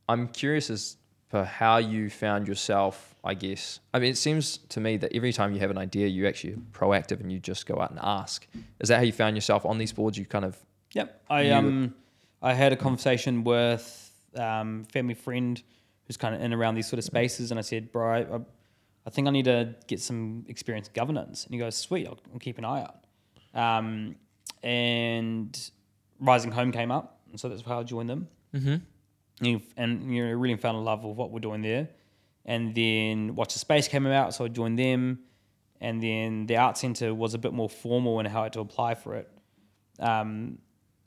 [0.08, 0.98] I'm curious as
[1.30, 3.16] for how you found yourself.
[3.24, 3.82] I guess.
[3.94, 6.54] I mean, it seems to me that every time you have an idea, you actually
[6.54, 8.48] are proactive and you just go out and ask.
[8.80, 10.18] Is that how you found yourself on these boards?
[10.18, 10.58] You kind of
[10.94, 11.24] Yep.
[11.30, 11.94] I um
[12.42, 15.62] I had a conversation with um family friend
[16.06, 18.40] who's kind of in around these sort of spaces, and I said, bro, I,
[19.10, 21.46] I- think I need to get some experience in governance.
[21.46, 22.98] And he goes, sweet, I'll, I'll keep an eye out.
[23.54, 24.16] Um,
[24.64, 25.72] and
[26.22, 28.28] Risingholme came up, and so that's how I joined them.
[28.54, 28.76] Mm-hmm.
[29.46, 31.90] And, and you know, really fell in love with what we're doing there.
[32.46, 35.20] And then Watch the Space came out, so I joined them.
[35.82, 38.60] And then the art centre was a bit more formal in how I had to
[38.60, 39.30] apply for it.
[40.00, 40.58] Um,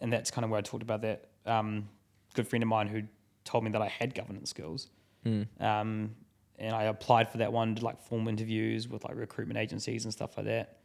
[0.01, 1.29] and that's kind of where I talked about that.
[1.47, 1.89] Um,
[2.35, 3.03] good friend of mine who
[3.45, 4.89] told me that I had governance skills.
[5.61, 6.15] Um,
[6.59, 10.13] and I applied for that one, did like formal interviews with like recruitment agencies and
[10.13, 10.79] stuff like that,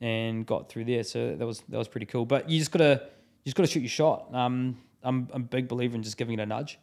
[0.00, 1.04] and got through there.
[1.04, 2.24] So that was that was pretty cool.
[2.24, 3.02] But you just gotta
[3.44, 4.32] you just gotta shoot your shot.
[4.34, 6.78] Um, I'm, I'm a big believer in just giving it a nudge.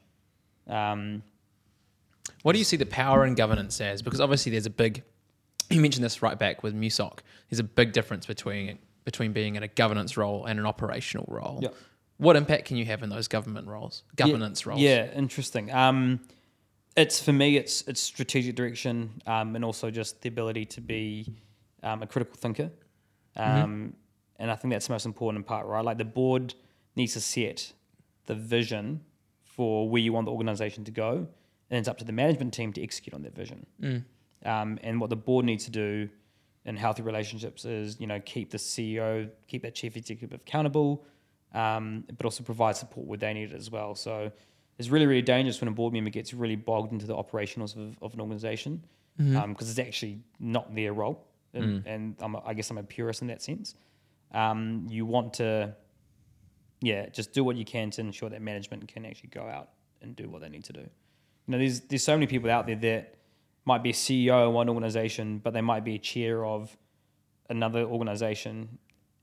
[0.67, 1.23] Um,
[2.43, 4.01] What do you see the power in governance as?
[4.01, 5.03] Because obviously there's a big,
[5.69, 7.19] you mentioned this right back with MUSOC.
[7.49, 11.59] There's a big difference between between being in a governance role and an operational role.
[11.61, 11.69] Yeah.
[12.17, 14.81] What impact can you have in those government roles, governance yeah, roles?
[14.81, 15.71] Yeah, interesting.
[15.71, 16.21] Um,
[16.95, 21.33] it's for me, it's it's strategic direction, um, and also just the ability to be
[21.83, 22.71] um, a critical thinker.
[23.35, 23.95] Um,
[24.37, 25.83] And I think that's the most important part, right?
[25.85, 26.55] Like the board
[26.95, 27.73] needs to set
[28.25, 29.01] the vision
[29.43, 31.27] for where you want the organization to go,
[31.69, 33.65] and it's up to the management team to execute on that vision.
[34.43, 36.09] Um, and what the board needs to do
[36.65, 41.05] in healthy relationships is, you know, keep the CEO, keep that chief executive accountable,
[41.53, 43.95] um, but also provide support where they need it as well.
[43.95, 44.31] So
[44.77, 47.97] it's really, really dangerous when a board member gets really bogged into the operationals of,
[48.01, 48.83] of an organization
[49.19, 49.37] mm-hmm.
[49.37, 51.25] um, because it's actually not their role.
[51.53, 51.83] And, mm.
[51.85, 53.75] and I'm a, I guess I'm a purist in that sense.
[54.33, 55.73] Um, you want to,
[56.81, 59.69] yeah, just do what you can to ensure that management can actually go out
[60.01, 60.81] and do what they need to do.
[60.81, 63.15] You know, there's there's so many people out there that
[63.63, 66.75] might be a CEO of one organization, but they might be a chair of
[67.49, 68.77] another organization.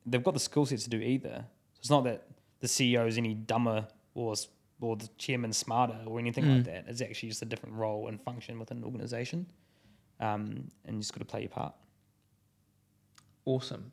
[0.06, 1.44] They've got the skill sets to do either.
[1.74, 2.26] So it's not that
[2.60, 4.48] the CEO is any dumber or s-
[4.82, 6.84] or the chairman smarter or anything like that.
[6.88, 9.46] It's actually just a different role and function within an organization,
[10.20, 11.74] um, and you just got to play your part.
[13.44, 13.92] Awesome.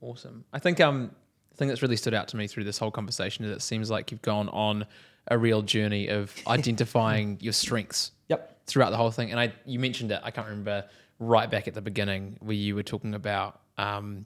[0.00, 0.44] Awesome.
[0.52, 1.10] I think um
[1.50, 3.90] The thing that's really stood out to me through this whole conversation is it seems
[3.90, 4.86] like you've gone on
[5.28, 8.66] a real journey of identifying your strengths Yep.
[8.66, 9.30] throughout the whole thing.
[9.30, 10.20] And I, you mentioned it.
[10.22, 10.86] I can't remember
[11.18, 14.24] right back at the beginning where you were talking about um,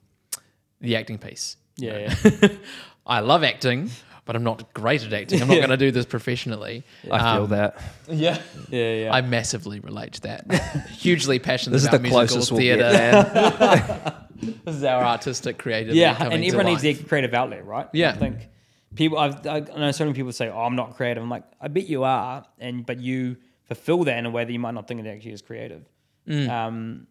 [0.79, 1.57] the acting piece.
[1.77, 2.13] Yeah.
[3.07, 3.89] I love acting,
[4.25, 5.41] but I'm not great at acting.
[5.41, 6.83] I'm not going to do this professionally.
[7.11, 7.81] I feel Um, that.
[8.09, 8.41] Yeah.
[8.69, 8.93] Yeah.
[8.93, 9.13] Yeah.
[9.13, 10.51] I massively relate to that.
[10.97, 12.91] Hugely passionate This is about the musical closest we'll theatre.
[12.91, 14.15] get,
[14.65, 15.95] this is our artistic creative.
[15.95, 16.97] yeah, and everyone needs life.
[16.99, 17.87] their creative outlet, right?
[17.93, 18.11] Yeah.
[18.11, 18.49] I think
[18.95, 19.17] people.
[19.17, 21.87] I've, I know so many people say, "Oh, I'm not creative." I'm like, I bet
[21.87, 24.99] you are, and but you fulfill that in a way that you might not think
[25.05, 25.83] it actually is creative.
[26.27, 26.49] Mm.
[26.49, 27.07] Um,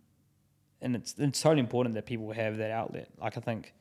[0.80, 3.08] and it's it's totally important that people have that outlet.
[3.20, 3.72] Like I think,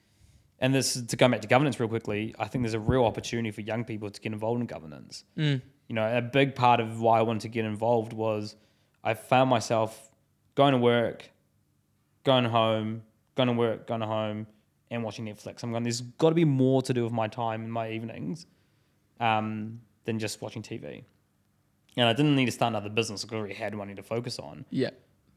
[0.64, 2.34] and this to go back to governance real quickly.
[2.40, 5.26] I think there's a real opportunity for young people to get involved in governance.
[5.38, 5.62] Mm.
[5.90, 8.56] You know, a big part of why I wanted to get involved was
[9.04, 10.10] I found myself
[10.56, 11.30] going to work,
[12.24, 13.04] going home,
[13.36, 14.48] going to work, going home,
[14.90, 15.64] and watching Netflix.
[15.64, 15.84] I'm going.
[15.84, 18.46] There's got to be more to do with my time in my evenings
[19.20, 21.04] um, than just watching TV.
[21.98, 23.26] And I didn't need to start another business.
[23.30, 24.66] I already had one I need to focus on.
[24.70, 24.92] Yeah.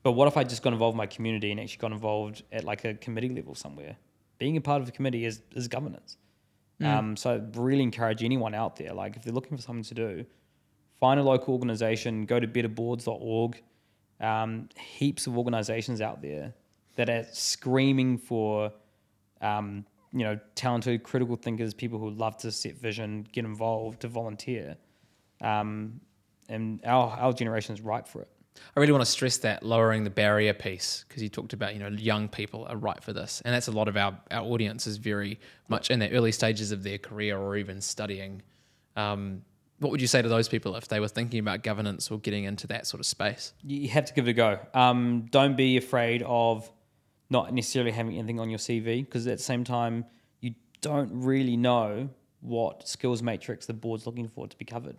[0.04, 2.62] But what if I just got involved in my community and actually got involved at
[2.62, 3.96] like a committee level somewhere?
[4.38, 6.16] Being a part of a committee is, is governance.
[6.82, 9.94] Um, so I really encourage anyone out there, like if they're looking for something to
[9.94, 10.26] do,
[11.00, 13.62] find a local organization, go to betterboards.org.
[14.18, 16.54] Um, heaps of organizations out there
[16.96, 18.72] that are screaming for,
[19.42, 24.08] um, you know, talented, critical thinkers, people who love to set vision, get involved, to
[24.08, 24.76] volunteer.
[25.42, 26.00] Um,
[26.48, 28.28] and our, our generation is ripe for it.
[28.76, 31.80] I really want to stress that lowering the barrier piece because you talked about you
[31.80, 34.86] know young people are right for this, and that's a lot of our our audience
[34.86, 35.38] is very
[35.68, 38.42] much in the early stages of their career or even studying.
[38.96, 39.42] Um,
[39.78, 42.44] what would you say to those people if they were thinking about governance or getting
[42.44, 43.52] into that sort of space?
[43.62, 44.58] you have to give it a go.
[44.72, 46.70] Um, don't be afraid of
[47.28, 50.04] not necessarily having anything on your CV because at the same time,
[50.40, 52.08] you don't really know
[52.40, 54.96] what skills matrix the board's looking for to be covered.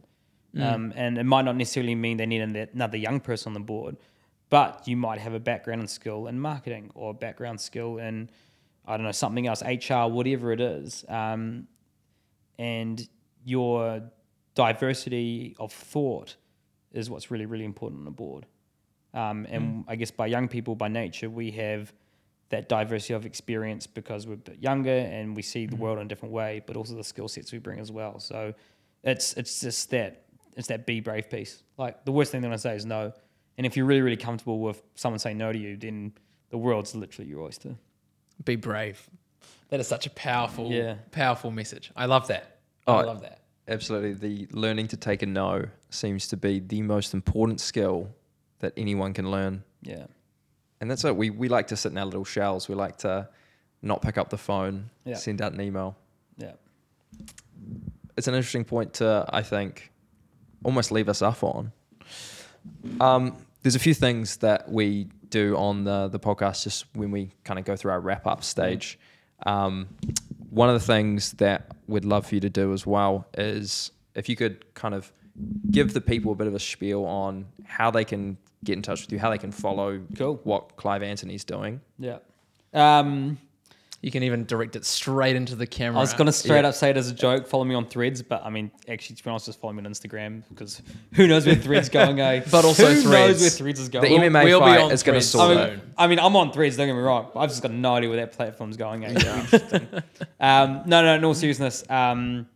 [0.61, 3.97] Um, and it might not necessarily mean they need another young person on the board,
[4.49, 8.29] but you might have a background and skill in marketing or a background skill in,
[8.85, 11.05] I don't know, something else, HR, whatever it is.
[11.09, 11.67] Um,
[12.57, 13.07] and
[13.45, 14.01] your
[14.55, 16.35] diversity of thought
[16.91, 18.45] is what's really, really important on the board.
[19.13, 21.93] Um, and I guess by young people, by nature, we have
[22.49, 26.05] that diversity of experience because we're a bit younger and we see the world in
[26.05, 28.19] a different way, but also the skill sets we bring as well.
[28.19, 28.53] So
[29.03, 30.23] it's it's just that
[30.57, 31.63] it's that be brave piece.
[31.77, 33.13] Like the worst thing they're gonna say is no.
[33.57, 36.13] And if you're really, really comfortable with someone saying no to you, then
[36.49, 37.75] the world's literally your oyster.
[38.43, 39.09] Be brave.
[39.69, 40.95] That is such a powerful, Yeah.
[41.11, 41.91] powerful message.
[41.95, 42.57] I love that.
[42.85, 43.41] I Oh, love that.
[43.67, 44.13] Absolutely.
[44.13, 48.09] The learning to take a no seems to be the most important skill
[48.59, 49.63] that anyone can learn.
[49.81, 50.05] Yeah.
[50.79, 51.15] And that's it.
[51.15, 52.69] We, we like to sit in our little shells.
[52.69, 53.27] We like to
[53.81, 55.15] not pick up the phone, Yeah.
[55.15, 55.97] send out an email.
[56.37, 56.53] Yeah.
[58.15, 59.91] It's an interesting point to, I think,
[60.63, 61.71] almost leave us off on.
[62.99, 67.31] Um, there's a few things that we do on the, the podcast just when we
[67.43, 68.97] kind of go through our wrap up stage.
[69.45, 69.87] Um,
[70.49, 74.29] one of the things that we'd love for you to do as well is if
[74.29, 75.11] you could kind of
[75.69, 79.01] give the people a bit of a spiel on how they can get in touch
[79.01, 80.39] with you, how they can follow Cool.
[80.43, 81.81] what Clive Antony's doing.
[81.99, 82.17] Yeah.
[82.73, 83.37] Um,
[84.01, 85.97] You can even direct it straight into the camera.
[85.97, 86.67] I was gonna straight Yeah.
[86.69, 87.47] up say it as a joke.
[87.47, 89.91] Follow me on Threads, but I mean, actually, to be honest, just follow me on
[89.91, 90.83] Instagram because
[91.13, 92.19] who knows where Threads going?
[92.19, 92.43] Eh?
[92.51, 93.41] But also who knows Threads.
[93.41, 94.03] where Threads is going?
[94.03, 94.31] The going?
[94.31, 96.51] MMA we'll be fight on is going to sort I mean, I mean, I'm on
[96.53, 96.77] Threads.
[96.77, 97.31] Don't get me wrong.
[97.33, 99.03] But I've just got no idea where that platform's going.
[99.03, 99.09] Eh?
[99.09, 99.87] Interesting.
[100.39, 102.47] um, no, no, in all seriousness, um,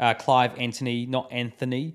[0.00, 1.94] uh, Clive Antony, not Anthony.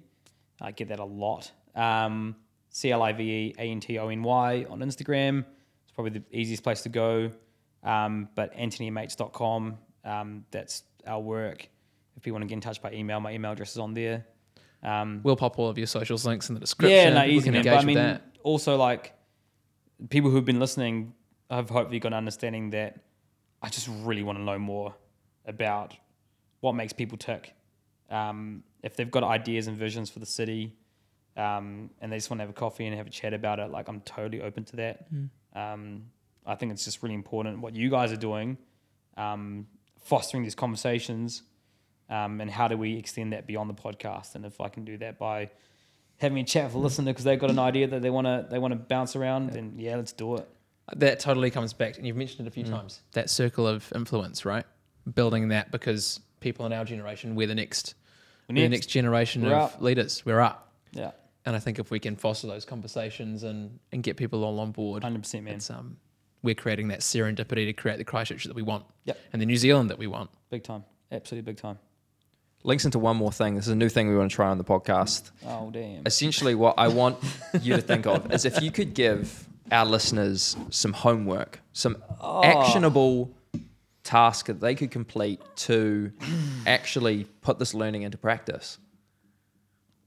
[0.62, 1.52] I get that a lot.
[1.76, 2.38] Um,
[2.70, 5.40] C L I V E A N T O N Y on Instagram.
[5.84, 7.30] It's probably the easiest place to go.
[7.88, 11.68] Um, but AntonyMates.com, um, that's our work.
[12.18, 14.26] If you want to get in touch by email, my email address is on there.
[14.84, 16.98] Um, We'll pop all of your socials links in the description.
[16.98, 17.64] yeah, no, easy man.
[17.64, 18.24] But I mean, that.
[18.44, 19.14] also like
[20.10, 21.14] people who've been listening
[21.50, 23.00] have hopefully got an understanding that
[23.62, 24.94] I just really want to know more
[25.46, 25.96] about
[26.60, 27.54] what makes people tick.
[28.10, 30.74] Um, if they've got ideas and visions for the city,
[31.36, 33.72] um, and they just want to have a coffee and have a chat about it,
[33.72, 35.08] like I'm totally open to that.
[35.56, 36.04] Um,
[36.48, 38.58] I think it's just really important what you guys are doing,
[39.18, 39.68] um,
[40.00, 41.44] fostering these conversations,
[42.10, 44.36] um, and how do we extend that beyond the podcast?
[44.36, 45.50] And if I can do that by
[46.18, 48.48] having a chat with a listener because they've got an idea that they want to
[48.50, 50.48] they want to bounce around, then yeah, let's do it.
[50.96, 52.70] That totally comes back, and you've mentioned it a few Mm.
[52.70, 53.02] times.
[53.12, 54.66] That circle of influence, right?
[55.14, 57.94] Building that because people in our generation, we're the next,
[58.48, 58.72] we're the Next.
[58.72, 59.82] next generation We're of up.
[59.82, 60.26] leaders.
[60.26, 61.12] We're up, Yeah,
[61.46, 64.72] and I think if we can foster those conversations and and get people all on
[64.72, 65.56] board, hundred percent, man.
[65.56, 65.98] it's um,
[66.44, 69.20] we're creating that serendipity to create the Christchurch that we want, Yep.
[69.34, 70.30] and the New Zealand that we want.
[70.50, 71.80] big time, absolutely big time.
[72.64, 73.56] Links into one more thing.
[73.56, 75.32] This is a new thing we want to try on the podcast.
[75.46, 76.06] Oh damn!
[76.06, 77.18] Essentially, what I want
[77.62, 82.44] you to think of is if you could give our listeners some homework, some Oh.
[82.44, 83.32] actionable
[84.04, 86.12] task that they could complete to
[86.66, 88.80] actually put this learning into practice.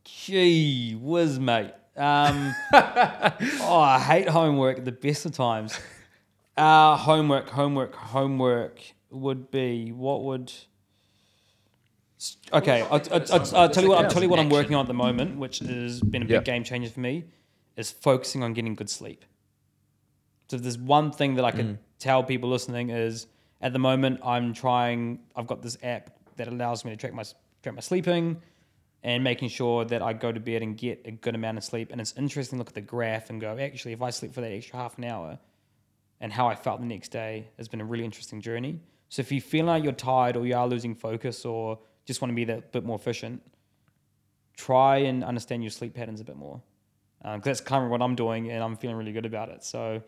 [0.04, 1.72] Gee whiz, mate.
[1.96, 5.78] Um, oh, I hate homework at the best of times.
[6.56, 10.52] Uh, homework, homework, homework would be what would.
[12.52, 14.04] Okay, I'll, I'll, I'll, I'll tell you what.
[14.04, 16.44] I'll tell you what I'm working on at the moment, which has been a big
[16.44, 17.24] game changer for me,
[17.76, 19.24] is focusing on getting good sleep.
[20.48, 23.26] So if there's one thing that I could tell people listening is
[23.60, 25.20] at the moment I'm trying.
[25.34, 27.24] I've got this app that allows me to track my
[27.62, 28.42] track my sleeping,
[29.02, 31.90] and making sure that I go to bed and get a good amount of sleep.
[31.90, 34.40] And it's interesting to look at the graph and go, actually, if I sleep for
[34.42, 35.38] that extra half an hour,
[36.20, 38.80] and how I felt the next day has been a really interesting journey.
[39.08, 42.30] So if you feel like you're tired or you are losing focus or just want
[42.30, 43.42] to be that bit more efficient,
[44.56, 46.60] try and understand your sleep patterns a bit more.
[47.24, 49.62] Uh, because that's kind of what I'm doing, and I'm feeling really good about it.
[49.62, 50.02] So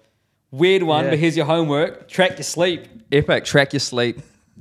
[0.50, 1.10] weird one, Yeah.
[1.10, 2.88] but here's your homework: track your sleep.
[3.10, 4.20] Epic, track your sleep,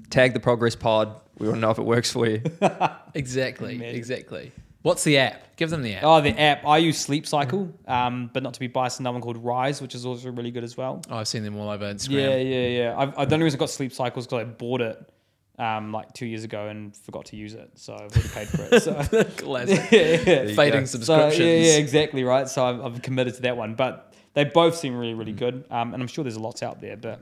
[0.10, 1.16] tag the progress pod.
[1.38, 2.42] We want to know if it works for you.
[3.14, 3.78] Exactly.
[3.78, 3.96] Magic.
[3.96, 4.52] Exactly.
[4.82, 5.56] What's the app?
[5.58, 6.04] Give them the app.
[6.04, 9.00] Oh, the app I use Sleep Cycle, um, but not to be biased.
[9.00, 11.02] Another one called Rise, which is also really good as well.
[11.10, 12.14] Oh, I've seen them all over Instagram.
[12.14, 12.96] Yeah, yeah, yeah.
[12.98, 15.12] I've, I, the only reason I got sleep cycles because I bought it
[15.60, 18.64] um, like two years ago and forgot to use it, so I've already paid for
[18.72, 18.82] it.
[18.82, 19.92] So Classic.
[19.92, 20.56] yeah, yeah.
[20.56, 20.86] Fading go.
[20.86, 21.40] So, subscriptions.
[21.40, 22.50] yeah, yeah, exactly right.
[22.50, 25.66] So I've, I've committed to that one, but they both seem really, really good.
[25.70, 27.22] Um, and I'm sure there's lots out there, but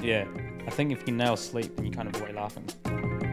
[0.00, 0.26] yeah,
[0.66, 3.25] I think if you can nail sleep, then you kind of away laughing.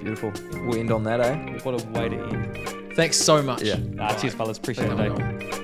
[0.00, 0.32] Beautiful.
[0.64, 1.58] We'll end on that, eh?
[1.62, 2.94] What a way to end.
[2.96, 3.62] Thanks so much.
[3.62, 3.76] Yeah.
[3.98, 4.58] Uh, cheers, fellas.
[4.58, 4.98] Appreciate it.
[4.98, 5.60] You.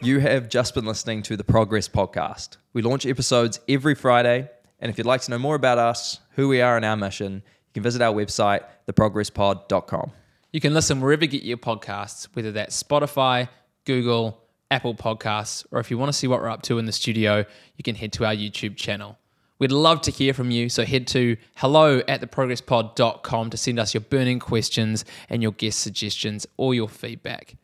[0.00, 2.56] You have just been listening to the Progress Podcast.
[2.72, 4.48] We launch episodes every Friday.
[4.80, 7.34] And if you'd like to know more about us, who we are, and our mission,
[7.34, 10.12] you can visit our website, theprogresspod.com.
[10.52, 13.48] You can listen wherever you get your podcasts, whether that's Spotify,
[13.84, 16.92] Google, Apple Podcasts, or if you want to see what we're up to in the
[16.92, 17.44] studio,
[17.76, 19.18] you can head to our YouTube channel.
[19.58, 23.92] We'd love to hear from you, so head to hello at theprogresspod.com to send us
[23.92, 27.56] your burning questions and your guest suggestions or your feedback.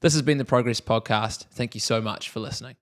[0.00, 1.46] This has been the Progress Podcast.
[1.52, 2.76] Thank you so much for listening.